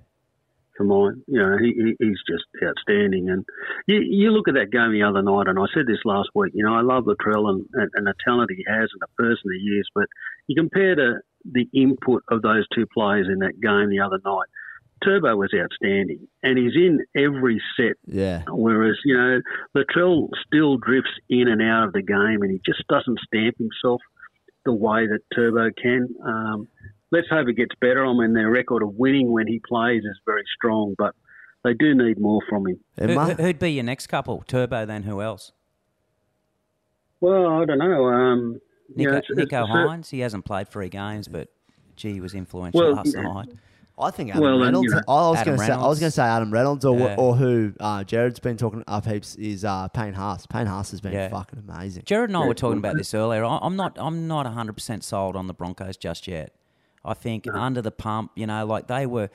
for 0.77 0.83
mine. 0.83 1.23
You 1.29 1.39
know, 1.39 1.59
he, 1.59 1.67
he, 1.73 1.95
he's 2.05 2.19
just 2.29 2.45
outstanding. 2.61 3.31
And 3.31 3.45
you, 3.87 4.01
you 4.01 4.31
look 4.33 4.49
at 4.49 4.55
that 4.55 4.73
game 4.73 4.91
the 4.91 5.05
other 5.05 5.23
night, 5.23 5.47
and 5.47 5.61
I 5.61 5.67
said 5.73 5.87
this 5.87 6.03
last 6.05 6.31
week. 6.35 6.51
You 6.57 6.65
know, 6.65 6.75
I 6.75 6.81
love 6.81 7.05
Latrell 7.05 7.51
and, 7.51 7.65
and, 7.75 7.91
and 7.95 8.07
the 8.09 8.15
talent 8.25 8.51
he 8.51 8.65
has 8.67 8.89
and 8.93 9.01
the 9.01 9.07
person 9.17 9.45
he 9.63 9.69
is, 9.79 9.87
but 9.95 10.07
you 10.49 10.57
compare 10.61 10.97
to 10.97 11.21
the 11.45 11.69
input 11.73 12.23
of 12.31 12.43
those 12.43 12.67
two 12.75 12.87
players 12.93 13.27
in 13.33 13.39
that 13.41 13.61
game 13.61 13.89
the 13.91 14.01
other 14.01 14.19
night. 14.25 14.47
Turbo 15.03 15.35
was 15.37 15.51
outstanding, 15.55 16.29
and 16.43 16.59
he's 16.59 16.75
in 16.77 17.01
every 17.17 17.63
set. 17.77 17.97
yeah. 18.07 18.43
Whereas, 18.49 18.97
you 19.05 19.17
know, 19.17 19.41
Latrell 19.75 20.29
still 20.47 20.77
drifts 20.77 21.13
in 21.31 21.49
and 21.49 21.63
out 21.63 21.85
of 21.87 21.93
the 21.95 22.03
game, 22.03 22.43
and 22.43 22.51
he 22.51 22.61
just 22.67 22.87
doesn't 22.89 23.19
stamp 23.27 23.57
himself 23.57 24.03
the 24.67 24.75
way 24.75 25.07
that 25.07 25.21
Turbo 25.35 25.71
can. 25.83 26.07
Um, 26.23 26.69
let's 27.11 27.29
hope 27.31 27.49
it 27.49 27.55
gets 27.55 27.75
better. 27.81 28.05
I 28.05 28.13
mean, 28.13 28.35
their 28.35 28.51
record 28.51 28.83
of 28.83 28.95
winning 28.95 29.33
when 29.33 29.47
he 29.47 29.59
plays 29.67 30.03
is 30.05 30.19
very 30.27 30.45
strong, 30.55 30.95
but 30.99 31.15
they 31.65 31.73
do 31.73 31.95
need 31.95 32.21
more 32.21 32.43
from 32.51 32.67
him. 32.69 32.79
Who, 32.99 33.07
mu- 33.09 33.21
who- 33.21 33.43
who'd 33.43 33.59
be 33.59 33.73
your 33.73 33.85
next 33.85 34.09
couple? 34.09 34.45
Turbo, 34.47 34.85
then 34.85 35.05
who 35.05 35.23
else? 35.23 35.53
Well, 37.21 37.47
I 37.47 37.65
don't 37.65 37.79
know. 37.79 38.05
Um, 38.07 38.53
you 38.55 38.61
Nicho, 38.97 39.11
know, 39.11 39.17
it's- 39.19 39.31
Nicho 39.31 39.43
it's- 39.43 39.47
it's- 39.53 39.69
Hynes. 39.69 40.11
He 40.11 40.21
hasn't 40.21 40.45
played 40.45 40.69
three 40.69 40.89
games, 40.89 41.29
but 41.29 41.49
gee, 41.97 42.13
he 42.15 42.21
was 42.21 42.35
influential 42.35 42.81
Well, 42.81 42.93
last 42.95 43.15
yeah. 43.15 43.23
night. 43.23 43.49
I 44.03 44.11
think 44.11 44.31
Adam 44.31 44.43
Well, 44.43 44.59
Reynolds. 44.59 44.87
you 44.89 44.95
know- 44.95 45.03
I 45.07 45.29
was 45.29 45.43
going 45.45 45.59
to 45.59 45.65
say 45.67 45.73
I 45.73 45.87
was 45.87 46.01
going 46.01 46.09
to 46.09 46.15
say 46.15 46.23
Adam 46.23 46.51
Reynolds 46.51 46.87
or 46.87 46.99
Yeah. 46.99 47.17
or 47.19 47.37
who 47.37 47.75
uh, 47.81 48.03
Jared's 48.03 48.39
been 48.41 48.57
talking 48.57 48.83
up 48.89 49.05
heaps 49.05 49.35
is 49.37 49.63
uh, 49.63 49.89
Payne 49.89 50.15
Haas. 50.15 50.47
Payne 50.47 50.67
Haas 50.67 50.91
has 50.93 51.03
been 51.03 51.13
Yeah. 51.13 51.29
fucking 51.29 51.63
amazing. 51.69 52.05
Jared 52.07 52.31
and 52.31 52.37
I 52.39 52.47
were 52.47 52.55
talking 52.55 52.79
about 52.79 52.97
this 52.97 53.13
earlier. 53.13 53.45
I- 53.45 53.59
I'm 53.61 53.77
not. 53.77 53.99
I'm 54.01 54.27
not 54.27 54.47
100 54.47 54.73
percent 54.73 55.05
sold 55.05 55.37
on 55.37 55.49
the 55.49 55.53
Broncos 55.55 55.99
just 55.99 56.27
yet. 56.27 56.55
I 57.05 57.13
think 57.13 57.47
under 57.53 57.83
the 57.83 57.91
pump, 57.91 58.31
you 58.37 58.47
know, 58.47 58.65
like 58.65 58.87
they 58.87 59.05
were. 59.07 59.29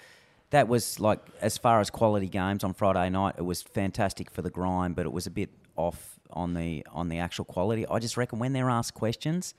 That 0.56 0.70
was 0.70 1.02
like 1.02 1.20
as 1.42 1.58
far 1.58 1.82
as 1.82 1.90
quality 1.90 2.30
games 2.30 2.64
on 2.64 2.74
Friday 2.74 3.10
night, 3.10 3.36
it 3.38 3.42
was 3.42 3.62
fantastic 3.62 4.32
for 4.32 4.42
the 4.42 4.50
grind, 4.50 4.96
but 4.96 5.06
it 5.06 5.12
was 5.12 5.28
a 5.28 5.32
bit 5.32 5.50
off 5.76 6.18
on 6.32 6.54
the 6.54 6.86
on 6.94 7.10
the 7.10 7.20
actual 7.20 7.44
quality. 7.44 7.86
I 7.88 8.00
just 8.00 8.16
reckon 8.16 8.40
when 8.40 8.54
they're 8.54 8.70
asked 8.70 8.94
questions, 8.94 9.54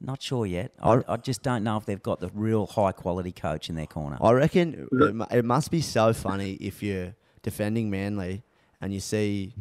not 0.00 0.22
sure 0.22 0.46
yet. 0.46 0.72
I, 0.82 1.02
I- 1.06 1.16
just 1.18 1.42
don't 1.42 1.62
know 1.64 1.76
if 1.76 1.84
they've 1.84 2.02
got 2.02 2.20
the 2.20 2.30
real 2.32 2.66
high 2.66 2.92
quality 2.92 3.30
coach 3.30 3.68
in 3.68 3.74
their 3.74 3.86
corner. 3.86 4.16
I 4.22 4.32
reckon 4.32 4.88
it, 4.90 5.38
it 5.38 5.44
must 5.44 5.70
be 5.70 5.82
so 5.82 6.14
funny 6.14 6.52
if 6.54 6.82
you're 6.82 7.14
defending 7.42 7.90
Manly 7.90 8.42
and 8.80 8.94
you 8.94 9.00
see 9.00 9.52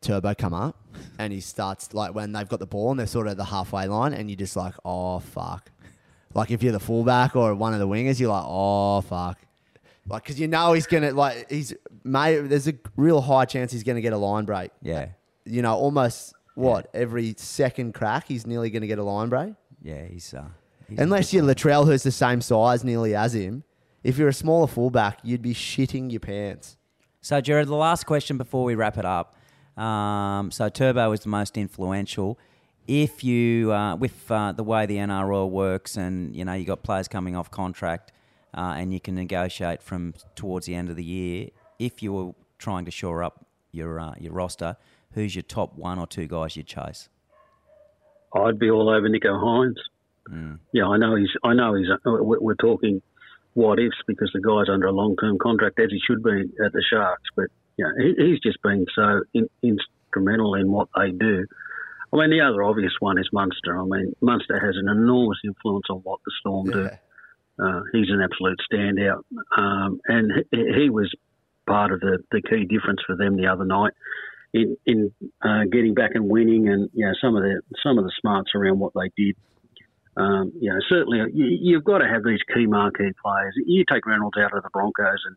Turbo 0.00 0.34
come 0.34 0.52
up 0.54 0.76
and 1.20 1.32
he 1.32 1.40
starts 1.40 1.94
like 1.94 2.16
when 2.16 2.32
they've 2.32 2.48
got 2.48 2.58
the 2.58 2.66
ball 2.66 2.90
and 2.90 2.98
they're 2.98 3.06
sort 3.06 3.28
of 3.28 3.32
at 3.32 3.36
the 3.36 3.44
halfway 3.44 3.86
line 3.86 4.12
and 4.12 4.28
you're 4.28 4.36
just 4.46 4.56
like, 4.56 4.74
oh 4.84 5.20
fuck. 5.20 5.70
Like 6.34 6.50
if 6.50 6.64
you're 6.64 6.72
the 6.72 6.80
fullback 6.90 7.36
or 7.36 7.54
one 7.54 7.74
of 7.74 7.78
the 7.78 7.86
wingers, 7.88 8.18
you're 8.18 8.30
like, 8.38 8.44
oh 8.46 9.00
fuck. 9.02 9.38
Like 10.08 10.22
because 10.22 10.38
you 10.38 10.46
know 10.48 10.72
he's 10.72 10.86
gonna 10.86 11.12
like 11.12 11.50
he's 11.50 11.74
may 12.04 12.36
there's 12.38 12.68
a 12.68 12.74
real 12.96 13.20
high 13.20 13.44
chance 13.44 13.72
he's 13.72 13.82
gonna 13.82 14.00
get 14.00 14.12
a 14.12 14.16
line 14.18 14.44
break. 14.44 14.70
yeah, 14.82 15.08
You 15.44 15.62
know, 15.62 15.74
almost 15.74 16.32
what 16.54 16.88
every 16.94 17.34
second 17.38 17.92
crack 17.94 18.26
he's 18.28 18.46
nearly 18.46 18.70
gonna 18.70 18.86
get 18.86 18.98
a 18.98 19.02
line 19.02 19.28
break. 19.28 19.54
yeah, 19.82 20.04
he's. 20.06 20.32
Uh, 20.32 20.44
he's 20.88 20.98
Unless 20.98 21.32
you're 21.32 21.42
Latrell, 21.44 21.84
who's 21.86 22.02
the 22.04 22.12
same 22.12 22.40
size 22.40 22.84
nearly 22.84 23.14
as 23.16 23.34
him, 23.34 23.64
if 24.04 24.16
you're 24.18 24.28
a 24.28 24.32
smaller 24.32 24.66
fullback, 24.68 25.18
you'd 25.24 25.42
be 25.42 25.52
shitting 25.54 26.10
your 26.12 26.20
pants. 26.20 26.76
So, 27.20 27.40
Jared, 27.40 27.66
the 27.66 27.74
last 27.74 28.06
question 28.06 28.38
before 28.38 28.62
we 28.62 28.76
wrap 28.76 28.96
it 28.98 29.04
up. 29.04 29.36
Um, 29.76 30.50
so, 30.52 30.68
Turbo 30.68 31.10
is 31.10 31.20
the 31.20 31.28
most 31.28 31.58
influential. 31.58 32.38
If 32.86 33.24
you, 33.24 33.72
uh, 33.72 33.96
with 33.96 34.30
uh, 34.30 34.52
the 34.52 34.62
way 34.62 34.86
the 34.86 34.96
NRL 34.98 35.50
works, 35.50 35.96
and 35.96 36.36
you 36.36 36.44
know 36.44 36.52
you 36.52 36.64
got 36.64 36.84
players 36.84 37.08
coming 37.08 37.34
off 37.34 37.50
contract, 37.50 38.12
uh, 38.56 38.74
and 38.76 38.92
you 38.92 39.00
can 39.00 39.14
negotiate 39.14 39.82
from 39.82 40.14
towards 40.34 40.66
the 40.66 40.74
end 40.74 40.90
of 40.90 40.96
the 40.96 41.04
year. 41.04 41.48
If 41.78 42.02
you 42.02 42.12
were 42.12 42.32
trying 42.58 42.84
to 42.86 42.90
shore 42.90 43.22
up 43.22 43.46
your 43.72 44.00
uh, 44.00 44.14
your 44.18 44.32
roster, 44.32 44.76
who's 45.12 45.34
your 45.34 45.42
top 45.42 45.76
one 45.76 45.98
or 45.98 46.06
two 46.06 46.26
guys 46.26 46.56
you'd 46.56 46.66
chase? 46.66 47.08
I'd 48.34 48.58
be 48.58 48.70
all 48.70 48.88
over 48.88 49.08
Nicho 49.08 49.40
Hynes. 49.42 49.76
Yeah, 50.72 50.86
I 50.86 50.96
know 50.96 51.14
he's. 51.14 51.30
I 51.44 51.54
know 51.54 51.74
he's. 51.74 51.86
uh, 51.90 51.96
We're 52.04 52.40
we're 52.40 52.54
talking 52.54 53.02
what 53.54 53.78
ifs 53.78 53.96
because 54.06 54.30
the 54.34 54.40
guy's 54.40 54.72
under 54.72 54.86
a 54.86 54.92
long 54.92 55.16
term 55.16 55.38
contract, 55.38 55.78
as 55.78 55.90
he 55.90 56.00
should 56.06 56.22
be 56.22 56.42
at 56.64 56.72
the 56.72 56.84
Sharks. 56.90 57.22
But 57.36 57.46
yeah, 57.76 57.90
he, 57.98 58.14
he's 58.18 58.40
just 58.40 58.60
been 58.62 58.86
so 58.94 59.22
in, 59.34 59.48
instrumental 59.62 60.54
in 60.54 60.70
what 60.72 60.88
they 60.96 61.10
do. 61.12 61.46
I 62.12 62.16
mean, 62.16 62.30
the 62.30 62.40
other 62.40 62.62
obvious 62.62 62.92
one 63.00 63.18
is 63.18 63.28
Munster. 63.32 63.78
I 63.78 63.84
mean, 63.84 64.14
Munster 64.20 64.58
has 64.58 64.76
an 64.76 64.88
enormous 64.88 65.38
influence 65.44 65.86
on 65.90 65.98
what 65.98 66.20
the 66.24 66.32
Storm 66.40 66.70
do. 66.70 66.88
Uh, 67.58 67.80
he's 67.92 68.10
an 68.10 68.20
absolute 68.22 68.58
standout, 68.70 69.22
um, 69.56 69.98
and 70.06 70.30
he, 70.50 70.82
he 70.82 70.90
was 70.90 71.10
part 71.66 71.92
of 71.92 72.00
the, 72.00 72.18
the 72.30 72.42
key 72.42 72.64
difference 72.64 73.00
for 73.06 73.16
them 73.16 73.36
the 73.36 73.46
other 73.46 73.64
night 73.64 73.92
in 74.52 74.76
in 74.86 75.12
uh, 75.42 75.64
getting 75.70 75.94
back 75.94 76.12
and 76.14 76.28
winning, 76.28 76.68
and 76.68 76.90
you 76.92 77.06
know 77.06 77.12
some 77.20 77.36
of 77.36 77.42
the 77.42 77.60
some 77.82 77.98
of 77.98 78.04
the 78.04 78.12
smarts 78.20 78.52
around 78.54 78.78
what 78.78 78.92
they 78.94 79.10
did. 79.16 79.36
Um, 80.16 80.52
you 80.58 80.70
know, 80.70 80.78
certainly 80.88 81.18
you, 81.34 81.46
you've 81.60 81.84
got 81.84 81.98
to 81.98 82.08
have 82.08 82.24
these 82.24 82.40
key 82.54 82.66
marquee 82.66 83.12
players. 83.22 83.54
You 83.66 83.84
take 83.90 84.06
Reynolds 84.06 84.38
out 84.38 84.56
of 84.56 84.62
the 84.62 84.70
Broncos, 84.72 85.22
and 85.26 85.36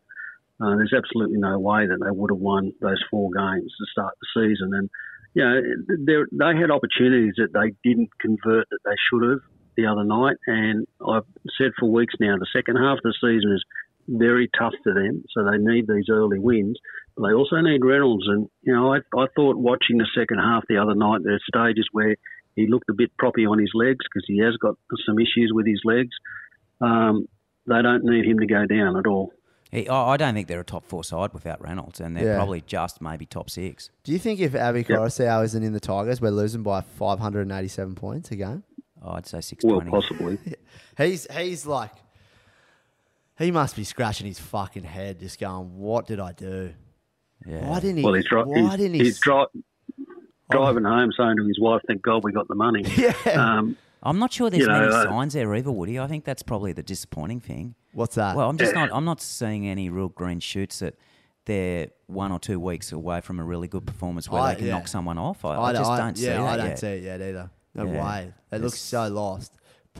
uh, 0.60 0.76
there's 0.76 0.94
absolutely 0.96 1.38
no 1.38 1.58
way 1.58 1.86
that 1.86 1.98
they 2.02 2.10
would 2.10 2.30
have 2.30 2.40
won 2.40 2.72
those 2.80 3.02
four 3.10 3.30
games 3.36 3.72
to 3.78 3.86
start 3.92 4.14
the 4.20 4.40
season. 4.40 4.72
And 4.74 4.90
you 5.34 5.44
know, 5.44 6.26
they 6.32 6.58
had 6.58 6.70
opportunities 6.70 7.34
that 7.36 7.52
they 7.52 7.72
didn't 7.84 8.10
convert 8.20 8.68
that 8.70 8.80
they 8.84 8.96
should 9.10 9.28
have 9.30 9.40
the 9.76 9.86
other 9.86 10.04
night. 10.04 10.36
And 10.46 10.86
I've 11.06 11.24
said 11.58 11.72
for 11.78 11.90
weeks 11.90 12.14
now, 12.20 12.36
the 12.38 12.46
second 12.54 12.76
half 12.76 12.98
of 12.98 13.02
the 13.04 13.14
season 13.20 13.52
is 13.54 13.64
very 14.08 14.48
tough 14.58 14.74
for 14.82 14.92
them, 14.94 15.24
so 15.32 15.44
they 15.44 15.58
need 15.58 15.86
these 15.86 16.06
early 16.10 16.38
wins. 16.38 16.78
But 17.16 17.28
they 17.28 17.34
also 17.34 17.60
need 17.60 17.84
Reynolds, 17.84 18.26
and 18.28 18.48
you 18.62 18.74
know, 18.74 18.92
I, 18.94 18.98
I 19.16 19.26
thought 19.36 19.56
watching 19.56 19.98
the 19.98 20.06
second 20.16 20.38
half 20.38 20.64
the 20.68 20.78
other 20.78 20.94
night, 20.94 21.20
there 21.22 21.34
are 21.34 21.40
stages 21.46 21.86
where 21.92 22.16
he 22.56 22.66
looked 22.66 22.88
a 22.90 22.94
bit 22.94 23.10
proppy 23.20 23.46
on 23.48 23.58
his 23.58 23.70
legs 23.74 24.04
because 24.12 24.24
he 24.26 24.38
has 24.42 24.56
got 24.56 24.74
some 25.06 25.18
issues 25.18 25.50
with 25.54 25.66
his 25.66 25.80
legs. 25.84 26.10
Um, 26.80 27.26
they 27.66 27.82
don't 27.82 28.04
need 28.04 28.24
him 28.24 28.38
to 28.40 28.46
go 28.46 28.66
down 28.66 28.96
at 28.96 29.06
all. 29.06 29.32
He, 29.70 29.88
I 29.88 30.14
I 30.14 30.16
don't 30.16 30.34
think 30.34 30.48
they're 30.48 30.60
a 30.60 30.64
top 30.64 30.84
four 30.84 31.04
side 31.04 31.32
without 31.32 31.60
Reynolds, 31.62 32.00
and 32.00 32.16
they're 32.16 32.24
Yeah. 32.26 32.36
probably 32.36 32.60
just 32.62 33.00
maybe 33.00 33.24
top 33.26 33.48
six. 33.50 33.90
Do 34.02 34.10
you 34.12 34.18
think 34.18 34.40
if 34.40 34.54
Api 34.56 34.82
Koroisau 34.84 35.44
isn't 35.44 35.62
in 35.62 35.72
the 35.72 35.78
Tigers, 35.78 36.20
we're 36.20 36.30
losing 36.30 36.64
by 36.64 36.80
587 36.80 37.94
points 37.94 38.30
a 38.32 38.36
game? 38.36 38.64
Oh, 39.02 39.12
I'd 39.12 39.26
say 39.26 39.40
six 39.40 39.64
Well, 39.64 39.80
possibly. 39.80 40.38
He's 40.98 41.26
he's 41.34 41.64
like 41.64 41.92
he 43.38 43.50
must 43.50 43.74
be 43.74 43.84
scratching 43.84 44.26
his 44.26 44.38
fucking 44.38 44.82
head, 44.82 45.18
just 45.18 45.40
going, 45.40 45.78
"What 45.78 46.06
did 46.06 46.20
I 46.20 46.32
do? 46.32 46.74
yeah. 47.46 47.66
Why 47.70 47.80
didn't 47.80 47.96
he? 47.98 48.04
Well, 48.04 48.12
he's, 48.12 48.26
dri- 48.26 48.42
why 48.42 48.60
he's, 48.60 48.70
didn't 48.76 48.94
he? 48.94 49.04
he's 49.04 49.18
dri- 49.18 49.46
driving 50.50 50.84
home 50.84 51.10
saying 51.16 51.36
to 51.38 51.44
his 51.46 51.58
wife, 51.58 51.80
"Thank 51.86 52.02
God 52.02 52.22
we 52.22 52.32
got 52.32 52.48
the 52.48 52.54
money." 52.54 52.84
Yeah. 52.96 53.14
Um, 53.26 53.76
I'm 54.02 54.18
not 54.18 54.32
sure 54.32 54.48
there's 54.50 54.62
You 54.62 54.66
know, 54.68 54.80
many 54.80 54.92
uh, 54.92 55.04
signs 55.04 55.34
there 55.34 55.54
either, 55.54 55.70
Woody. 55.70 55.98
I 55.98 56.06
think 56.06 56.24
that's 56.24 56.42
probably 56.42 56.72
the 56.72 56.82
disappointing 56.82 57.40
thing. 57.40 57.74
What's 57.92 58.14
that? 58.16 58.36
Well, 58.36 58.48
I'm 58.48 58.58
just 58.58 58.74
not. 58.74 58.90
I'm 58.92 59.04
not 59.06 59.22
seeing 59.22 59.66
any 59.66 59.88
real 59.88 60.08
green 60.08 60.40
shoots 60.40 60.80
that 60.80 60.96
they're 61.46 61.88
one 62.06 62.32
or 62.32 62.38
two 62.38 62.60
weeks 62.60 62.92
away 62.92 63.20
from 63.22 63.40
a 63.40 63.44
really 63.44 63.68
good 63.68 63.86
performance 63.86 64.28
where 64.28 64.42
I- 64.42 64.52
they 64.52 64.58
can 64.58 64.66
yeah. 64.68 64.74
knock 64.74 64.88
someone 64.88 65.16
off. 65.16 65.44
I 65.44 65.72
just 65.72 65.90
don't 65.96 66.16
see 66.18 66.26
yeah, 66.26 66.42
that 66.42 66.46
I 66.46 66.56
don't 66.58 66.66
yet. 66.66 66.78
see 66.78 66.86
it 66.88 67.04
yet 67.04 67.22
either. 67.22 67.50
No 67.74 67.84
Yeah. 67.84 68.04
way. 68.04 68.34
They 68.50 68.58
look 68.58 68.74
so 68.74 69.08
lost. 69.08 69.52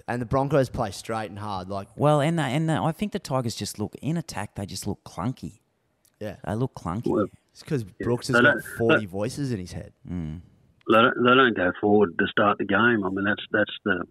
And 0.07 0.23
the 0.23 0.27
Broncos 0.27 0.68
play 0.68 0.91
straight 0.93 1.31
and 1.31 1.39
hard. 1.39 1.68
Like, 1.68 1.89
Well, 1.97 2.21
and 2.21 2.39
the, 2.39 2.43
and 2.43 2.68
the, 2.68 2.75
I 2.75 2.93
think 2.93 3.12
the 3.12 3.18
Tigers 3.18 3.55
just 3.55 3.79
look 3.79 3.95
in 4.01 4.16
attack. 4.16 4.55
They 4.55 4.64
just 4.66 4.87
look 4.87 5.03
clunky. 5.05 5.61
yeah, 6.21 6.37
They 6.45 6.55
look 6.55 6.75
clunky. 6.75 7.09
Well, 7.11 7.27
it's 7.53 7.62
because 7.62 7.85
Brooks 7.85 8.29
has 8.29 8.41
got 8.41 8.62
40 8.79 9.07
voices 9.07 9.53
in 9.53 9.59
his 9.59 9.73
head. 9.73 9.93
Mm. 10.09 10.41
they 10.91 10.97
don't, 10.97 11.14
they 11.25 11.35
don't 11.35 11.57
go 11.57 11.73
forward 11.81 12.16
to 12.18 12.27
start 12.29 12.59
the 12.59 12.64
game. 12.64 13.05
I 13.05 13.11
mean, 13.11 13.25
that's 13.25 13.43
that's 13.53 13.73
the 13.85 14.05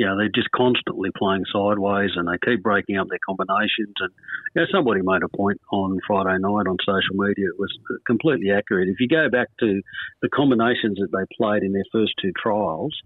you 0.00 0.06
know 0.06 0.16
they're 0.16 0.32
just 0.34 0.50
constantly 0.56 1.10
playing 1.14 1.44
sideways 1.52 2.12
and 2.16 2.26
they 2.26 2.38
keep 2.42 2.62
breaking 2.62 2.96
up 2.96 3.08
their 3.10 3.20
combinations. 3.20 3.92
And 4.00 4.10
you 4.54 4.62
know, 4.62 4.66
somebody 4.72 5.02
made 5.02 5.20
a 5.22 5.28
point 5.36 5.60
on 5.70 6.00
Friday 6.06 6.38
night 6.40 6.64
on 6.66 6.78
social 6.80 7.16
media. 7.16 7.48
It 7.52 7.60
was 7.60 7.68
completely 8.06 8.50
accurate. 8.50 8.88
If 8.88 8.98
you 8.98 9.08
go 9.08 9.28
back 9.28 9.48
to 9.60 9.82
the 10.22 10.30
combinations 10.30 10.96
that 10.96 11.12
they 11.12 11.36
played 11.36 11.62
in 11.62 11.72
their 11.72 11.84
first 11.92 12.14
two 12.20 12.32
trials. 12.42 12.96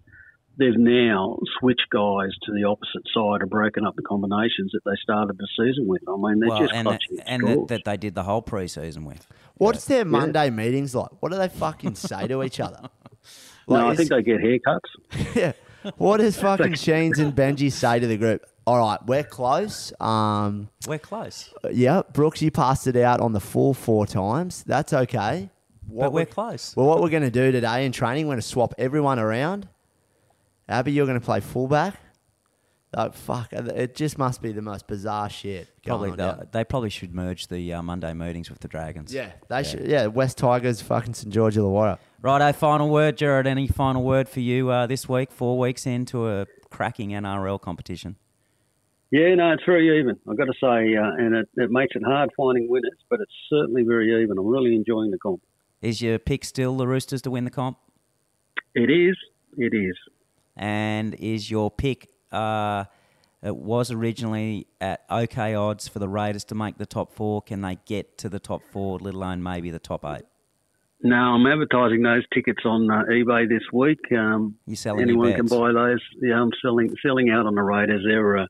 They've 0.57 0.78
now 0.78 1.40
switched 1.59 1.88
guys 1.90 2.30
to 2.45 2.53
the 2.53 2.62
opposite 2.62 3.03
side 3.12 3.40
and 3.40 3.51
broken 3.51 3.84
up 3.84 3.97
the 3.97 4.03
combinations 4.03 4.70
that 4.72 4.82
they 4.84 4.95
started 5.03 5.36
the 5.36 5.49
season 5.59 5.88
with. 5.88 6.03
I 6.07 6.14
mean, 6.16 6.38
they're 6.38 6.49
Well, 6.49 6.61
just 6.61 6.72
and 6.72 6.86
that, 6.86 7.01
clutching 7.09 7.18
at 7.18 7.26
and 7.26 7.49
that, 7.49 7.68
that 7.70 7.84
they 7.84 7.97
did 7.97 8.14
the 8.14 8.22
whole 8.22 8.40
preseason 8.40 9.05
with. 9.05 9.26
What's 9.57 9.86
their 9.86 10.05
Monday 10.05 10.51
meetings 10.51 10.95
like? 10.95 11.11
What 11.18 11.32
do 11.32 11.38
they 11.38 11.49
fucking 11.49 11.97
say 11.97 12.28
to 12.28 12.45
each 12.45 12.61
other? 12.61 12.88
no, 13.68 13.88
I 13.88 13.97
think 13.97 14.11
they 14.11 14.22
get 14.22 14.38
haircuts. 14.38 15.34
yeah. 15.34 15.55
What 15.97 16.18
does 16.18 16.37
fucking 16.39 16.74
Sheens 16.74 17.18
and 17.18 17.35
Benji 17.35 17.70
say 17.70 17.99
to 18.01 18.07
the 18.07 18.16
group? 18.16 18.45
All 18.66 18.78
right, 18.78 18.99
we're 19.07 19.24
close. 19.24 19.93
Um, 20.01 20.70
We're 20.87 20.99
close, 20.99 21.53
yeah, 21.70 22.01
Brooks, 22.14 22.41
you 22.41 22.51
passed 22.51 22.87
it 22.87 22.97
out 22.97 23.20
on 23.20 23.32
the 23.32 23.41
full 23.41 23.74
four 23.74 24.07
times. 24.07 24.64
That's 24.66 24.93
okay. 24.95 25.51
What 25.87 26.05
but 26.07 26.12
we're 26.14 26.20
we- 26.20 26.26
close. 26.26 26.74
Well, 26.74 26.87
what 26.87 27.03
we're 27.03 27.11
going 27.11 27.24
to 27.24 27.30
do 27.30 27.53
today 27.53 27.85
in 27.85 27.93
training, 27.93 28.26
we're 28.26 28.32
going 28.32 28.41
to 28.41 28.47
swap 28.49 28.72
everyone 28.78 29.18
around. 29.18 29.68
Api, 30.66 30.93
you're 30.93 31.05
going 31.07 31.20
to 31.20 31.24
play 31.24 31.41
fullback. 31.41 32.01
Oh, 32.97 33.11
fuck. 33.11 33.53
It 33.53 33.95
just 33.95 34.16
must 34.18 34.41
be 34.41 34.53
the 34.53 34.62
most 34.62 34.87
bizarre 34.87 35.28
shit. 35.28 35.68
Probably 35.85 36.11
going 36.11 36.20
on 36.20 36.39
the, 36.39 36.49
they 36.53 36.64
probably 36.64 36.91
should 36.91 37.12
merge 37.14 37.49
the 37.49 37.74
uh, 37.74 37.82
Monday 37.82 38.14
meetings 38.14 38.49
with 38.49 38.61
the 38.61 38.68
Dragons. 38.68 39.12
Yeah, 39.12 39.32
they 39.51 39.64
should. 39.64 39.87
Yeah, 39.87 40.07
West 40.07 40.39
Tigers, 40.39 40.80
fucking 40.80 41.12
St 41.14 41.35
George 41.35 41.57
Illawarra. 41.57 41.99
Righto, 42.25 42.55
final 42.55 42.89
word, 42.89 43.18
Jared. 43.18 43.47
Any 43.47 43.68
final 43.68 44.03
word 44.03 44.31
for 44.31 44.41
you 44.41 44.70
uh, 44.70 44.87
this 44.87 45.07
week? 45.07 45.31
Four 45.31 45.59
weeks 45.59 45.85
into 45.85 46.27
a 46.27 46.47
cracking 46.70 47.11
NRL 47.11 47.61
competition. 47.61 48.16
Yeah, 49.11 49.35
no, 49.35 49.53
it's 49.53 49.62
very 49.66 50.01
even. 50.01 50.16
I've 50.27 50.39
got 50.39 50.47
to 50.47 50.55
say, 50.55 50.97
uh, 50.97 51.22
and 51.22 51.35
it, 51.35 51.49
it 51.57 51.70
makes 51.70 51.95
it 51.95 52.03
hard 52.03 52.31
finding 52.35 52.66
winners, 52.66 52.97
but 53.11 53.20
it's 53.20 53.31
certainly 53.51 53.83
very 53.83 54.22
even. 54.22 54.39
I'm 54.39 54.47
really 54.47 54.75
enjoying 54.75 55.11
the 55.11 55.18
comp. 55.18 55.43
Is 55.83 56.01
your 56.01 56.18
pick 56.18 56.47
still 56.47 56.79
the 56.79 56.89
Roosters 56.89 57.20
to 57.20 57.31
win 57.31 57.45
the 57.45 57.51
comp? 57.51 57.77
It 58.75 58.89
is. 58.89 59.18
It 59.59 59.75
is. 59.75 59.99
And 60.57 61.12
is 61.16 61.51
your 61.51 61.70
pick? 61.70 62.09
Uh, 62.33 62.85
it 63.43 63.55
was 63.55 63.91
originally 63.91 64.66
at 64.81 65.05
okay 65.11 65.55
odds 65.55 65.89
for 65.89 65.99
the 65.99 66.09
Raiders 66.09 66.45
to 66.45 66.55
make 66.55 66.79
the 66.79 66.87
top 66.87 67.12
four. 67.12 67.43
Can 67.43 67.61
they 67.61 67.77
get 67.85 68.16
to 68.16 68.31
the 68.31 68.41
top 68.41 68.62
four, 68.72 68.99
let 68.99 69.12
alone 69.12 69.43
maybe 69.43 69.70
the 69.70 69.79
top 69.79 70.07
eight? 70.07 70.25
Now 71.05 71.35
I'm 71.35 71.47
advertising 71.47 72.03
those 72.03 72.23
tickets 72.33 72.63
on 72.65 72.91
uh, 72.91 73.03
eBay 73.11 73.47
this 73.47 73.63
week. 73.75 74.01
Um, 74.17 74.57
You're 74.67 74.77
selling 74.77 75.01
your 75.01 75.09
anyone 75.09 75.35
can 75.35 75.47
buy 75.47 75.71
those. 75.71 76.01
Yeah, 76.23 76.41
I'm 76.41 76.51
selling 76.63 76.89
selling 77.05 77.29
out 77.29 77.45
on 77.45 77.55
the 77.55 77.63
Raiders. 77.63 78.03
They're, 78.09 78.39
uh, 78.39 78.47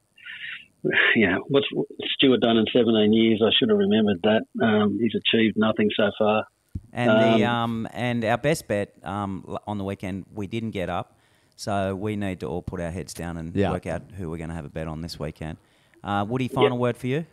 yeah, 1.16 1.38
what's 1.48 1.66
Stuart 2.14 2.40
done 2.42 2.56
in 2.56 2.64
17 2.72 3.12
years? 3.12 3.42
I 3.44 3.50
should 3.58 3.70
have 3.70 3.78
remembered 3.78 4.20
that. 4.22 4.42
Um, 4.64 4.98
he's 5.00 5.14
achieved 5.16 5.56
nothing 5.56 5.90
so 5.96 6.10
far. 6.16 6.44
And 6.92 7.20
the 7.20 7.44
um 7.44 7.88
and 7.92 8.24
our 8.24 8.38
best 8.38 8.68
bet 8.68 8.94
um 9.02 9.58
on 9.66 9.78
the 9.78 9.84
weekend 9.84 10.26
we 10.32 10.46
didn't 10.46 10.70
get 10.70 10.88
up, 10.88 11.18
so 11.56 11.96
we 11.96 12.14
need 12.14 12.38
to 12.40 12.46
all 12.46 12.62
put 12.62 12.80
our 12.80 12.90
heads 12.92 13.14
down 13.14 13.36
and 13.36 13.54
Yeah. 13.54 13.72
work 13.72 13.86
out 13.86 14.02
who 14.16 14.30
we're 14.30 14.36
going 14.38 14.50
to 14.50 14.54
have 14.54 14.64
a 14.64 14.70
bet 14.70 14.86
on 14.86 15.00
this 15.00 15.18
weekend. 15.18 15.58
Uh, 16.04 16.24
Woody, 16.28 16.46
final 16.46 16.78
word 16.78 16.96
for 16.96 17.08
you. 17.08 17.26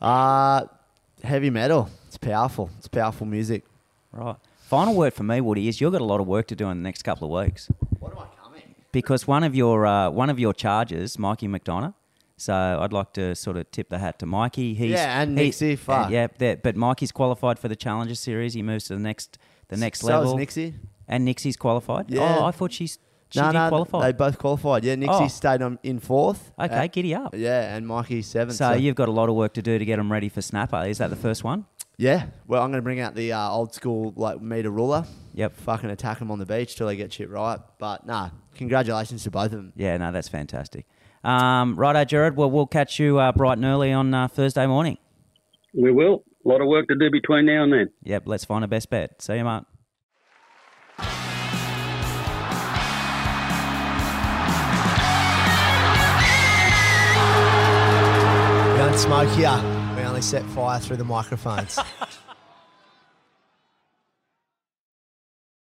Uh, 0.00 0.64
heavy 1.22 1.50
metal. 1.50 1.90
It's 2.06 2.16
powerful. 2.16 2.70
It's 2.78 2.88
powerful 2.88 3.26
music. 3.26 3.64
Right. 4.10 4.36
Final 4.68 4.94
word 4.94 5.12
for 5.14 5.22
me, 5.24 5.40
Woody, 5.40 5.68
is 5.68 5.80
you've 5.80 5.92
got 5.92 6.00
a 6.00 6.04
lot 6.04 6.20
of 6.20 6.26
work 6.26 6.46
to 6.48 6.56
do 6.56 6.68
in 6.70 6.78
the 6.78 6.82
next 6.82 7.02
couple 7.02 7.34
of 7.36 7.44
weeks. 7.46 7.68
What 7.98 8.12
am 8.12 8.18
I 8.18 8.26
coming? 8.42 8.62
Because 8.92 9.26
one 9.26 9.44
of 9.44 9.54
your 9.54 9.86
uh, 9.86 10.10
one 10.10 10.30
of 10.30 10.38
your 10.38 10.52
charges, 10.54 11.18
Mikey 11.18 11.48
McDonough. 11.48 11.94
So 12.36 12.52
I'd 12.52 12.92
like 12.92 13.12
to 13.12 13.34
sort 13.36 13.56
of 13.56 13.70
tip 13.70 13.90
the 13.90 13.98
hat 13.98 14.18
to 14.18 14.26
Mikey. 14.26 14.74
He's, 14.74 14.90
Yeah, 14.90 15.20
and 15.20 15.38
he- 15.38 15.44
Nixie, 15.46 15.76
fuck. 15.76 16.10
yeah, 16.10 16.26
that, 16.38 16.62
but 16.64 16.74
Mikey's 16.76 17.12
qualified 17.12 17.58
for 17.60 17.68
the 17.68 17.76
Challenger 17.76 18.16
Series. 18.16 18.54
He 18.54 18.62
moves 18.62 18.84
to 18.86 18.94
the 18.94 19.00
next 19.00 19.38
the 19.68 19.76
next 19.76 20.00
so 20.00 20.08
level. 20.08 20.30
is 20.32 20.36
Nixie. 20.38 20.74
And 21.06 21.24
Nixie's 21.24 21.56
qualified. 21.56 22.06
Yeah. 22.10 22.38
Oh, 22.40 22.44
I 22.46 22.50
thought 22.50 22.72
she's 22.72 22.98
she 23.30 23.40
no, 23.40 23.46
did 23.48 23.54
no, 23.54 23.68
qualify. 23.68 24.00
they 24.06 24.12
both 24.12 24.38
qualified. 24.38 24.84
Yeah, 24.84 24.94
Nixie 24.96 25.24
Oh. 25.24 25.28
stayed 25.28 25.60
on 25.62 25.78
in 25.82 25.98
fourth. 26.00 26.52
Okay, 26.58 26.74
Uh, 26.84 26.86
giddy 26.86 27.14
up. 27.14 27.34
yeah, 27.36 27.76
and 27.76 27.86
Mikey 27.86 28.22
seventh. 28.22 28.56
So 28.56 28.72
you've 28.72 28.96
got 28.96 29.08
a 29.08 29.12
lot 29.12 29.28
of 29.28 29.34
work 29.34 29.52
to 29.54 29.62
do 29.62 29.78
to 29.78 29.84
get 29.84 29.96
them 29.96 30.10
ready 30.10 30.28
for 30.28 30.40
Snapper. 30.42 30.84
Is 30.86 30.98
that 30.98 31.10
the 31.10 31.16
first 31.16 31.44
one? 31.44 31.66
Yeah. 31.96 32.26
Well, 32.46 32.62
I'm 32.62 32.70
going 32.70 32.78
to 32.78 32.82
bring 32.82 33.00
out 33.00 33.14
the 33.14 33.32
uh, 33.32 33.50
old 33.50 33.74
school 33.74 34.12
like 34.16 34.40
meter 34.40 34.70
ruler. 34.70 35.04
Yep. 35.34 35.56
Fucking 35.56 35.90
attack 35.90 36.18
them 36.18 36.30
on 36.30 36.38
the 36.38 36.46
beach 36.46 36.76
till 36.76 36.86
they 36.86 36.96
get 36.96 37.12
shit 37.12 37.30
right. 37.30 37.58
But 37.78 38.06
nah, 38.06 38.30
congratulations 38.54 39.24
to 39.24 39.30
both 39.30 39.46
of 39.46 39.52
them. 39.52 39.72
Yeah, 39.76 39.96
no, 39.96 40.12
that's 40.12 40.28
fantastic. 40.28 40.86
Um, 41.22 41.76
righto, 41.76 42.04
Jared. 42.04 42.36
Well, 42.36 42.50
we'll 42.50 42.66
catch 42.66 42.98
you 42.98 43.18
uh, 43.18 43.32
bright 43.32 43.58
and 43.58 43.64
early 43.64 43.92
on 43.92 44.12
uh, 44.12 44.28
Thursday 44.28 44.66
morning. 44.66 44.98
We 45.72 45.90
will. 45.90 46.24
A 46.44 46.48
lot 46.48 46.60
of 46.60 46.68
work 46.68 46.86
to 46.88 46.94
do 46.94 47.10
between 47.10 47.46
now 47.46 47.64
and 47.64 47.72
then. 47.72 47.90
Yep, 48.02 48.24
let's 48.26 48.44
find 48.44 48.64
a 48.64 48.68
best 48.68 48.90
bet. 48.90 49.22
See 49.22 49.36
you, 49.36 49.44
mate. 49.44 49.62
We 58.72 58.78
don't 58.78 58.98
smoke 58.98 59.30
here. 59.30 59.83
Only 60.14 60.22
set 60.22 60.44
fire 60.50 60.78
through 60.78 60.98
the 60.98 61.04
microphones. 61.04 61.76